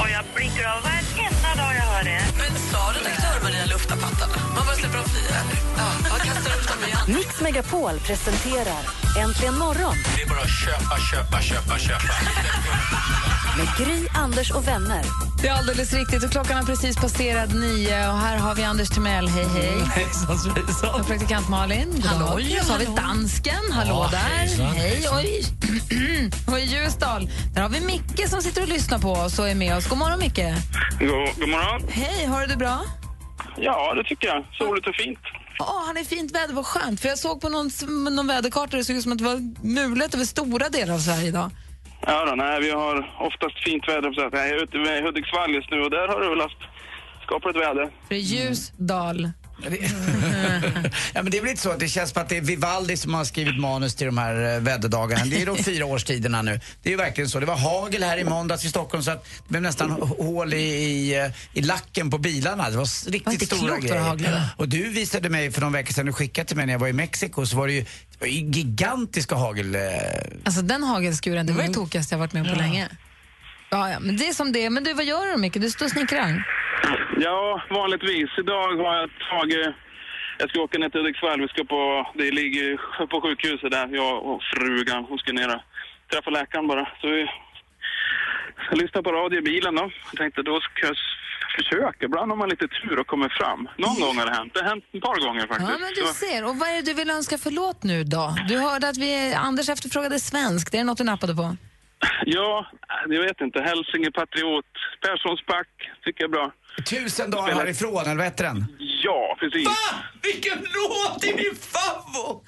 Och 0.00 0.08
jag 0.10 0.24
blir 0.34 0.58
glad 0.58 0.85
lufta 3.90 4.06
pattarna? 4.06 4.42
Man 4.54 4.66
bara 4.66 4.76
släpper 4.76 4.96
dem 4.96 5.04
fria. 5.08 5.36
Ja, 5.76 5.84
jag 6.10 6.20
kastar 6.20 6.50
upp 6.50 6.68
dem 6.68 6.84
igen. 6.86 6.98
Mix 7.06 7.40
Megapol 7.40 7.98
presenterar 8.00 8.80
Äntligen 9.18 9.58
morgon 9.58 9.94
Det 10.16 10.22
är 10.22 10.28
bara 10.28 10.40
att 10.40 10.50
köpa, 10.64 10.98
köpa, 11.00 11.40
köpa, 11.42 11.78
köpa. 11.78 12.04
med 13.56 13.66
Gry, 13.86 14.06
Anders 14.14 14.50
och 14.50 14.68
vänner. 14.68 15.04
Det 15.42 15.48
är 15.48 15.52
alldeles 15.52 15.92
riktigt 15.92 16.24
och 16.24 16.30
klockan 16.30 16.56
har 16.56 16.62
precis 16.64 16.96
passerat 16.96 17.54
nio 17.54 18.08
och 18.10 18.18
här 18.18 18.36
har 18.38 18.54
vi 18.54 18.64
Anders 18.64 18.88
Timell, 18.88 19.28
hej 19.28 19.46
hej. 19.54 19.80
Hejsan 19.94 20.38
svejsan. 20.38 21.00
Och 21.00 21.06
praktikant 21.06 21.48
Malin, 21.48 22.02
Hallå, 22.06 22.40
så 22.64 22.72
har 22.72 22.78
vi 22.78 22.84
dansken, 22.86 23.72
hallå 23.72 24.08
Ja, 24.12 24.18
där. 24.18 24.18
hejsan, 24.28 24.74
Hej. 25.16 25.44
I, 25.90 26.30
och 26.46 26.58
i 26.60 26.62
Ljusdal, 26.62 27.30
där 27.54 27.62
har 27.62 27.68
vi 27.68 27.80
Micke 27.80 28.28
som 28.28 28.42
sitter 28.42 28.62
och 28.62 28.68
lyssnar 28.68 28.98
på 28.98 29.12
oss 29.12 29.38
och 29.38 29.48
är 29.48 29.54
med 29.54 29.76
oss. 29.76 29.86
God 29.86 29.98
morgon 29.98 30.18
Micke. 30.18 30.36
God, 30.98 31.40
god 31.40 31.48
morgon. 31.48 31.88
Hej, 31.90 32.26
har 32.26 32.40
du 32.40 32.46
det 32.46 32.56
bra? 32.56 32.84
Ja, 33.56 33.94
det 33.94 34.04
tycker 34.04 34.28
jag. 34.28 34.44
Soligt 34.58 34.86
och 34.88 34.94
fint. 34.94 35.18
Ja, 35.58 35.82
han 35.86 35.96
är 35.96 36.04
fint 36.04 36.34
väder, 36.34 36.54
vad 36.54 36.66
skönt. 36.66 37.00
För 37.00 37.08
jag 37.08 37.18
såg 37.18 37.40
på 37.40 37.48
någon, 37.48 37.70
någon 38.16 38.26
väderkarta 38.26 38.76
det 38.76 38.84
såg 38.84 38.96
ut 38.96 39.02
som 39.02 39.12
att 39.12 39.18
det 39.18 39.24
var 39.24 39.40
mulet 39.66 40.14
över 40.14 40.24
stora 40.24 40.68
delar 40.68 40.94
av 40.94 40.98
Sverige 40.98 41.28
idag. 41.28 41.50
Ja 42.06 42.24
då, 42.24 42.34
nej, 42.34 42.60
vi 42.60 42.70
har 42.70 43.16
oftast 43.20 43.64
fint 43.64 43.88
väder. 43.88 44.12
Jag 44.16 44.48
är 44.48 44.62
ute 44.62 44.78
med 44.78 45.02
Hudiksvall 45.02 45.54
just 45.54 45.70
nu 45.70 45.80
och 45.82 45.90
där 45.90 46.08
har 46.08 46.20
det 46.20 46.28
väl 46.28 46.40
haft 46.40 46.62
skapligt 47.24 47.56
väder. 47.56 47.84
För 47.84 48.08
det 48.08 48.14
är 48.14 48.20
Ljusdal. 48.20 49.20
Ja, 49.20 49.28
det, 49.28 49.32
ja, 51.14 51.22
men 51.22 51.30
det 51.30 51.36
är 51.36 51.40
väl 51.40 51.50
inte 51.50 51.62
så 51.62 51.70
att 51.70 51.80
det 51.80 51.88
känns 51.88 52.10
som 52.10 52.22
att 52.22 52.28
det 52.28 52.36
är 52.36 52.40
Vivaldi 52.40 52.96
som 52.96 53.14
har 53.14 53.24
skrivit 53.24 53.60
manus 53.60 53.94
till 53.94 54.06
de 54.06 54.18
här 54.18 54.54
eh, 54.54 54.60
väderdagarna. 54.60 55.24
Det 55.24 55.42
är 55.42 55.46
de 55.46 55.56
fyra 55.64 55.84
årstiderna 55.86 56.42
nu. 56.42 56.60
Det 56.82 56.88
är 56.88 56.90
ju 56.90 56.96
verkligen 56.96 57.30
så. 57.30 57.40
Det 57.40 57.46
var 57.46 57.56
hagel 57.56 58.02
här 58.02 58.18
i 58.18 58.24
måndags 58.24 58.64
i 58.64 58.68
Stockholm 58.68 59.02
så 59.02 59.10
att 59.10 59.24
det 59.24 59.48
blev 59.48 59.62
nästan 59.62 59.90
hål 59.90 60.54
i, 60.54 60.56
i, 60.58 61.18
eh, 61.18 61.30
i 61.52 61.62
lacken 61.62 62.10
på 62.10 62.18
bilarna. 62.18 62.70
Det 62.70 62.76
var 62.76 63.10
riktigt 63.10 63.32
inte 63.42 63.46
stora 63.56 63.76
klokt 63.76 63.90
vad 63.94 64.18
det 64.18 64.24
grejer. 64.24 64.48
Och 64.56 64.68
du 64.68 64.88
visade 64.88 65.28
mig 65.28 65.50
för 65.50 65.60
någon 65.60 65.72
vecka 65.72 65.92
sedan, 65.92 66.06
du 66.06 66.12
skickade 66.12 66.48
till 66.48 66.56
mig 66.56 66.66
när 66.66 66.72
jag 66.74 66.78
var 66.80 66.88
i 66.88 66.92
Mexiko, 66.92 67.46
så 67.46 67.56
var 67.56 67.66
det 67.66 67.72
ju, 67.72 67.80
det 67.82 68.20
var 68.20 68.26
gigantiska 68.26 69.34
hagel... 69.34 69.74
Eh, 69.74 69.80
Alltså 70.44 70.62
den 70.62 70.82
hagelskuren, 70.82 71.46
det 71.46 71.52
var 71.52 71.62
det 71.62 71.74
tokigaste 71.74 72.14
jag 72.14 72.18
varit 72.18 72.32
med 72.32 72.42
om 72.42 72.48
på 72.48 72.54
länge. 72.58 72.88
Ja, 73.70 73.90
ja, 73.90 74.00
men 74.00 74.16
det 74.16 74.28
är 74.28 74.32
som 74.32 74.52
det 74.52 74.64
är. 74.64 74.70
Men 74.70 74.84
du, 74.84 74.92
vad 74.92 75.04
gör 75.04 75.26
du 75.26 75.36
Micke? 75.36 75.54
Du 75.54 75.70
står 75.70 75.84
och 75.86 75.92
snickrar. 75.92 76.44
Ja, 77.16 77.62
vanligtvis. 77.70 78.30
Idag 78.38 78.76
har 78.76 78.96
jag 78.96 79.10
tagit 79.30 79.74
Jag 80.38 80.50
ska 80.50 80.60
åka 80.60 80.78
ner 80.78 80.88
till 80.88 81.00
Hudiksvall. 81.00 81.40
Vi 81.40 81.48
ska 81.48 81.64
på, 81.64 82.10
det 82.14 82.30
ligger 82.30 82.76
på 83.06 83.20
sjukhuset 83.20 83.70
där, 83.70 83.88
jag 83.92 84.24
och 84.26 84.42
frugan. 84.42 85.04
Hon 85.08 85.18
ska 85.18 85.32
ner 85.32 85.54
och 85.54 85.60
träffa 86.12 86.30
läkaren 86.30 86.66
bara. 86.68 86.88
Så 87.00 87.06
vi 87.08 87.26
ska 88.66 88.74
lyssna 88.76 89.02
på 89.02 89.12
radio 89.12 89.38
i 89.38 89.42
bilen 89.42 89.74
då. 89.74 89.90
Jag 90.12 90.18
tänkte 90.18 90.42
då 90.42 90.60
ska 90.60 90.86
jag 90.86 90.96
försöka. 91.56 92.04
Ibland 92.04 92.30
har 92.30 92.36
man 92.36 92.48
lite 92.48 92.68
tur 92.68 92.98
och 93.00 93.06
kommer 93.06 93.28
fram. 93.28 93.68
Någon 93.76 94.00
gång 94.00 94.18
har 94.18 94.26
det 94.26 94.32
hänt. 94.32 94.54
Det 94.54 94.60
har 94.60 94.68
hänt 94.68 94.84
ett 94.92 95.02
par 95.02 95.20
gånger 95.26 95.46
faktiskt. 95.46 95.70
Ja, 95.70 95.78
men 95.78 95.92
du 95.94 96.02
ser. 96.02 96.44
Och 96.48 96.56
vad 96.56 96.68
är 96.68 96.74
det 96.76 96.82
du 96.82 96.94
vill 96.94 97.10
önska 97.10 97.38
för 97.38 97.50
låt 97.50 97.82
nu 97.82 98.04
då? 98.04 98.34
Du 98.48 98.58
hörde 98.58 98.88
att 98.88 98.96
vi, 98.98 99.34
Anders 99.34 99.68
efterfrågade 99.68 100.20
svensk. 100.20 100.72
Det 100.72 100.78
är 100.78 100.84
något 100.84 100.98
du 100.98 101.04
nappade 101.04 101.34
på? 101.34 101.56
Ja, 102.24 102.66
jag 103.08 103.22
vet 103.22 103.40
inte. 103.40 103.62
Hälsinge 103.62 104.10
Patriot, 104.10 104.64
Perssons 105.00 105.46
back, 105.46 105.68
tycker 106.04 106.24
jag 106.24 106.28
är 106.28 106.32
bra. 106.32 106.52
Tusen 106.84 107.30
dagar 107.30 107.54
härifrån, 107.54 108.02
eller 108.02 108.14
vad 108.14 108.24
heter 108.24 108.44
den? 108.44 108.66
Ja, 108.78 109.36
precis. 109.40 109.68
Vilken 110.22 110.58
låt! 110.58 111.20
Det 111.20 111.28
är 111.30 111.36
min 111.36 111.54
favvo! 111.54 112.44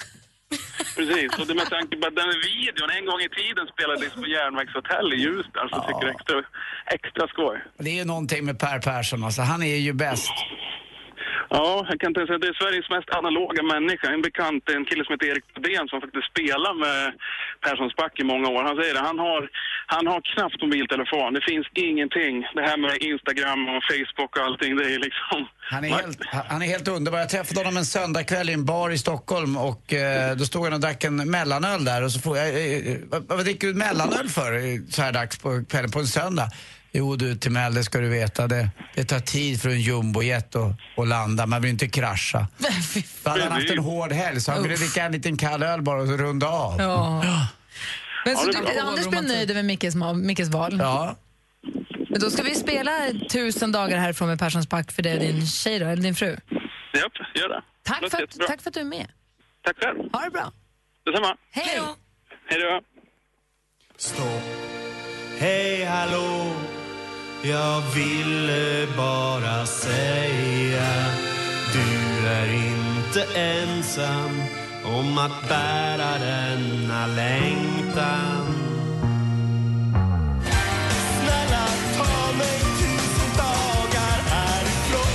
Precis, 0.96 1.38
och 1.38 1.46
det 1.46 1.54
med 1.54 1.70
tanke 1.70 1.96
på 1.96 2.06
att 2.06 2.16
den 2.16 2.28
videon 2.50 2.90
en 2.98 3.06
gång 3.06 3.20
i 3.20 3.28
tiden 3.28 3.66
spelades 3.74 4.12
på 4.14 4.26
Järnvägshotell 4.26 5.12
i 5.14 5.16
Ljusdal 5.16 5.70
så 5.70 5.80
tycker 5.86 6.06
jag 6.06 6.14
extra, 6.16 6.42
extra 6.86 7.28
skoj. 7.28 7.64
Det 7.78 7.90
är 7.90 7.94
ju 7.94 8.04
någonting 8.04 8.44
med 8.44 8.58
Per 8.58 8.78
Persson, 8.78 9.24
alltså. 9.24 9.42
han 9.42 9.62
är 9.62 9.76
ju 9.76 9.92
bäst. 9.92 10.32
Ja, 11.56 11.86
jag 11.90 12.00
kan 12.00 12.10
inte 12.10 12.26
säga 12.26 12.36
att 12.38 12.44
det 12.46 12.52
är 12.54 12.60
Sveriges 12.62 12.90
mest 12.94 13.10
analoga 13.18 13.62
människa. 13.74 14.06
En 14.16 14.22
bekant, 14.28 14.62
en 14.76 14.84
kille 14.88 15.02
som 15.04 15.12
heter 15.12 15.26
Erik 15.32 15.46
Thedéen 15.54 15.86
som 15.88 16.00
faktiskt 16.04 16.28
spelar 16.32 16.72
med 16.84 17.00
Perssons 17.62 17.96
back 18.00 18.14
i 18.22 18.24
många 18.32 18.48
år. 18.56 18.62
Han 18.70 18.76
säger 18.80 18.94
det, 18.94 19.04
han 19.10 19.18
har, 19.26 19.40
han 19.94 20.06
har 20.12 20.20
knappt 20.32 20.60
mobiltelefon. 20.62 21.34
Det 21.38 21.44
finns 21.50 21.66
ingenting. 21.88 22.34
Det 22.58 22.64
här 22.70 22.78
med 22.84 22.94
Instagram 23.10 23.60
och 23.74 23.82
Facebook 23.90 24.32
och 24.36 24.44
allting, 24.46 24.70
det 24.76 24.86
är 24.94 25.00
liksom... 25.08 25.38
Han 25.70 25.84
är, 25.84 25.88
helt, 25.88 26.20
han 26.52 26.62
är 26.62 26.66
helt 26.66 26.88
underbar. 26.88 27.18
Jag 27.18 27.28
träffade 27.28 27.60
honom 27.60 27.76
en 27.76 27.84
söndagkväll 27.84 28.50
i 28.50 28.52
en 28.52 28.64
bar 28.64 28.90
i 28.90 28.98
Stockholm 28.98 29.56
och 29.56 29.84
eh, 29.92 30.36
då 30.36 30.44
stod 30.44 30.64
han 30.64 30.72
och 30.72 30.80
drack 30.80 31.04
en 31.04 31.30
mellanöl 31.30 31.84
där 31.84 32.04
och 32.04 32.12
så 32.12 32.20
frågade 32.20 32.46
jag, 32.48 32.58
eh, 32.58 32.92
eh 32.92 32.98
vad, 33.10 33.28
vad 33.28 33.44
dricker 33.44 33.66
du 33.66 33.74
mellanöl 33.74 34.28
för 34.28 34.52
eh, 34.52 34.80
så 34.90 35.02
här 35.02 35.12
dags 35.12 35.38
på 35.38 35.64
kvällen 35.70 35.90
på 35.90 35.98
en 35.98 36.06
söndag? 36.06 36.48
Jo 36.92 37.16
du 37.16 37.36
Timell, 37.36 37.74
det 37.74 37.84
ska 37.84 37.98
du 37.98 38.08
veta. 38.08 38.46
Det, 38.46 38.70
det 38.94 39.04
tar 39.04 39.20
tid 39.20 39.62
för 39.62 39.68
en 39.68 39.80
jumbojet 39.80 40.56
att, 40.56 40.76
att 40.96 41.08
landa. 41.08 41.46
Man 41.46 41.62
vill 41.62 41.70
inte 41.70 41.88
krascha. 41.88 42.46
Hade 43.24 43.42
han 43.42 43.52
haft 43.52 43.70
en 43.70 43.78
hård 43.78 44.12
helg 44.12 44.40
så 44.40 44.52
han 44.52 44.62
ville 44.62 44.76
dricka 44.76 45.04
en 45.04 45.12
liten 45.12 45.36
kall 45.36 45.62
öl 45.62 45.82
bara 45.82 46.02
och 46.02 46.08
så 46.08 46.16
runda 46.16 46.48
av. 46.48 46.80
Ja. 46.80 47.22
Men 48.24 48.34
Ja, 48.34 48.38
så 48.38 48.48
är 48.48 48.74
du. 48.74 48.80
Anders 48.80 49.08
blev 49.08 49.24
nöjd 49.24 49.50
över 49.50 49.62
Mickes, 49.62 49.94
Mickes 50.14 50.48
val? 50.48 50.76
Ja. 50.78 51.16
Men 52.10 52.20
då 52.20 52.30
ska 52.30 52.42
vi 52.42 52.54
spela 52.54 52.92
tusen 53.30 53.72
dagar 53.72 53.98
härifrån 53.98 54.28
med 54.28 54.38
Perssons 54.38 54.68
back 54.68 54.92
för 54.92 55.02
det 55.02 55.10
är 55.10 55.18
din 55.20 55.46
tjej 55.46 55.78
då, 55.78 55.86
eller 55.86 56.02
din 56.02 56.14
fru. 56.14 56.26
Japp, 56.94 57.12
gör 57.34 57.48
det. 57.48 57.62
Tack 57.82 58.02
Låter 58.02 58.16
för, 58.16 58.24
att, 58.24 58.48
tack 58.48 58.62
för 58.62 58.70
att 58.70 58.74
du 58.74 58.80
är 58.80 58.84
med. 58.84 59.06
Tack 59.64 59.76
själv. 59.80 59.98
Ha 60.12 60.24
det 60.24 60.30
bra. 60.30 60.52
Detsamma. 61.04 61.36
Hej 61.50 61.76
då. 61.76 61.96
Hej 62.46 62.60
då. 62.60 62.80
Stopp. 63.96 64.42
Hej 65.38 65.84
hallå, 65.84 66.52
jag 67.42 67.80
ville 67.94 68.86
bara 68.96 69.66
säga 69.66 70.90
Du 71.72 72.28
är 72.28 72.54
inte 72.54 73.38
ensam 73.40 74.42
om 74.84 75.18
att 75.18 75.48
bära 75.48 76.18
denna 76.18 77.06
längtan 77.06 78.54
Snälla 81.20 81.66
ta 81.96 82.32
mig 82.38 82.58
tusen 82.58 83.36
dagar 83.36 84.18
härifrån 84.30 85.12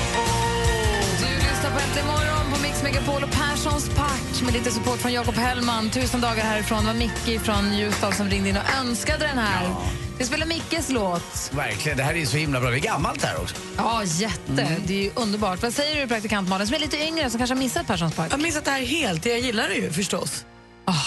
Du 1.19 1.35
lyssnar 1.35 1.71
på 1.71 1.79
Äntligen 1.79 2.07
morgon 2.07 2.53
på 2.53 2.61
Mix 2.61 2.83
Megapol 2.83 3.23
och 3.23 3.31
Perssons 3.31 3.89
pack 3.89 4.41
med 4.43 4.53
lite 4.53 4.71
support 4.71 4.99
från 4.99 5.13
Jakob 5.13 5.35
Hellman. 5.35 5.89
Tusen 5.89 6.21
dagar 6.21 6.43
härifrån 6.43 6.79
Det 6.79 6.85
var 6.85 6.93
Micke 6.93 7.41
från 7.41 7.77
Ljusdal 7.77 8.13
som 8.13 8.29
ringde 8.29 8.49
in 8.49 8.57
och 8.57 8.79
önskade 8.79 9.27
den 9.27 9.37
här. 9.37 10.02
Vi 10.17 10.25
spelar 10.25 10.45
Mickes 10.47 10.89
låt. 10.89 11.51
Verkligen, 11.53 11.97
det 11.97 12.03
här 12.03 12.13
är 12.13 12.17
ju 12.17 12.25
så 12.25 12.37
himla 12.37 12.59
bra. 12.59 12.69
Det 12.69 12.77
är 12.77 12.79
gammalt 12.79 13.23
här 13.23 13.41
också. 13.41 13.55
Ja, 13.77 14.03
jätte. 14.03 14.77
Det 14.87 14.93
är 14.93 15.03
ju 15.03 15.11
underbart. 15.15 15.61
Vad 15.61 15.73
säger 15.73 16.01
du 16.01 16.07
praktikant 16.07 16.49
Malin 16.49 16.67
som 16.67 16.75
är 16.75 16.79
lite 16.79 16.97
yngre 17.07 17.29
som 17.29 17.37
kanske 17.37 17.55
har 17.55 17.59
missat 17.59 17.87
Perssons 17.87 18.15
pack? 18.15 18.31
Jag 18.31 18.37
har 18.37 18.43
missat 18.43 18.65
det 18.65 18.71
här 18.71 18.81
helt. 18.81 19.25
Jag 19.25 19.39
gillar 19.39 19.67
det 19.67 19.75
ju 19.75 19.91
förstås. 19.91 20.45
Oh, 20.87 21.05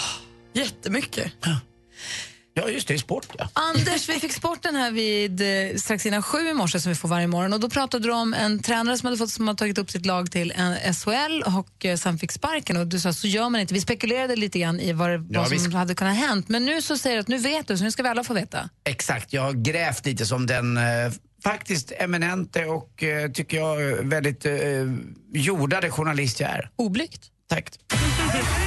jättemycket. 0.53 1.31
Ja, 1.41 1.59
just 2.69 2.87
det, 2.87 2.97
sport 2.97 3.27
ja. 3.37 3.49
Anders, 3.53 4.09
vi 4.09 4.13
fick 4.13 4.33
sporten 4.33 4.75
här 4.75 4.91
vid 4.91 5.41
eh, 5.41 5.75
strax 5.77 6.05
innan 6.05 6.23
sju 6.23 6.37
i 6.37 6.53
morse 6.53 6.79
som 6.79 6.89
vi 6.89 6.95
får 6.95 7.09
varje 7.09 7.27
morgon 7.27 7.53
och 7.53 7.59
då 7.59 7.69
pratade 7.69 8.07
du 8.07 8.13
om 8.13 8.33
en 8.33 8.63
tränare 8.63 8.97
som 8.97 9.05
hade 9.05 9.17
fått, 9.17 9.29
som 9.29 9.47
har 9.47 9.55
tagit 9.55 9.77
upp 9.77 9.91
sitt 9.91 10.05
lag 10.05 10.31
till 10.31 10.53
en 10.55 10.93
SHL 10.93 11.43
och 11.57 11.85
eh, 11.85 11.97
sen 11.97 12.17
fick 12.17 12.31
sparken 12.31 12.77
och 12.77 12.87
du 12.87 12.99
sa 12.99 13.13
så 13.13 13.27
gör 13.27 13.49
man 13.49 13.61
inte. 13.61 13.73
Vi 13.73 13.81
spekulerade 13.81 14.35
lite 14.35 14.59
grann 14.59 14.79
i 14.79 14.93
vad, 14.93 15.11
Ja, 15.29 15.47
vad 15.49 15.61
som 15.61 15.73
hade 15.73 15.95
kunnat 15.95 16.17
hänt 16.17 16.49
men 16.49 16.65
nu 16.65 16.81
så 16.81 16.97
säger 16.97 17.15
du 17.15 17.21
att 17.21 17.27
nu 17.27 17.37
vet 17.37 17.67
du 17.67 17.77
så 17.77 17.83
nu 17.83 17.91
ska 17.91 18.03
vi 18.03 18.09
alla 18.09 18.23
få 18.23 18.33
veta. 18.33 18.69
Exakt, 18.83 19.33
jag 19.33 19.41
har 19.41 19.53
grävt 19.53 20.05
lite 20.05 20.25
som 20.25 20.47
den 20.47 20.77
eh, 20.77 20.83
faktiskt 21.43 21.91
eminente 21.97 22.65
och 22.65 23.03
eh, 23.03 23.31
tycker 23.31 23.57
jag 23.57 23.77
väldigt 24.03 24.45
eh, 24.45 24.53
jordade 25.33 25.91
journalist 25.91 26.39
jag 26.39 26.49
är. 26.49 26.69
Oblygt. 26.75 27.21
Tack. 27.49 27.69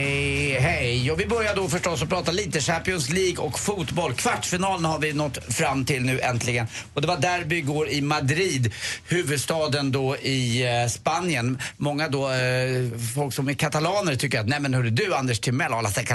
och 1.09 1.19
vi 1.19 1.25
börjar 1.25 1.55
då 1.55 1.67
förstås 1.67 2.03
att 2.03 2.09
prata 2.09 2.31
lite 2.31 2.59
Champions 2.59 3.09
League 3.09 3.37
och 3.37 3.59
fotboll. 3.59 4.13
Kvartsfinalen 4.13 4.85
har 4.85 4.99
vi 4.99 5.13
nått 5.13 5.53
fram 5.53 5.85
till 5.85 6.03
nu 6.03 6.19
äntligen. 6.19 6.67
Och 6.93 7.01
det 7.01 7.07
var 7.07 7.17
derby 7.17 7.57
igår 7.57 7.89
i 7.89 8.01
Madrid, 8.01 8.73
huvudstaden 9.07 9.91
då 9.91 10.17
i 10.17 10.65
eh, 10.65 10.89
Spanien. 10.89 11.59
Många 11.77 12.07
då, 12.07 12.31
eh, 12.31 12.99
folk 13.15 13.33
som 13.33 13.49
är 13.49 13.53
katalaner 13.53 14.15
tycker 14.15 14.39
att 14.39 14.47
nej 14.47 14.59
men 14.59 14.73
hörru 14.73 14.89
du 14.89 15.15
Anders 15.15 15.39
Timell, 15.39 15.73
alla 15.73 15.89
säger 15.89 16.11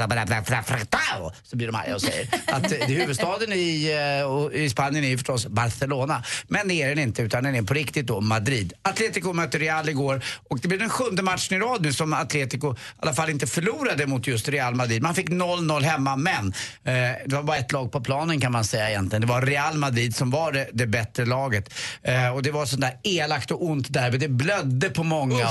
så 1.42 1.56
blir 1.56 1.66
de 1.66 1.76
arga 1.76 1.94
och 1.94 2.02
säger 2.02 2.28
att 2.46 2.72
eh, 2.72 2.78
det 2.88 2.94
huvudstaden 2.94 3.52
i, 3.52 3.90
eh, 4.20 4.26
och 4.26 4.52
i 4.52 4.70
Spanien 4.70 5.04
är 5.04 5.08
ju 5.08 5.18
förstås 5.18 5.46
Barcelona. 5.46 6.22
Men 6.48 6.68
det 6.68 6.82
är 6.82 6.88
den 6.88 6.98
inte 6.98 7.22
utan 7.22 7.44
den 7.44 7.54
är 7.54 7.62
på 7.62 7.74
riktigt 7.74 8.06
då 8.06 8.20
Madrid. 8.20 8.72
Atletico 8.82 9.32
mötte 9.32 9.58
Real 9.58 9.88
igår 9.88 10.24
och 10.48 10.58
det 10.58 10.68
blir 10.68 10.78
den 10.78 10.90
sjunde 10.90 11.22
matchen 11.22 11.56
i 11.56 11.60
rad 11.60 11.82
nu 11.82 11.92
som 11.92 12.12
Atletico 12.12 12.72
i 12.72 12.76
alla 12.96 13.12
fall 13.12 13.30
inte 13.30 13.46
förlorade 13.46 14.06
mot 14.06 14.26
just 14.26 14.48
Real 14.48 14.74
Madrid. 14.76 15.02
Man 15.02 15.14
fick 15.14 15.28
0-0 15.28 15.82
hemma 15.82 16.16
men 16.16 16.46
eh, 16.84 16.92
det 17.26 17.36
var 17.36 17.42
bara 17.42 17.56
ett 17.56 17.72
lag 17.72 17.92
på 17.92 18.00
planen 18.00 18.40
kan 18.40 18.52
man 18.52 18.64
säga 18.64 18.90
egentligen. 18.90 19.20
Det 19.20 19.26
var 19.26 19.42
Real 19.42 19.74
Madrid 19.76 20.16
som 20.16 20.30
var 20.30 20.52
det, 20.52 20.68
det 20.72 20.86
bättre 20.86 21.24
laget. 21.24 21.74
Eh, 22.02 22.28
och 22.28 22.42
det 22.42 22.50
var 22.50 22.66
sånt 22.66 22.80
där 22.80 22.98
elakt 23.02 23.50
och 23.50 23.64
ont 23.64 23.92
derby. 23.92 24.18
Det 24.18 24.28
blödde 24.28 24.90
på 24.90 25.02
många. 25.02 25.48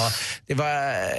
Det 0.47 0.53
var, 0.53 0.67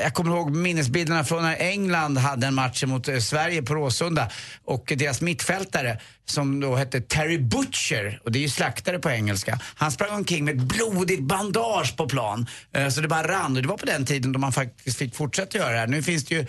jag 0.03 0.15
kommer 0.15 0.37
ihåg 0.37 0.57
minnesbilderna 0.57 1.25
från 1.25 1.43
när 1.43 1.57
England 1.57 2.19
hade 2.19 2.47
en 2.47 2.55
match 2.55 2.85
mot 2.85 3.09
eh, 3.09 3.19
Sverige 3.19 3.63
på 3.63 3.75
Råsunda 3.75 4.31
och 4.65 4.93
deras 4.97 5.21
mittfältare 5.21 5.99
som 6.31 6.61
då 6.61 6.77
hette 6.77 7.01
Terry 7.01 7.39
Butcher, 7.39 8.21
och 8.25 8.33
det 8.33 8.39
är 8.39 8.41
ju 8.41 8.49
slaktare 8.49 8.99
på 8.99 9.11
engelska. 9.11 9.59
Han 9.75 9.93
sprang 9.93 10.15
omkring 10.15 10.45
med 10.45 10.57
ett 10.57 10.63
blodigt 10.63 11.23
bandage 11.23 11.97
på 11.97 12.09
plan. 12.09 12.47
Eh, 12.73 12.89
så 12.89 13.01
det 13.01 13.09
bara 13.09 13.29
rann. 13.29 13.57
Och 13.57 13.63
det 13.63 13.69
var 13.69 13.77
på 13.77 13.87
den 13.87 14.07
tiden 14.07 14.33
då 14.33 14.39
man 14.39 14.53
faktiskt 14.53 14.99
fick 14.99 15.17
fortsätta 15.17 15.59
göra 15.59 15.73
det 15.73 15.79
här. 15.79 15.87
Nu 15.87 16.03
finns 16.03 16.25
det 16.25 16.35
ju 16.35 16.41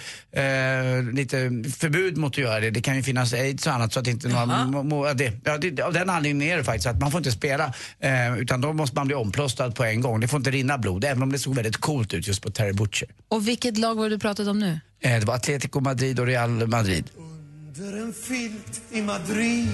eh, 0.42 1.04
lite 1.14 1.47
förbud 1.50 2.18
mot 2.18 2.34
att 2.34 2.38
göra 2.38 2.60
det. 2.60 2.70
Det 2.70 2.82
kan 2.82 2.96
ju 2.96 3.04
finnas 3.04 3.34
aids 3.34 3.68
och 3.68 3.74
annat 3.74 3.94
så 3.94 4.00
att 4.00 4.08
inte 4.08 4.28
några... 4.28 4.66
Må, 4.66 5.14
det, 5.14 5.34
ja, 5.44 5.58
det, 5.58 5.82
av 5.82 5.94
den 5.94 6.10
anledningen 6.10 6.54
är 6.54 6.58
det 6.58 6.64
faktiskt 6.64 6.88
att 6.88 7.00
man 7.00 7.12
får 7.12 7.18
inte 7.18 7.32
spela 7.32 7.74
eh, 8.00 8.38
utan 8.38 8.62
då 8.62 8.74
måste 8.74 8.96
man 8.96 9.08
bli 9.08 9.16
omplåstrad 9.16 9.76
på 9.76 9.84
en 9.84 10.02
gång. 10.02 10.20
Det 10.20 10.28
får 10.28 10.38
inte 10.38 10.52
rinna 10.52 10.78
blod, 10.78 11.04
även 11.04 11.24
om 11.24 11.32
det 11.32 11.40
såg 11.40 11.56
väldigt 11.56 11.78
coolt 11.78 12.14
ut 12.14 12.28
just 12.28 12.42
på 12.42 12.52
Terry 12.52 12.74
Butcher. 12.74 13.08
Och 13.28 13.48
vilket 13.48 13.78
lag 13.78 13.96
var 13.96 14.04
det 14.04 14.16
du 14.16 14.20
pratade 14.20 14.52
om 14.52 14.60
nu? 14.60 14.80
Eh, 15.02 15.20
det 15.20 15.26
var 15.26 15.36
Atletico 15.36 15.80
Madrid 15.80 16.20
och 16.20 16.26
Real 16.26 16.68
Madrid. 16.68 17.06
Under 17.18 18.02
en 18.02 18.14
filt 18.14 18.82
i 18.92 19.02
Madrid 19.02 19.70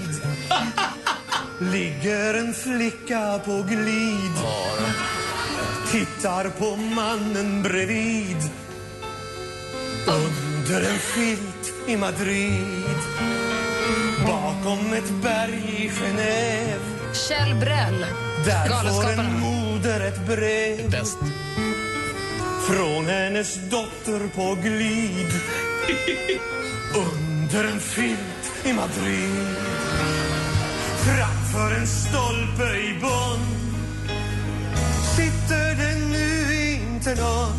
ligger 1.73 2.33
en 2.33 2.53
flicka 2.53 3.39
på 3.45 3.65
glid 3.69 4.33
Tittar 5.91 6.49
på 6.49 6.75
mannen 6.75 7.63
bredvid 7.63 8.37
Under 10.63 10.89
en 10.89 10.99
filt 10.99 11.73
i 11.87 11.97
Madrid 11.97 12.95
Bakom 14.25 14.93
ett 14.93 15.09
berg 15.23 15.85
i 15.85 15.89
Genève. 15.89 16.79
Kjell 17.13 17.55
Brell, 17.55 18.05
Där 18.45 18.89
får 18.89 19.21
en 19.21 19.39
moder 19.39 19.99
ett 19.99 20.27
brev. 20.27 20.89
Bäst. 20.91 21.17
Från 22.67 23.05
hennes 23.05 23.55
dotter 23.69 24.27
på 24.35 24.57
glid. 24.63 25.27
Under 26.95 27.71
en 27.71 27.79
filt 27.79 28.65
i 28.65 28.73
Madrid. 28.73 29.55
Framför 30.97 31.75
en 31.75 31.87
stolpe 31.87 32.63
i 32.63 32.99
Bonn. 33.01 33.45
Sitter 35.15 35.72
Ja, 37.05 37.53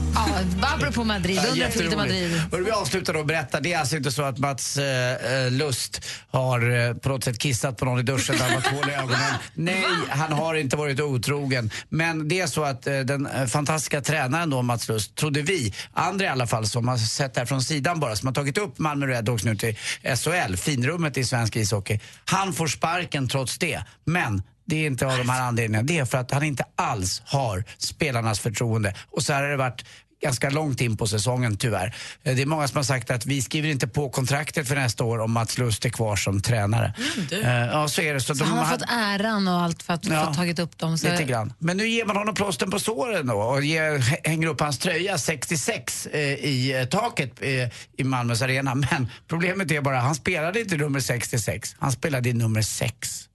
apropå 0.61 1.05
Madrid, 1.05 1.41
undrar 1.51 1.83
lite 1.83 1.97
Madrid. 1.97 2.43
Och 2.53 2.67
vi 2.67 2.71
avslutar 2.71 3.13
då 3.13 3.21
och 3.21 3.27
berättar, 3.27 3.61
det 3.61 3.73
är 3.73 3.79
alltså 3.79 3.97
inte 3.97 4.13
så 4.13 4.23
att 4.23 4.39
Mats 4.39 4.77
eh, 4.77 5.51
Lust 5.51 6.01
har 6.31 6.89
eh, 6.89 6.95
på 6.95 7.09
något 7.09 7.25
sätt 7.25 7.39
kissat 7.39 7.77
på 7.77 7.85
någon 7.85 7.99
i 7.99 8.03
duschen 8.03 8.37
där 8.39 8.45
han 8.45 8.77
var 8.77 8.91
i 8.91 8.95
ögonen. 8.95 9.19
Nej, 9.55 9.85
han 10.09 10.33
har 10.33 10.55
inte 10.55 10.77
varit 10.77 11.01
otrogen. 11.01 11.71
Men 11.89 12.29
det 12.29 12.41
är 12.41 12.47
så 12.47 12.65
att 12.65 12.87
eh, 12.87 12.99
den 12.99 13.49
fantastiska 13.49 14.01
tränaren 14.01 14.51
då, 14.51 14.63
Mats 14.63 14.89
Lust, 14.89 15.15
trodde 15.15 15.43
vi, 15.43 15.75
andra 15.93 16.25
i 16.25 16.29
alla 16.29 16.47
fall 16.47 16.67
som 16.67 16.89
har 16.89 16.97
sett 16.97 17.35
det 17.35 17.41
här 17.41 17.47
från 17.47 17.63
sidan 17.63 18.01
bara, 18.01 18.17
som 18.17 18.27
har 18.27 18.35
tagit 18.35 18.59
upp 18.59 18.79
Malmö 18.79 19.07
Redhawks 19.07 19.45
nu 19.45 19.57
till 19.57 19.77
SHL, 20.03 20.57
finrummet 20.57 21.17
i 21.17 21.25
svensk 21.25 21.57
ishockey. 21.57 22.01
Han 22.25 22.53
får 22.53 22.67
sparken 22.67 23.29
trots 23.29 23.59
det. 23.59 23.83
Men 24.05 24.43
det 24.67 24.77
är 24.77 24.87
inte 24.87 25.07
av 25.07 25.19
de 25.19 25.29
här 25.29 25.43
anledningarna. 25.43 25.87
Det 25.87 25.99
är 25.99 26.05
för 26.05 26.19
att 26.19 26.31
han 26.31 26.43
inte 26.43 26.65
alls 26.77 27.23
har 27.27 27.65
spelarnas 27.79 28.41
förtroende. 28.41 28.95
Och 29.11 29.23
så 29.23 29.33
här 29.33 29.43
har 29.43 29.49
det 29.51 29.57
varit 29.57 29.85
ganska 30.23 30.51
långt 30.51 30.81
in 30.81 30.97
på 30.97 31.07
säsongen 31.07 31.57
tyvärr. 31.57 31.95
Eh, 32.23 32.35
Det 32.37 32.43
är 32.43 32.47
många 32.47 32.69
som 32.69 32.77
har 32.77 32.85
sagt 32.85 33.11
att 33.11 33.27
vi 33.27 33.43
skriver 33.43 33.69
inte 33.69 33.89
på 33.89 34.11
kontraktet 34.11 34.69
för 34.69 34.75
nästa 34.77 35.05
år 35.05 35.19
om 35.19 35.33
Mats 35.33 35.59
Lust 35.59 35.85
är 35.85 35.89
kvar 35.89 36.17
som 36.17 36.41
tränare. 36.41 36.95
Eh, 37.33 37.51
Ja, 37.51 37.89
så 37.89 38.01
är 38.01 38.15
det. 38.15 38.21
Så 38.21 38.35
Så 38.35 38.45
de 38.45 38.51
han 38.51 38.59
har 38.59 38.73
fått 38.73 38.89
äran 38.91 39.49
och 39.49 39.63
allt 39.63 39.83
för 39.83 39.93
att 39.95 40.05
Ja, 40.07 40.27
få 40.27 40.35
tagit 40.35 40.59
upp 40.59 40.79
dem. 40.79 40.99
Så 40.99 41.11
Lite 41.11 41.25
grann. 41.25 41.53
Men 41.59 41.77
nu 41.77 41.89
ger 41.89 42.05
man 42.05 42.17
honom 42.17 42.35
plåstern 42.35 42.71
på 42.71 42.79
såren 42.79 43.27
då 43.27 43.35
och 43.35 43.65
ger, 43.65 43.99
hä- 43.99 44.17
hänger 44.29 44.47
upp 44.47 44.61
hans 44.61 44.79
tröja 44.79 45.19
66 45.19 46.07
eh, 46.07 46.21
i 46.21 46.73
eh, 46.81 46.85
taket 46.85 47.33
eh, 47.41 47.51
i 47.97 48.05
Malmös 48.05 48.43
arena. 48.43 48.75
Men 48.75 49.09
problemet 49.29 49.71
är 49.71 49.81
bara, 49.81 49.99
han 50.01 50.15
spelade 50.15 50.61
inte 50.61 50.77
nummer 50.77 51.01
66, 51.01 51.77
han 51.79 51.93
spelade 51.93 52.29
i 52.29 52.33
nummer 52.33 52.63
6. 52.63 53.29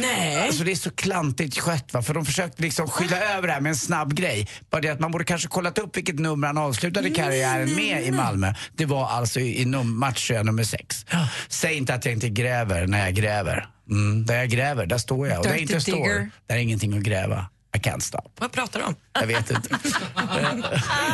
Nej. 0.00 0.40
Alltså 0.40 0.64
det 0.64 0.70
är 0.72 0.76
så 0.76 0.90
klantigt 0.90 1.58
skött 1.60 1.92
va, 1.94 2.02
för 2.02 2.14
de 2.14 2.24
försökte 2.26 2.62
liksom 2.62 2.88
skylla 2.88 3.16
över 3.16 3.46
det 3.48 3.52
här 3.54 3.60
med 3.60 3.70
en 3.70 3.76
snabb 3.76 4.14
grej. 4.14 4.48
Bara 4.70 4.80
det 4.80 4.88
att 4.88 5.00
man 5.00 5.10
borde 5.12 5.24
kanske 5.24 5.48
kollat 5.48 5.78
upp 5.78 5.96
vilket 5.96 6.18
nummer 6.18 6.46
han 6.46 6.58
avslutade 6.58 7.10
karriären 7.10 7.74
med 7.74 8.06
i 8.06 8.10
Malmö. 8.10 8.54
Det 8.76 8.86
var 8.86 9.08
alltså 9.08 9.40
i, 9.40 9.62
i 9.62 9.64
num- 9.64 9.84
matchtröja 9.94 10.42
nummer 10.42 10.64
6. 10.64 11.06
Säg 11.48 11.74
inte 11.76 11.94
att 11.94 12.04
jag 12.04 12.14
inte 12.14 12.28
gräver 12.28 12.86
när 12.86 13.04
jag 13.04 13.14
gräver. 13.14 13.66
Mm, 13.90 14.26
där 14.26 14.34
jag 14.34 14.48
gräver, 14.48 14.86
där 14.86 14.98
står 14.98 15.28
jag. 15.28 15.38
Och 15.38 15.44
där 15.44 15.50
jag 15.50 15.60
inte 15.60 15.80
står, 15.80 15.92
digger. 15.92 16.30
där 16.46 16.54
är 16.56 16.60
ingenting 16.60 16.96
att 16.96 17.02
gräva. 17.02 17.46
I 17.76 17.78
can't 17.78 18.00
stop. 18.00 18.28
Vad 18.40 18.52
pratar 18.52 18.80
du 18.80 18.86
om? 18.86 18.94
Jag 19.12 19.26
vet 19.26 19.50
inte. 19.50 19.68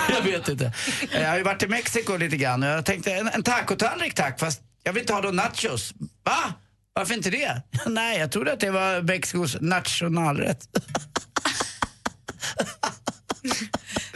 jag 0.09 0.23
vet 0.23 0.49
inte. 0.49 0.73
Jag 1.13 1.29
har 1.29 1.37
ju 1.37 1.43
varit 1.43 1.63
i 1.63 1.69
Mexiko 1.69 2.17
lite 2.17 2.37
grann 2.37 2.63
och 2.63 2.69
jag 2.69 2.85
tänkte 2.85 3.13
en, 3.15 3.29
en 3.29 3.43
tacotallrik 3.43 4.15
tack, 4.15 4.41
fast 4.41 4.61
jag 4.83 4.93
vill 4.93 5.01
inte 5.01 5.13
ha 5.13 5.21
då 5.21 5.31
nachos. 5.31 5.95
Va? 6.25 6.53
Varför 6.99 7.15
inte 7.15 7.31
det? 7.31 7.63
Nej, 7.87 8.19
jag 8.19 8.33
trodde 8.33 8.53
att 8.53 8.61
det 8.61 8.71
var 8.71 9.03
Mexikos 9.03 9.57
nationalrätt. 9.61 10.69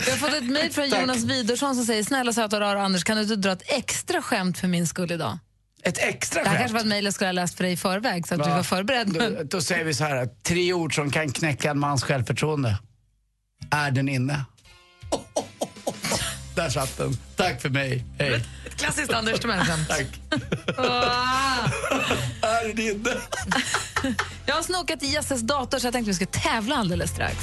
Vi 0.05 0.11
har 0.11 0.19
fått 0.19 0.35
ett 0.35 0.51
mejl 0.51 0.73
från 0.73 0.91
Tack. 0.91 1.01
Jonas 1.01 1.25
Widersson 1.25 1.75
som 1.75 1.85
säger 1.85 2.03
snälla 2.03 2.33
söta 2.33 2.61
rara 2.61 2.83
Anders, 2.83 3.05
kan 3.05 3.17
du 3.17 3.23
inte 3.23 3.37
dra 3.37 3.53
ett 3.53 3.63
extra 3.67 4.23
skämt 4.23 4.59
för 4.59 4.69
min 4.69 4.87
skull 4.87 5.13
idag? 5.13 5.39
Ett 5.83 5.99
extra 5.99 6.43
Det 6.43 6.49
här 6.49 6.57
skämt? 6.57 6.61
kanske 6.61 6.75
var 6.75 6.81
ett 6.81 6.87
mejl 6.87 7.05
jag 7.05 7.15
skulle 7.15 7.29
ha 7.29 7.33
läst 7.33 7.57
för 7.57 7.65
dig 7.65 7.73
i 7.73 7.77
förväg 7.77 8.27
så 8.27 8.35
att 8.35 8.43
du 8.43 8.49
Va? 8.49 8.57
var 8.57 8.63
förberedd. 8.63 9.09
Men... 9.17 9.35
Då, 9.35 9.43
då 9.43 9.61
säger 9.61 9.85
vi 9.85 9.95
så 9.95 10.05
här, 10.05 10.29
tre 10.43 10.73
ord 10.73 10.95
som 10.95 11.11
kan 11.11 11.33
knäcka 11.33 11.71
en 11.71 11.79
mans 11.79 12.05
självförtroende. 12.05 12.79
Är 13.71 13.91
den 13.91 14.09
inne? 14.09 14.45
Där 16.55 16.71
satt 16.71 16.97
den. 16.99 17.17
Tack 17.37 17.61
för 17.61 17.69
mig. 17.69 18.05
Hej. 18.19 18.45
Ett 18.67 18.77
klassiskt 18.77 19.13
Anders 19.13 19.41
Timell-skämt. 19.41 19.89
Tack. 19.89 20.07
Är 22.43 22.69
den 22.69 22.81
inne? 22.81 23.11
Jag 24.47 24.55
har 24.55 24.63
snokat 24.63 25.03
i 25.03 25.07
Jesses 25.07 25.41
dator 25.41 25.79
så 25.79 25.87
jag 25.87 25.93
tänkte 25.93 26.11
vi 26.11 26.15
skulle 26.15 26.43
tävla 26.43 26.77
alldeles 26.77 27.11
strax. 27.11 27.37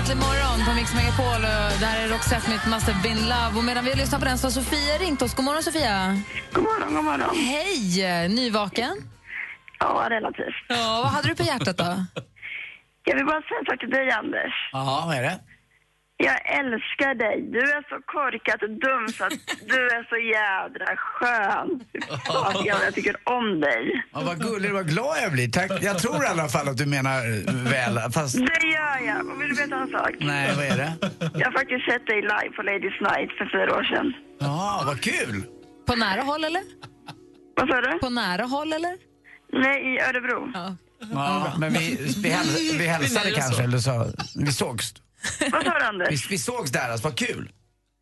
Äntligen 0.00 0.18
morgon 0.18 0.66
på 0.66 0.72
Mix 0.74 0.94
Megapol. 0.94 1.40
Och 1.52 1.72
Det 1.80 1.86
här 1.86 2.04
är 2.04 2.08
Roxette 2.08 2.50
med 2.50 2.58
Must 2.72 2.86
have 2.88 3.02
been 3.02 3.20
love. 3.28 3.52
Och 3.58 3.64
medan 3.64 3.84
vi 3.84 3.94
lyssnar 3.94 4.18
på 4.18 4.24
den 4.24 4.38
så 4.38 4.46
har 4.46 4.52
Sofia 4.52 4.94
ringt 4.98 5.22
oss. 5.22 5.34
God 5.34 5.44
morgon, 5.44 5.62
Sofia. 5.62 6.18
God 6.52 6.64
morgon, 6.64 6.94
god 6.94 7.04
morgon. 7.04 7.36
Hej! 7.36 8.28
Nyvaken? 8.28 8.96
Ja, 9.78 10.06
relativt. 10.10 10.54
Ja, 10.68 11.00
vad 11.04 11.12
hade 11.12 11.28
du 11.28 11.34
på 11.34 11.42
hjärtat 11.42 11.76
då? 11.76 11.90
Jag 13.04 13.14
vill 13.16 13.26
bara 13.26 13.42
säga 13.42 13.58
en 13.60 13.66
sak 13.66 13.80
till 13.80 13.90
dig, 13.90 14.10
Anders. 14.10 14.52
Ja, 14.72 15.04
vad 15.06 15.16
är 15.16 15.22
det? 15.22 15.40
Jag 16.28 16.38
älskar 16.60 17.14
dig. 17.14 17.36
Du 17.56 17.58
är 17.76 17.82
så 17.88 17.96
korkat 18.14 18.62
och 18.62 18.70
dum 18.86 19.04
så 19.16 19.24
att 19.24 19.32
du 19.72 19.80
är 19.96 20.02
så 20.12 20.16
jädra 20.36 20.96
skön. 20.96 21.68
Fan, 22.26 22.64
Jag 22.64 22.94
tycker 22.94 23.16
om 23.24 23.60
dig. 23.60 24.04
Ja, 24.12 24.20
vad 24.24 24.38
gullig 24.42 24.72
vad 24.72 24.88
glad 24.88 25.16
jag 25.22 25.32
blir. 25.32 25.48
Tack. 25.48 25.70
Jag 25.82 25.98
tror 25.98 26.24
i 26.24 26.26
alla 26.26 26.48
fall 26.48 26.68
att 26.68 26.76
du 26.76 26.86
menar 26.86 27.16
väl. 27.70 28.12
Fast... 28.12 28.34
Det 28.36 28.66
gör 28.76 28.98
jag. 29.06 29.20
Och 29.30 29.42
vill 29.42 29.48
du 29.48 29.54
veta 29.54 29.76
en 29.76 29.90
sak? 29.90 30.12
Nej, 30.20 30.56
vad 30.56 30.64
är 30.64 30.76
det? 30.76 30.92
Jag 31.40 31.46
har 31.46 31.52
faktiskt 31.52 31.84
sett 31.90 32.06
dig 32.06 32.20
live 32.22 32.50
på 32.56 32.62
Ladies 32.62 33.00
Night 33.08 33.30
för 33.38 33.46
fyra 33.54 33.76
år 33.78 33.84
sedan. 33.84 34.12
Ja, 34.40 34.82
vad 34.86 35.00
kul. 35.00 35.44
På 35.86 35.94
nära 35.96 36.22
håll, 36.22 36.44
eller? 36.44 36.62
Vad 37.56 37.68
sa 37.68 37.80
du? 37.80 37.98
På 37.98 38.10
nära 38.10 38.44
håll, 38.44 38.72
eller? 38.72 38.96
Nej, 39.52 39.94
i 39.94 40.00
Örebro. 40.00 40.50
Ja. 40.54 40.76
Ja, 41.12 41.52
men 41.58 41.72
vi, 41.72 42.12
vi, 42.22 42.28
häl, 42.28 42.46
vi 42.78 42.86
hälsade 42.86 43.30
kanske, 43.30 43.62
eller 43.62 43.78
så. 43.78 44.06
Vi 44.36 44.52
sågs. 44.52 44.94
Vad 45.52 45.64
sa 45.64 45.78
du, 45.78 45.84
Anders? 45.84 46.10
Vi, 46.10 46.16
vi 46.30 46.38
sågs 46.38 46.70
där, 46.70 46.90
alltså. 46.90 47.08
Vad 47.08 47.18
kul. 47.18 47.52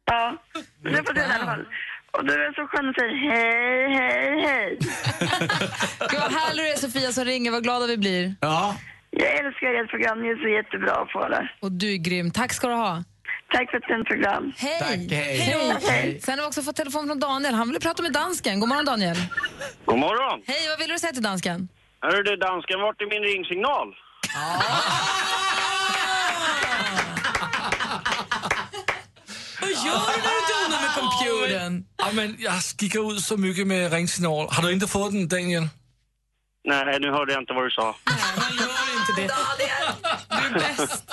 Ja, 0.05 0.37
det 0.83 1.07
får 1.07 1.13
du 1.13 1.21
i 1.21 1.25
alla 1.25 1.45
fall. 1.47 1.67
Och 2.11 2.25
du 2.25 2.33
är 2.33 2.53
så 2.53 2.67
skön 2.67 2.89
och 2.89 2.95
säger 2.95 3.15
hej, 3.31 3.97
hej, 3.99 4.41
hej. 4.47 4.79
Gud, 6.11 6.21
vad 6.21 6.33
härlig 6.33 6.65
du 6.65 6.69
är, 6.69 6.77
Sofia, 6.77 7.13
som 7.13 7.25
ringer. 7.25 7.51
Vad 7.51 7.63
glada 7.63 7.87
vi 7.87 7.97
blir. 7.97 8.35
Ja. 8.41 8.77
Jag 9.11 9.37
älskar 9.39 9.67
ert 9.85 9.91
program. 9.91 10.23
Ni 10.23 10.29
är 10.29 10.37
så 10.37 10.49
jättebra 10.49 11.05
på 11.13 11.29
det. 11.29 11.51
Och 11.61 11.73
du 11.73 11.93
är 11.93 11.97
grym. 11.97 12.31
Tack 12.31 12.53
ska 12.53 12.69
du 12.69 12.75
ha. 12.75 13.05
Tack 13.53 13.71
för 13.71 13.79
ett 13.79 13.85
fint 13.87 14.07
program. 14.09 14.53
Hej! 14.57 14.79
Tack, 14.79 15.19
hej. 15.19 15.37
Hej. 15.39 15.77
Hej. 15.89 16.21
Sen 16.21 16.39
har 16.39 16.45
vi 16.45 16.49
också 16.49 16.63
fått 16.63 16.77
telefon 16.77 17.07
från 17.07 17.21
Daniel. 17.21 17.55
Han 17.55 17.67
ville 17.69 17.81
prata 17.81 18.03
med 18.03 18.13
dansken. 18.13 18.61
God 18.61 18.69
morgon, 18.69 18.85
Daniel. 18.85 19.17
God 19.85 19.99
morgon! 19.99 20.43
Hej, 20.47 20.69
vad 20.69 20.79
vill 20.79 20.89
du 20.89 20.99
säga 20.99 21.13
till 21.13 21.23
dansken? 21.23 21.69
Hörru 22.01 22.23
du 22.23 22.37
dansken, 22.37 22.81
vart 22.81 23.01
är 23.03 23.07
min 23.07 23.23
ringsignal? 23.23 23.89
Vad 24.35 25.38
gör 29.89 30.13
du 30.13 30.19
när 30.27 30.35
du 30.39 30.43
donar 30.53 30.81
med 30.85 30.93
computern? 30.99 31.85
Ja, 31.99 32.09
men 32.13 32.37
jag 32.39 32.63
skickar 32.63 33.13
ut 33.13 33.21
så 33.21 33.37
mycket 33.37 33.67
med 33.67 33.93
ringsignal. 33.93 34.49
Har 34.51 34.63
du 34.63 34.73
inte 34.73 34.87
fått 34.87 35.13
den, 35.13 35.29
Daniel? 35.29 35.69
Nej, 36.69 37.01
nu 37.01 37.11
hörde 37.11 37.33
jag 37.33 37.43
inte 37.43 37.53
vad 37.53 37.65
du 37.65 37.71
sa. 37.71 37.97
Man 38.37 38.57
gör 38.61 39.01
inte 39.01 39.13
det. 39.23 39.29
Du 40.31 40.47
är 40.47 40.53
bäst. 40.55 41.05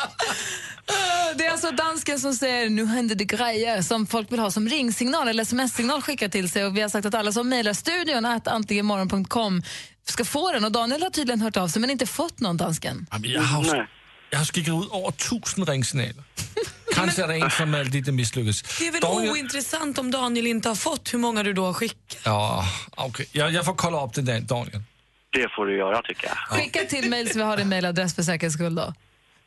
Det 1.38 1.46
är 1.46 1.52
alltså 1.52 1.72
dansken 1.72 2.20
som 2.20 2.34
säger 2.34 2.70
nu 2.70 2.86
händer 2.86 3.16
det 3.16 3.26
grejer 3.26 3.82
som 3.82 4.08
folk 4.08 4.32
vill 4.32 4.40
ha 4.40 4.52
som 4.52 4.70
ringsignal 4.70 5.28
eller 5.28 5.44
sms-signal 5.44 6.02
skickat 6.02 6.32
till 6.32 6.50
sig. 6.50 6.66
Och 6.66 6.78
vi 6.78 6.82
har 6.82 6.90
sagt 6.90 7.06
att 7.06 7.14
alla 7.16 7.32
som 7.32 7.50
mejlar 7.50 7.74
studion 7.74 8.26
att 8.26 8.48
antligenmorgon.com 8.48 9.64
ska 10.08 10.26
få 10.26 10.52
den. 10.52 10.66
Och 10.66 10.72
Daniel 10.72 11.04
har 11.04 11.10
tydligen 11.10 11.42
hört 11.42 11.58
av 11.58 11.68
sig 11.68 11.82
men 11.82 11.90
inte 11.90 12.06
fått 12.06 12.40
någon 12.40 12.58
dansken. 12.58 13.08
Jag, 13.24 13.42
har, 13.42 13.88
jag 14.30 14.38
har 14.38 14.46
skickat 14.46 14.84
ut 14.84 14.92
över 14.94 15.12
tusen 15.12 15.66
ringsignaler. 15.66 16.16
Kanske 16.96 17.24
är 17.24 17.28
det 17.28 17.36
en 17.36 17.52
som 17.52 17.74
är 17.74 17.84
lite 17.84 18.12
misslyckats. 18.12 18.62
Det 18.80 18.88
är 18.88 18.92
väl 18.92 19.02
Daniel- 19.02 19.32
ointressant 19.32 19.98
om 19.98 20.12
Daniel 20.12 20.48
inte 20.48 20.68
har 20.70 20.76
fått 20.76 21.14
hur 21.14 21.20
många 21.20 21.44
du 21.44 21.54
då 21.54 21.66
har 21.66 21.74
skickat. 21.74 22.18
Ja, 22.24 22.64
okej. 22.96 23.28
Jag, 23.32 23.52
jag 23.52 23.66
får 23.66 23.74
kolla 23.76 24.06
upp 24.06 24.14
det 24.14 24.22
där, 24.22 24.40
Daniel. 24.42 24.82
Det 25.30 25.48
får 25.56 25.66
du 25.66 25.78
göra 25.78 26.02
tycker 26.02 26.28
jag. 26.28 26.38
Skicka 26.60 26.80
till 26.84 27.10
mejl 27.10 27.30
så 27.30 27.38
vi 27.38 27.44
har 27.44 27.58
din 27.58 27.70
mejladress 27.70 28.16
för 28.16 28.24
säkerhets 28.24 28.54
skull. 28.54 28.76
Då. 28.76 28.94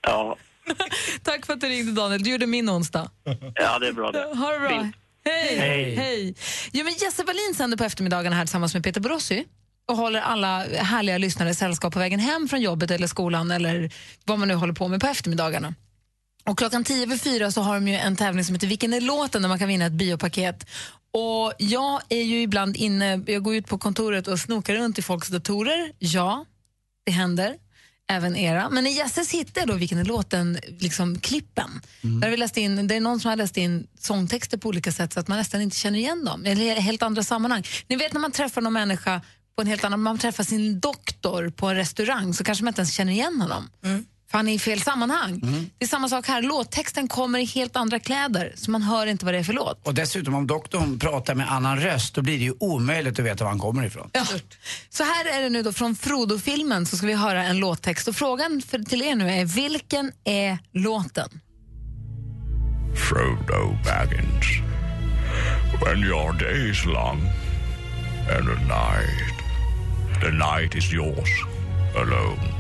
Ja, 0.01 0.37
Tack 1.23 1.47
för 1.47 1.53
att 1.53 1.61
du 1.61 1.69
ringde 1.69 1.93
Daniel. 1.93 2.23
Du 2.23 2.31
gjorde 2.31 2.47
min 2.47 2.71
onsdag. 2.71 3.11
ja 3.55 3.79
det 3.79 3.89
är 3.89 3.93
bra 3.93 4.11
det. 4.11 4.19
Ha 4.39 4.53
det 4.53 4.59
bra. 4.59 4.69
Fint. 4.69 4.97
Hej! 5.25 5.59
Hej. 5.59 5.95
Hej. 5.97 6.35
Jo, 6.73 6.85
men 6.85 6.95
Jesse 6.95 7.25
Wallin 7.25 7.55
sänder 7.57 7.77
på 7.77 7.85
eftermiddagarna 7.85 8.37
här 8.37 8.43
tillsammans 8.45 8.75
med 8.75 8.85
Peter 8.85 9.01
Borossi 9.01 9.45
och 9.89 9.97
håller 9.97 10.21
alla 10.21 10.65
härliga 10.77 11.19
lyssnare 11.19 11.55
sällskap 11.55 11.93
på 11.93 11.99
vägen 11.99 12.21
hem 12.21 12.49
från 12.49 12.61
jobbet 12.61 12.91
eller 12.91 13.07
skolan 13.07 13.51
eller 13.51 13.91
vad 14.25 14.39
man 14.39 14.49
nu 14.49 14.55
håller 14.55 14.73
på 14.73 14.89
med 14.89 15.01
på 15.01 15.07
eftermiddagarna. 15.07 15.75
Och 16.49 16.59
klockan 16.59 16.85
tio 16.85 17.03
över 17.03 17.17
fyra 17.17 17.51
så 17.51 17.63
har 17.63 17.75
de 17.75 17.89
ju 17.89 17.95
en 17.95 18.17
tävling 18.17 18.45
som 18.45 18.55
heter 18.55 18.67
Vilken 18.67 18.93
är 18.95 19.01
låten? 19.01 19.43
där 19.43 19.49
man 19.49 19.59
kan 19.59 19.69
vinna 19.69 19.87
ett 19.87 19.93
biopaket. 19.93 20.67
Och 21.11 21.53
jag 21.59 22.01
är 22.09 22.23
ju 22.23 22.43
ibland 22.43 22.77
inne, 22.77 23.23
jag 23.27 23.43
går 23.43 23.55
ut 23.55 23.67
på 23.67 23.79
kontoret 23.79 24.29
och 24.29 24.39
snokar 24.39 24.75
runt 24.75 24.99
i 24.99 25.03
folks 25.03 25.29
datorer. 25.29 25.93
Ja, 25.99 26.45
det 27.05 27.13
händer. 27.13 27.57
Även 28.11 28.37
era. 28.37 28.69
Men 28.71 28.87
i 28.87 28.91
Jesses 28.91 29.31
hittade 29.31 29.61
jag 29.61 29.69
då 29.69 29.75
Vilken 29.75 29.99
är 29.99 30.05
låten? 30.05 30.59
Liksom, 30.79 31.19
klippen. 31.19 31.81
Där 32.03 32.23
har 32.23 32.31
vi 32.31 32.37
läst 32.37 32.57
in, 32.57 32.87
det 32.87 32.95
är 32.95 33.01
någon 33.01 33.21
som 33.21 33.29
har 33.29 33.37
läst 33.37 33.57
in 33.57 33.87
sångtexter 33.99 34.59
på 34.59 34.69
olika 34.69 34.93
sätt 34.93 35.13
så 35.13 35.21
att 35.21 35.29
man 35.29 35.39
nästan 35.39 35.61
inte 35.61 35.77
känner 35.77 35.99
igen 35.99 36.25
dem. 36.25 36.45
Eller 36.45 36.63
i 36.63 36.81
helt 36.81 37.03
andra 37.03 37.23
sammanhang. 37.23 37.63
Ni 37.89 37.97
vet 37.97 38.13
när 38.13 38.21
man 38.21 38.33
träffar 38.33 38.61
någon 38.61 38.73
människa 38.73 39.21
på 39.57 39.63
en 39.63 39.69
helt 39.69 39.85
annan, 39.85 40.03
man 40.03 40.19
träffar 40.19 40.45
sin 40.45 40.81
doktor 40.81 41.51
på 41.51 41.67
en 41.67 41.77
restaurang 41.77 42.35
så 42.35 42.45
kanske 42.45 42.65
man 42.65 42.71
inte 42.71 42.81
ens 42.81 42.93
känner 42.93 43.13
igen 43.13 43.41
honom. 43.41 43.71
För 44.31 44.39
han 44.39 44.49
är 44.49 44.53
i 44.53 44.59
fel 44.59 44.81
sammanhang. 44.81 45.41
Mm. 45.43 45.71
Det 45.79 45.85
är 45.85 45.89
samma 45.89 46.09
sak 46.09 46.29
här, 46.29 46.43
låttexten 46.43 47.09
kommer 47.09 47.39
i 47.39 47.45
helt 47.45 47.77
andra 47.77 47.99
kläder 47.99 48.53
så 48.57 48.71
man 48.71 48.83
hör 48.83 49.07
inte 49.07 49.25
vad 49.25 49.35
det 49.35 49.39
är 49.39 49.45
för 49.45 49.53
låt. 49.53 49.87
Och 49.87 49.95
dessutom 49.95 50.35
om 50.35 50.47
doktorn 50.47 50.99
pratar 50.99 51.35
med 51.35 51.53
annan 51.53 51.81
röst 51.81 52.15
då 52.15 52.23
blir 52.23 52.39
det 52.39 52.45
ju 52.45 52.55
omöjligt 52.61 53.19
att 53.19 53.25
veta 53.25 53.45
var 53.45 53.51
han 53.51 53.59
kommer 53.59 53.87
ifrån. 53.87 54.11
Ja. 54.13 54.25
Så 54.91 55.05
här 55.05 55.25
är 55.25 55.43
det 55.43 55.49
nu 55.49 55.63
då 55.63 55.73
från 55.73 55.97
Frodo-filmen 55.97 56.87
så 56.87 56.97
ska 56.97 57.07
vi 57.07 57.15
höra 57.15 57.45
en 57.45 57.59
låttext 57.59 58.09
och 58.09 58.17
frågan 58.17 58.63
för, 58.69 58.79
till 58.79 59.03
er 59.03 59.15
nu 59.15 59.31
är 59.31 59.45
vilken 59.45 60.13
är 60.25 60.59
låten? 60.73 61.41
Frodo 63.09 63.79
Baggins, 63.85 64.47
when 65.85 66.05
your 66.05 66.33
day 66.33 66.71
is 66.71 66.85
long 66.85 67.21
and 68.37 68.47
the 68.47 68.61
night, 68.65 70.23
the 70.23 70.31
night 70.31 70.75
is 70.75 70.93
yours 70.93 71.45
alone. 71.97 72.58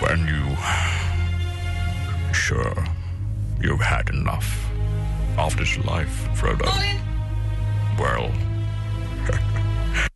When 0.00 0.26
you, 0.26 0.56
sure, 2.32 2.84
you've 3.60 3.80
had 3.80 4.08
enough 4.08 4.46
of 5.38 5.56
this 5.56 5.76
life, 5.78 6.28
Frodo. 6.34 6.66
Well, 7.98 8.30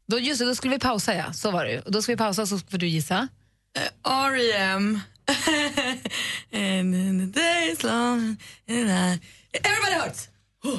Då, 0.06 0.18
just 0.18 0.38
det, 0.40 0.44
då 0.46 0.54
skulle 0.54 0.74
vi 0.74 0.78
pausa 0.78 1.14
ja, 1.14 1.32
så 1.32 1.50
var 1.50 1.64
det 1.64 1.70
ju. 1.70 1.82
Då 1.86 2.02
ska 2.02 2.12
vi 2.12 2.16
pausa 2.16 2.46
så 2.46 2.58
får 2.58 2.78
du 2.78 2.86
gissa. 2.86 3.28
R.E.M. 4.04 5.00
And 6.52 6.94
in 6.94 7.32
the 7.32 7.40
days 7.40 7.82
long 7.82 8.36
and 8.68 8.90
I... 8.90 9.20
Everybody 9.52 9.94
hurts! 10.04 10.28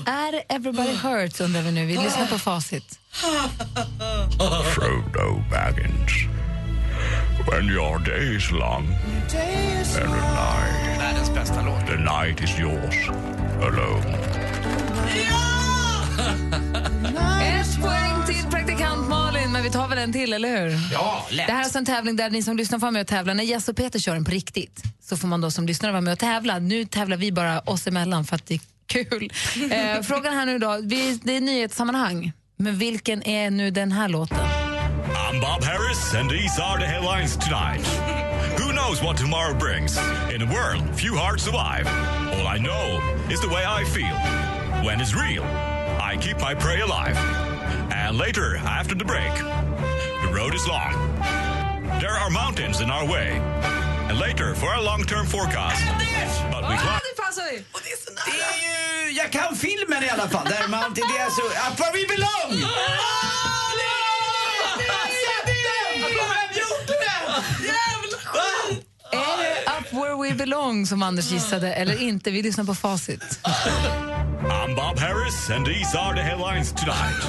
Är 0.06 0.32
det 0.32 0.44
Everybody 0.50 0.96
Hurts 0.96 1.42
undrar 1.42 1.62
vi 1.62 1.72
nu. 1.72 1.86
Vi 1.86 1.98
lyssnar 1.98 2.28
på 2.28 2.40
facit. 2.40 3.00
Frodo 4.76 5.44
Baggins, 5.52 6.12
when 7.48 7.66
your 7.70 8.00
day 8.00 8.36
is 8.36 8.52
long 8.52 8.88
and 8.88 9.30
the 9.30 10.08
night, 10.08 11.00
Världens 11.00 11.34
bästa 11.34 11.62
låt. 11.66 11.88
the 11.88 11.98
night 11.98 12.42
is 12.44 12.60
yours 12.60 13.10
alone. 13.62 14.16
Ett 17.42 17.82
poäng 17.82 18.26
till 18.28 18.52
praktikant 18.52 19.10
Malin, 19.10 19.52
men 19.52 19.64
vi 19.64 19.70
tar 19.70 19.88
väl 19.88 19.98
en 19.98 20.14
till, 20.14 20.34
eller 20.34 20.62
hur? 20.62 20.80
Ja, 20.94 21.26
lätt. 21.30 21.48
Det 21.48 21.54
här 21.54 21.60
är 21.60 21.64
alltså 21.64 21.78
en 21.78 21.86
tävling 21.86 22.16
där 22.16 22.30
ni 22.30 22.44
som 22.44 22.58
lyssnar 22.58 22.80
får 22.80 22.82
vara 22.82 22.92
med 22.92 23.02
och 23.02 23.08
tävla. 23.08 23.34
När 23.34 23.44
Jess 23.44 23.70
och 23.70 23.76
Peter 23.78 24.00
kör 24.00 24.14
den 24.14 24.26
på 24.26 24.32
riktigt 24.32 24.84
så 25.02 25.18
får 25.18 25.28
man 25.28 25.42
då 25.42 25.52
som 25.52 25.66
lyssnare 25.66 25.92
vara 25.92 26.02
med 26.02 26.14
och 26.14 26.20
tävla. 26.20 26.60
Nu 26.60 26.86
tävlar 26.86 27.18
vi 27.18 27.32
bara 27.32 27.60
oss 27.60 27.88
emellan 27.88 28.26
för 28.26 28.36
att 28.36 28.46
det 28.46 28.54
är 28.54 28.62
kul. 28.88 29.32
Eh, 29.72 30.02
frågan 30.02 30.34
här 30.34 30.46
nu 30.46 30.60
då, 30.60 30.80
vi, 30.84 31.20
det 31.24 31.38
är 31.38 31.42
nyhetssammanhang. 31.42 32.32
Men 32.58 32.78
vilken 32.78 33.24
är 33.28 33.50
nu 33.50 33.72
den 33.72 33.92
här 33.92 34.10
låten? 34.10 34.65
I'm 35.18 35.40
Bob 35.40 35.64
Harris, 35.64 36.14
and 36.14 36.30
these 36.30 36.60
are 36.60 36.78
the 36.78 36.86
headlines 36.86 37.38
tonight. 37.38 37.82
Who 38.60 38.74
knows 38.74 39.02
what 39.02 39.18
tomorrow 39.18 39.54
brings? 39.54 39.98
In 40.34 40.42
a 40.42 40.54
world, 40.54 40.84
few 40.94 41.16
hearts 41.16 41.44
survive. 41.44 41.88
All 41.88 42.48
I 42.48 42.58
know 42.58 43.00
is 43.30 43.40
the 43.42 43.50
way 43.50 43.64
I 43.66 43.84
feel. 43.86 44.16
When 44.86 45.00
it's 45.02 45.16
real, 45.16 45.44
I 45.44 46.18
keep 46.20 46.40
my 46.40 46.54
prey 46.54 46.82
alive. 46.82 47.18
And 47.92 48.18
later, 48.18 48.58
after 48.58 48.94
the 48.96 49.06
break, 49.06 49.34
the 49.36 50.32
road 50.34 50.54
is 50.54 50.68
long. 50.68 50.94
There 52.00 52.12
are 52.12 52.30
mountains 52.30 52.82
in 52.82 52.90
our 52.90 53.06
way. 53.08 53.40
And 54.10 54.20
later, 54.20 54.54
for 54.56 54.68
our 54.68 54.82
long-term 54.82 55.26
forecast. 55.28 55.84
But 56.52 56.64
we 56.70 56.76
climb. 56.78 57.00
det 57.10 57.22
passar 57.22 57.44
vi! 57.52 57.64
Det 58.26 58.32
är 58.32 59.08
ju, 59.08 59.12
jag 59.12 59.32
kan 59.32 59.56
filmen 59.56 60.04
i 60.04 60.10
alla 60.10 60.28
fall. 60.28 60.46
Där 60.46 60.68
man, 60.68 60.94
det 60.94 61.02
är 61.02 61.24
alltså, 61.24 61.42
Up 61.72 61.80
where 61.80 61.92
we 61.92 62.06
belong! 62.08 63.45
Är 69.12 69.38
det 69.38 69.80
Up 69.80 69.94
where 69.94 70.30
we 70.30 70.36
belong 70.36 70.86
som 70.86 71.04
Anders 71.04 71.32
gissade 71.32 71.74
eller 71.74 72.02
inte? 72.02 72.32
Vi 72.32 72.42
lyssnar 72.42 72.66
på 72.66 72.76
facit. 72.76 73.40
I'm 73.44 74.76
Bob 74.76 75.00
Harris, 75.00 75.50
and 75.50 75.66
these 75.66 75.98
are 75.98 76.16
the 76.16 76.22
headlines 76.22 76.72
tonight. 76.72 77.24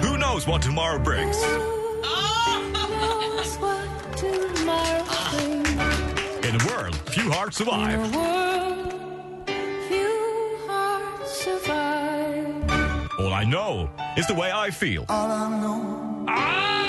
Who 0.00 0.16
knows 0.16 0.46
what 0.46 0.62
tomorrow 0.62 0.98
brings? 1.04 1.36
In 6.48 6.60
a 6.60 6.64
world, 6.66 6.96
few 7.10 7.30
hearts 7.30 7.56
survive. 7.56 8.14
All 13.18 13.32
I 13.32 13.44
know 13.44 13.90
is 14.16 14.26
the 14.26 14.34
way 14.34 14.50
I 14.52 14.70
feel. 14.70 15.04
Ah, 15.08 16.83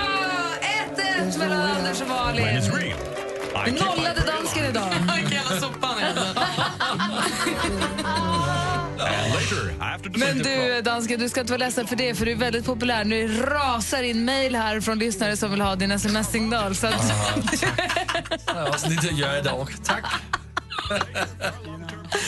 1-1 1.15 1.39
mellan 1.39 1.61
Anders 1.61 2.01
och 2.01 2.07
Malin. 2.07 2.45
my 2.45 3.71
nollade 3.71 4.21
dansken 4.27 4.65
idag. 4.65 4.93
Hela 5.29 5.61
sopan 5.61 5.97
the 10.13 10.19
Men 10.19 10.37
du, 10.37 10.81
dansken, 10.81 11.19
du 11.19 11.29
ska 11.29 11.41
inte 11.41 11.53
vara 11.53 11.65
ledsen 11.65 11.87
för 11.87 11.95
det, 11.95 12.15
för 12.15 12.25
du 12.25 12.31
är 12.31 12.35
väldigt 12.35 12.65
populär. 12.65 13.03
Nu 13.03 13.27
rasar 13.27 14.03
in 14.03 14.25
mejl 14.25 14.55
här 14.55 14.81
från 14.81 14.99
lyssnare 14.99 15.37
som 15.37 15.51
vill 15.51 15.61
ha 15.61 15.75
din 15.75 15.91
sms-signal. 15.91 16.75
Så 16.75 16.87
att... 16.87 16.93
Det 18.45 18.51
är 18.51 18.69
också 18.69 18.89
lite 18.89 19.07
att 19.07 19.17
göra 19.17 19.39
idag. 19.39 19.75
Tack. 19.83 20.05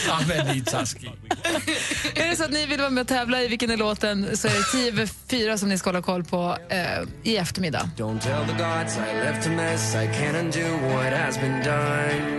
Ja, 0.06 0.18
men 0.28 0.46
ni 0.46 0.58
är 0.58 0.64
taskig. 0.64 1.10
är 2.14 2.30
det 2.30 2.36
så 2.36 2.44
att 2.44 2.50
ni 2.50 2.66
vill 2.66 2.80
vara 2.80 2.90
med 2.90 3.00
och 3.00 3.08
tävla 3.08 3.42
i 3.42 3.48
Vilken 3.48 3.70
är 3.70 3.76
låten 3.76 4.36
så 4.36 4.48
är 4.48 4.52
det 4.52 4.64
10 4.72 4.88
över 4.92 5.08
4 5.28 5.58
som 5.58 5.68
ni 5.68 5.78
ska 5.78 5.90
hålla 5.90 6.02
koll 6.02 6.24
på 6.24 6.56
eh, 6.68 6.80
i 7.22 7.36
eftermiddag. 7.36 7.90
Don't 7.96 8.20
tell 8.20 8.46
the 8.46 8.52
gods 8.52 8.96
I 8.96 9.14
left 9.24 9.46
a 9.46 9.50
mess. 9.50 9.94
I 9.94 10.06
can't 10.06 10.36
undo 10.36 10.94
what 10.94 11.12
has 11.12 11.38
been 11.38 11.64
done. 11.64 12.38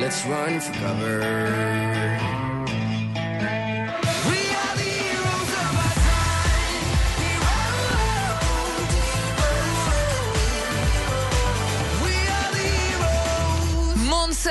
Let's 0.00 0.24
run 0.26 0.60
for 0.60 0.72
cover. 0.74 1.87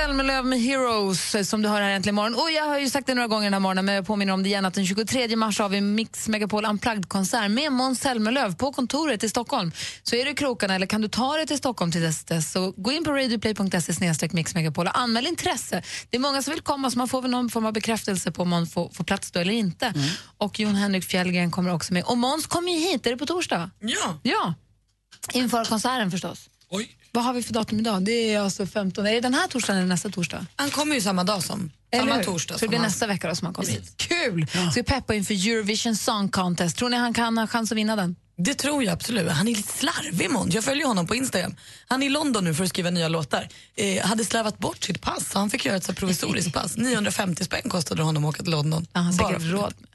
Zelmerlöw 0.08 0.44
med 0.44 0.62
Heroes 0.62 1.50
som 1.50 1.62
du 1.62 1.70
hör 1.70 1.82
här 1.82 1.90
äntligen 1.90 2.16
imorgon. 2.16 2.36
Och 2.36 2.52
jag 2.52 2.64
har 2.64 2.80
ju 2.80 2.90
sagt 2.90 3.08
det 3.08 3.14
några 3.14 3.28
gånger 3.28 3.44
den 3.44 3.54
här 3.54 3.60
morgonen 3.60 3.86
men 3.86 3.96
jag 3.96 4.08
påminner 4.08 4.34
om 4.34 4.44
det 4.44 4.50
igen 4.50 4.66
att 4.66 4.74
den 4.74 4.86
23 4.86 5.36
mars 5.36 5.60
har 5.60 5.70
vi 5.70 5.82
Mix 5.82 6.28
Megapol 6.28 6.66
Unplugged-konsert 6.66 7.52
med 7.52 7.72
Måns 7.72 8.00
Zelmerlöw 8.00 8.56
på 8.56 8.72
kontoret 8.72 9.24
i 9.24 9.30
Stockholm. 9.30 9.72
Så 10.04 10.16
är 10.16 10.26
du 10.26 10.32
i 10.32 10.34
krokarna 10.34 10.76
eller 10.76 10.86
kan 10.86 11.02
du 11.02 11.08
ta 11.08 11.38
dig 11.38 11.48
till 11.48 11.58
Stockholm 11.58 11.92
till 11.92 12.02
dess, 12.02 12.24
dess 12.24 12.52
så 12.52 12.72
gå 12.72 12.92
in 12.92 13.04
på 13.04 13.12
radioplay.se 13.12 13.94
snedstreck 13.94 14.34
Mix 14.34 14.56
Megapol 14.56 14.88
och 14.88 15.00
anmäl 15.00 15.28
intresse. 15.28 15.84
Det 16.10 16.18
är 16.18 16.22
många 16.22 16.42
som 16.42 16.54
vill 16.54 16.62
komma 16.62 16.92
så 16.92 16.98
man 16.98 17.08
får 17.08 17.22
väl 17.22 17.32
någon 17.32 17.50
form 17.50 17.66
av 17.66 17.74
bekräftelse 17.74 18.32
på 18.32 18.42
om 18.42 18.50
man 18.50 18.68
får, 18.68 18.90
får 18.90 19.04
plats 19.04 19.32
då 19.32 19.40
eller 19.40 19.54
inte. 19.54 19.94
Och 20.38 20.60
Jon 20.60 20.76
Henrik 20.76 21.04
Fjällgren 21.04 21.52
kommer 21.52 21.74
också 21.74 21.94
med. 21.94 22.04
Och 22.04 22.18
Måns 22.18 22.48
kommer 22.48 22.72
ju 22.72 22.80
hit, 22.80 23.06
är 23.08 23.12
det 23.12 23.18
på 23.18 23.26
torsdag? 23.26 23.70
Ja. 23.80 24.20
Ja, 24.24 24.54
inför 25.34 25.66
konserten 25.66 26.12
förstås. 26.12 26.50
Vad 27.18 27.26
har 27.26 27.34
vi 27.34 27.44
för 27.44 27.54
datum 27.54 27.80
idag? 27.80 28.04
Det 28.06 28.34
är 28.34 28.40
alltså 28.40 28.66
15. 28.66 29.08
Är 29.08 29.12
det 29.14 29.22
den 29.22 29.34
här 29.34 29.48
torsdagen 29.48 29.78
eller 29.78 29.88
nästa 29.90 30.10
torsdag? 30.10 30.46
Han 30.56 30.70
kommer 30.70 30.96
ju 30.96 31.02
samma 31.02 31.24
dag 31.24 31.44
som, 31.44 31.72
Eller 31.92 32.04
samma 32.04 32.16
hur? 32.16 32.24
torsdag 32.24 32.54
Så 32.54 32.60
det 32.66 32.68
blir 32.70 32.80
han. 32.80 32.88
nästa 32.88 33.08
vecka 33.08 33.30
då 33.30 33.36
som 33.36 33.46
han 33.46 33.54
kommer 33.54 33.70
hit. 33.70 33.94
Kul! 33.98 34.48
Ska 34.48 34.72
vi 34.76 34.84
peppa 34.84 35.16
inför 35.16 35.34
Eurovision 35.34 35.96
Song 35.96 36.30
Contest. 36.30 36.78
Tror 36.78 36.90
ni 36.90 36.98
han 36.98 37.14
kan 37.14 37.38
ha 37.38 37.48
chans 37.48 37.72
att 37.72 37.78
vinna 37.78 37.96
den? 37.96 38.16
Det 38.38 38.54
tror 38.54 38.84
jag 38.84 38.94
absolut. 38.94 39.32
Han 39.32 39.48
är 39.48 39.56
lite 39.56 39.74
slarvig 39.78 40.32
Måns. 40.32 40.56
Jag 40.56 40.64
följer 40.64 40.86
honom 40.88 41.08
på 41.08 41.16
Instagram. 41.16 41.56
Han 41.88 42.04
är 42.04 42.08
i 42.08 42.10
London 42.10 42.44
nu 42.44 42.54
för 42.54 42.64
att 42.64 42.70
skriva 42.70 42.90
nya 42.90 43.08
låtar. 43.08 43.50
Eh, 43.76 44.06
hade 44.06 44.26
slarvat 44.26 44.58
bort 44.58 44.84
sitt 44.84 45.02
pass 45.02 45.30
så 45.32 45.40
han 45.40 45.50
fick 45.50 45.66
göra 45.66 45.76
ett 45.78 45.84
så 45.84 45.94
provisoriskt 45.94 46.54
pass. 46.54 46.78
950 46.78 47.44
spänn 47.44 47.70
kostade 47.70 48.04
honom 48.04 48.26
att 48.26 48.30
åka 48.30 48.44
till 48.44 48.52
London. 48.52 48.88
Ja, 48.94 49.00
han 49.00 49.06
har 49.06 49.30
säkert 49.30 49.52
råd 49.52 49.74
med. 49.78 49.90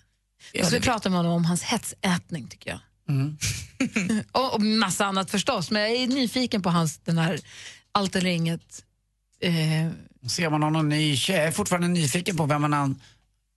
Ja, 0.53 0.65
det 0.65 0.71
vi 0.71 0.81
prata 0.81 1.11
med 1.11 1.17
honom 1.19 1.33
om 1.33 1.45
hans 1.45 1.63
hetsätning 1.63 2.49
tycker 2.49 2.71
jag. 2.71 2.81
och, 4.33 4.55
och 4.55 4.61
massa 4.63 5.07
annat 5.07 5.31
förstås, 5.31 5.71
men 5.71 5.83
jag 5.83 5.91
är 5.91 6.07
nyfiken 6.07 6.63
på 6.63 6.71
hans, 6.71 6.99
den 6.99 7.19
här 7.19 7.41
allt 7.93 8.17
eller 8.17 8.31
inget. 8.31 8.85
Eh, 9.41 9.53
Ser 10.29 10.51
man 10.51 10.61
någon 10.61 10.89
ny 10.89 11.17
tjej? 11.17 11.37
Jag 11.37 11.47
är 11.47 11.51
fortfarande 11.53 11.89
nyfiken 11.89 12.37
på 12.37 12.47
vem 12.47 12.61
man 12.71 13.01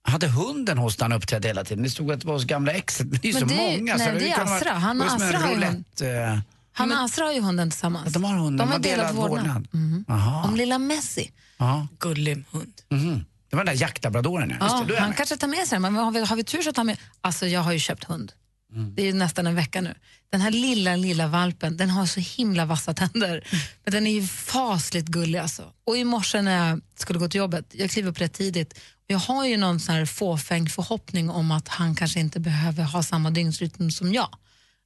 hade 0.08 0.28
hunden 0.28 0.78
hos 0.78 0.98
när 0.98 1.04
han 1.04 1.12
uppträdde 1.12 1.48
hela 1.48 1.64
tiden. 1.64 1.84
Det 1.84 1.90
stod 1.90 2.12
att 2.12 2.20
det 2.20 2.26
var 2.26 2.34
hos 2.34 2.44
gamla 2.44 2.72
exet, 2.72 3.06
men 3.06 3.18
det 3.22 3.28
är 3.28 3.32
Men 3.32 3.40
så 3.42 3.46
det 3.48 3.54
är- 3.54 3.78
många. 3.78 3.96
nej, 3.96 4.06
så 4.12 4.18
det 4.18 4.30
är 4.30 4.34
kan 4.36 4.46
vara- 4.46 4.56
Asra. 4.56 4.70
Han 4.72 4.98
det 4.98 5.04
och 5.04 5.10
är 5.10 5.14
Asra 5.16 5.38
har 5.38 5.50
ju 5.50 6.14
eh, 6.32 6.38
han 6.72 6.92
och 6.92 6.98
Asra 7.04 7.24
har 7.24 7.32
ju 7.32 7.40
hunden 7.40 7.70
tillsammans. 7.70 8.12
de 8.12 8.24
har 8.24 8.34
hunden, 8.34 8.56
De 8.56 8.72
har 8.72 8.78
de 8.78 8.88
har 8.88 8.96
delat 8.96 9.12
delad 9.14 9.30
vårdnad. 9.30 9.66
vårdnad. 9.72 10.04
Jaha. 10.08 10.44
Om 10.44 10.56
lilla 10.56 10.78
Messi. 10.78 11.30
Ja. 11.58 11.86
Gullig 11.98 12.44
hund. 12.50 12.72
Mhm. 12.90 13.24
Det 13.50 13.56
var 13.56 13.64
den 13.64 13.74
där 13.74 13.82
jaktlabradoren, 13.82 14.56
ja. 14.60 14.84
Det, 14.88 14.94
är 14.96 15.00
han 15.00 15.08
med. 15.08 15.16
kanske 15.16 15.36
tar 15.36 15.48
med 15.48 15.58
sig 15.58 15.76
den, 15.80 15.82
men 15.82 15.94
har 15.94 16.10
vi, 16.12 16.20
har 16.20 16.36
vi 16.36 16.44
tur 16.44 16.62
så 16.62 16.72
tar 16.72 16.84
med... 16.84 16.98
Alltså 17.20 17.46
jag 17.46 17.60
har 17.60 17.72
ju 17.72 17.78
köpt 17.78 18.04
hund. 18.04 18.32
Mm. 18.72 18.94
Det 18.94 19.08
är 19.08 19.12
nästan 19.12 19.46
en 19.46 19.54
vecka 19.54 19.80
nu. 19.80 19.94
Den 20.30 20.40
här 20.40 20.50
lilla, 20.50 20.96
lilla 20.96 21.26
valpen, 21.26 21.76
den 21.76 21.90
har 21.90 22.06
så 22.06 22.20
himla 22.20 22.64
vassa 22.64 22.94
tänder. 22.94 23.48
Men 23.84 23.92
den 23.92 24.06
är 24.06 24.10
ju 24.10 24.26
fasligt 24.26 25.06
gullig 25.06 25.38
alltså. 25.38 25.72
Och 25.84 25.96
i 25.96 26.04
morse 26.04 26.42
när 26.42 26.68
jag 26.68 26.80
skulle 26.96 27.18
gå 27.18 27.28
till 27.28 27.38
jobbet, 27.38 27.66
jag 27.72 27.90
kliver 27.90 28.10
upp 28.10 28.20
rätt 28.20 28.32
tidigt, 28.32 28.80
jag 29.06 29.18
har 29.18 29.46
ju 29.46 29.56
någon 29.56 29.80
sån 29.80 29.94
här 29.94 30.06
fåfäng 30.06 30.68
förhoppning 30.68 31.30
om 31.30 31.50
att 31.50 31.68
han 31.68 31.94
kanske 31.94 32.20
inte 32.20 32.40
behöver 32.40 32.84
ha 32.84 33.02
samma 33.02 33.30
dygnsrytm 33.30 33.90
som 33.90 34.12
jag. 34.12 34.28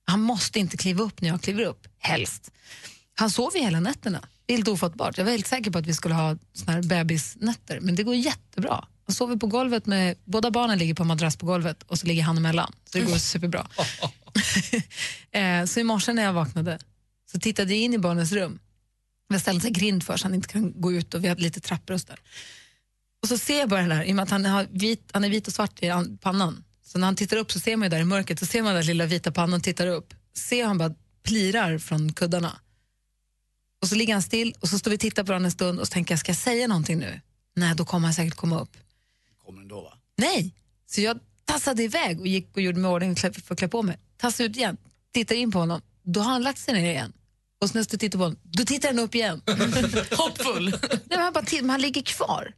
Han 0.06 0.20
måste 0.20 0.58
inte 0.58 0.76
kliva 0.76 1.02
upp 1.02 1.20
när 1.20 1.28
jag 1.28 1.42
kliver 1.42 1.64
upp, 1.64 1.86
helst. 1.98 2.50
Han 3.14 3.30
sov 3.30 3.50
ju 3.54 3.62
hela 3.62 3.80
nätterna 3.80 4.20
Det 4.46 4.52
är 4.52 4.56
helt 4.56 4.68
ofattbart. 4.68 5.18
Jag 5.18 5.24
var 5.24 5.32
helt 5.32 5.46
säker 5.46 5.70
på 5.70 5.78
att 5.78 5.86
vi 5.86 5.94
skulle 5.94 6.14
ha 6.14 6.36
såna 6.52 6.72
här 6.72 6.82
bebisnätter, 6.82 7.80
men 7.80 7.94
det 7.94 8.02
går 8.02 8.14
jättebra. 8.14 8.84
Han 9.10 9.14
sover 9.14 9.36
på 9.36 9.46
golvet 9.46 9.86
med, 9.86 10.16
båda 10.24 10.50
barnen 10.50 10.78
ligger 10.78 10.94
på 10.94 11.02
en 11.02 11.06
madrass 11.06 11.36
på 11.36 11.46
golvet 11.46 11.82
och 11.82 11.98
så 11.98 12.06
ligger 12.06 12.22
han 12.22 12.36
emellan. 12.38 12.72
Så 12.84 12.98
det 12.98 13.04
går 13.04 13.18
superbra. 13.18 13.68
eh, 15.30 15.64
så 15.64 15.80
i 15.80 15.84
morse 15.84 16.12
när 16.12 16.22
jag 16.22 16.32
vaknade 16.32 16.78
så 17.32 17.38
tittade 17.40 17.74
jag 17.74 17.80
in 17.82 17.94
i 17.94 17.98
barnens 17.98 18.32
rum. 18.32 18.58
Vi 19.28 19.34
har 19.34 19.40
ställt 19.40 19.64
en 19.64 19.72
grind 19.72 20.04
för 20.04 20.16
så 20.16 20.24
han 20.24 20.34
inte 20.34 20.48
kan 20.48 20.80
gå 20.80 20.92
ut 20.92 21.14
och 21.14 21.24
vi 21.24 21.28
har 21.28 21.36
lite 21.36 21.60
trappor 21.60 21.94
och 21.94 22.00
så 22.00 22.06
där. 22.06 22.18
Och 23.22 23.28
så 23.28 23.38
ser 23.38 23.58
jag 23.58 23.68
bara 23.68 23.82
det 23.82 23.94
här, 23.94 24.04
i 24.04 24.12
och 24.12 24.16
med 24.16 24.22
att 24.22 24.30
han, 24.30 24.44
har 24.44 24.66
vit, 24.70 25.10
han 25.12 25.24
är 25.24 25.30
vit 25.30 25.46
och 25.46 25.52
svart 25.52 25.82
i 25.82 25.88
an- 25.88 26.18
pannan. 26.18 26.64
Så 26.86 26.98
när 26.98 27.06
han 27.06 27.16
tittar 27.16 27.36
upp 27.36 27.52
så 27.52 27.60
ser 27.60 27.76
man 27.76 27.86
ju 27.86 27.90
där 27.90 28.00
i 28.00 28.04
mörkret, 28.04 28.38
så 28.38 28.46
ser 28.46 28.62
man 28.62 28.74
den 28.74 28.86
lilla 28.86 29.06
vita 29.06 29.32
pannan 29.32 29.60
tittar 29.60 29.86
upp. 29.86 30.14
Ser 30.34 30.64
han 30.64 30.78
bara 30.78 30.94
plirar 31.22 31.78
från 31.78 32.12
kuddarna. 32.12 32.60
Och 33.82 33.88
så 33.88 33.94
ligger 33.94 34.12
han 34.12 34.22
still 34.22 34.54
och 34.60 34.68
så 34.68 34.78
står 34.78 34.90
vi 34.90 34.96
och 34.96 35.00
tittar 35.00 35.24
på 35.24 35.32
honom 35.32 35.44
en 35.44 35.50
stund 35.50 35.80
och 35.80 35.86
så 35.86 35.92
tänker 35.92 36.12
jag, 36.12 36.18
ska 36.20 36.30
jag 36.30 36.36
säga 36.36 36.66
någonting 36.66 36.98
nu? 36.98 37.20
Nej, 37.56 37.74
då 37.74 37.84
kommer 37.84 38.06
han 38.06 38.14
säkert 38.14 38.34
komma 38.34 38.60
upp. 38.60 38.76
Kommer 39.50 39.60
den 39.62 39.68
då 39.68 39.80
va? 39.80 39.92
Nej! 40.16 40.54
Så 40.86 41.00
jag 41.00 41.18
tassade 41.44 41.82
iväg 41.82 42.20
och 42.20 42.26
gick 42.26 42.56
och 42.56 42.62
gjorde 42.62 42.78
mig 42.78 42.90
ordning 42.90 43.16
för 43.16 43.28
att 43.48 43.58
klä 43.58 43.68
på 43.68 43.82
mig. 43.82 43.98
Tassade 44.16 44.48
ut 44.48 44.56
igen, 44.56 44.76
tittar 45.14 45.34
in 45.34 45.50
på 45.52 45.58
honom. 45.58 45.82
Då 46.02 46.20
har 46.20 46.32
han 46.32 46.42
lagt 46.42 46.58
sig 46.58 46.74
ner 46.74 46.90
igen. 46.90 47.12
Och 47.60 47.70
så 47.70 47.78
nästa 47.78 47.96
tittar 47.96 48.18
på 48.18 48.24
honom, 48.24 48.38
då 48.42 48.64
tittar 48.64 48.88
han 48.88 48.98
upp 48.98 49.14
igen. 49.14 49.42
Hoppfull. 50.16 50.70
Nej, 50.70 51.00
men 51.08 51.18
han, 51.18 51.32
bara 51.32 51.44
men 51.60 51.70
han 51.70 51.80
ligger 51.80 52.02
kvar. 52.02 52.52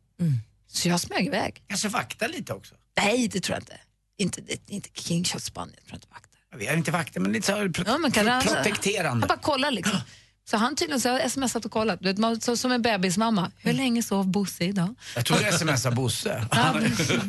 Så 0.66 0.88
jag 0.88 1.00
smög 1.00 1.26
iväg. 1.26 1.62
Kanske 1.68 1.88
vakta 1.88 2.26
lite 2.26 2.52
också? 2.52 2.74
Nej, 2.96 3.28
det 3.28 3.40
tror 3.40 3.54
jag 3.56 3.62
inte. 3.62 3.80
Inte, 4.18 4.40
det- 4.40 4.70
inte 4.74 4.88
King 4.94 5.24
Shot 5.24 5.42
Spanien. 5.42 5.76
Tror 5.76 5.86
jag 5.90 5.96
inte 5.96 6.08
vaktar. 6.10 6.58
Vi 6.58 6.66
är 6.66 6.76
inte 6.76 6.90
vakter, 6.90 7.20
men 7.20 7.32
lite 7.32 7.46
så 7.46 7.52
här 7.52 7.68
pro- 7.68 7.84
Ja, 7.86 7.98
men 7.98 8.12
kan 8.12 8.24
pro- 8.24 8.32
han, 8.32 8.42
protekterande. 8.42 9.08
Han 9.26 9.28
bara 9.28 9.38
kollar 9.38 9.70
liksom. 9.70 9.98
Så 10.50 10.56
han 10.56 10.76
tydligen 10.76 11.00
så 11.00 11.08
har 11.08 11.28
smsat 11.28 11.64
och 11.64 11.70
kollat. 11.70 11.98
Du 12.00 12.08
vet, 12.08 12.18
man, 12.18 12.40
så, 12.40 12.56
som 12.56 12.72
en 12.72 12.82
bebismamma. 12.82 13.50
Hur 13.58 13.72
länge 13.72 14.02
sov 14.02 14.26
Bosse 14.28 14.64
idag? 14.64 14.94
Jag 15.14 15.26
tror 15.26 15.38
du 15.38 15.58
smsar 15.58 15.90
Bosse. 15.90 16.46
Ja, 16.52 16.74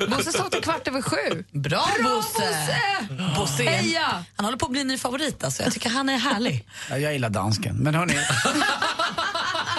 Bosse 0.07 0.31
sov 0.31 0.49
till 0.49 0.61
kvart 0.61 0.87
över 0.87 1.01
sju. 1.01 1.43
Bra, 1.51 1.85
Bosse! 2.03 2.57
Bosse 3.35 3.63
är 3.63 3.67
en- 3.67 3.73
Heja! 3.73 4.23
Han 4.35 4.45
håller 4.45 4.57
på 4.57 4.65
att 4.65 4.71
bli 4.71 4.83
ny 4.83 4.97
favorit. 4.97 5.43
Alltså. 5.43 5.63
Jag 5.63 5.73
tycker 5.73 5.89
han 5.89 6.09
är 6.09 6.17
härlig. 6.17 6.67
Ja, 6.89 6.97
jag 6.97 7.13
gillar 7.13 7.29
dansken. 7.29 7.75
Men 7.75 7.95
hörni, 7.95 8.13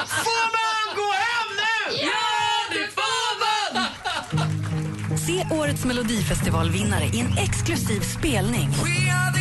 Får 0.07 0.47
man 0.57 0.97
gå 0.97 1.13
hem 1.13 1.49
nu? 1.57 1.97
Ja, 2.07 2.73
det 2.73 2.89
får 2.95 3.41
man! 3.45 5.19
Se 5.19 5.47
årets 5.55 5.85
Melodifestivalvinnare 5.85 7.05
i 7.05 7.21
en 7.21 7.39
exklusiv 7.39 8.01
spelning. 8.01 8.71
We 8.71 9.13
are 9.13 9.34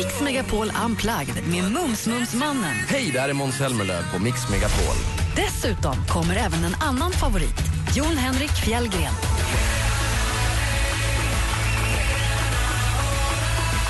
Mix 0.00 0.20
Megapol 0.20 0.72
Unplugged 0.84 1.46
med 1.50 1.72
Mums-Mums-mannen. 1.72 2.74
Hej, 2.88 3.10
det 3.12 3.20
här 3.20 3.28
är 3.28 3.32
Måns 3.32 3.58
Zelmerlöw 3.58 4.02
på 4.12 4.18
Mix 4.18 4.50
Megapol. 4.50 4.96
Dessutom 5.36 5.94
kommer 6.08 6.36
även 6.36 6.64
en 6.64 6.74
annan 6.80 7.12
favorit, 7.12 7.60
Jon 7.96 8.16
Henrik 8.16 8.50
Fjällgren. 8.50 9.12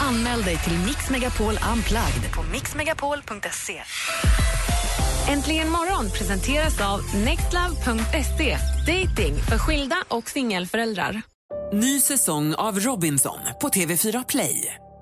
Anmäl 0.01 0.43
dig 0.43 0.57
till 0.57 0.79
Mix 0.79 1.11
Megapol 1.11 1.59
Unplugged 1.73 2.35
på 2.35 2.43
mixmegapol.se. 2.53 3.83
Äntligen 5.29 5.71
morgon 5.71 6.11
presenteras 6.11 6.81
av 6.81 7.01
nextlove.se. 7.15 8.59
Dating 8.87 9.43
för 9.43 9.59
skilda 9.59 9.97
och 10.09 10.31
singelföräldrar. 10.31 11.23
Ny 11.73 12.01
säsong 12.01 12.55
av 12.55 12.81
Robinson 12.81 13.39
på 13.61 13.69
TV4 13.69 14.25
Play. 14.29 14.75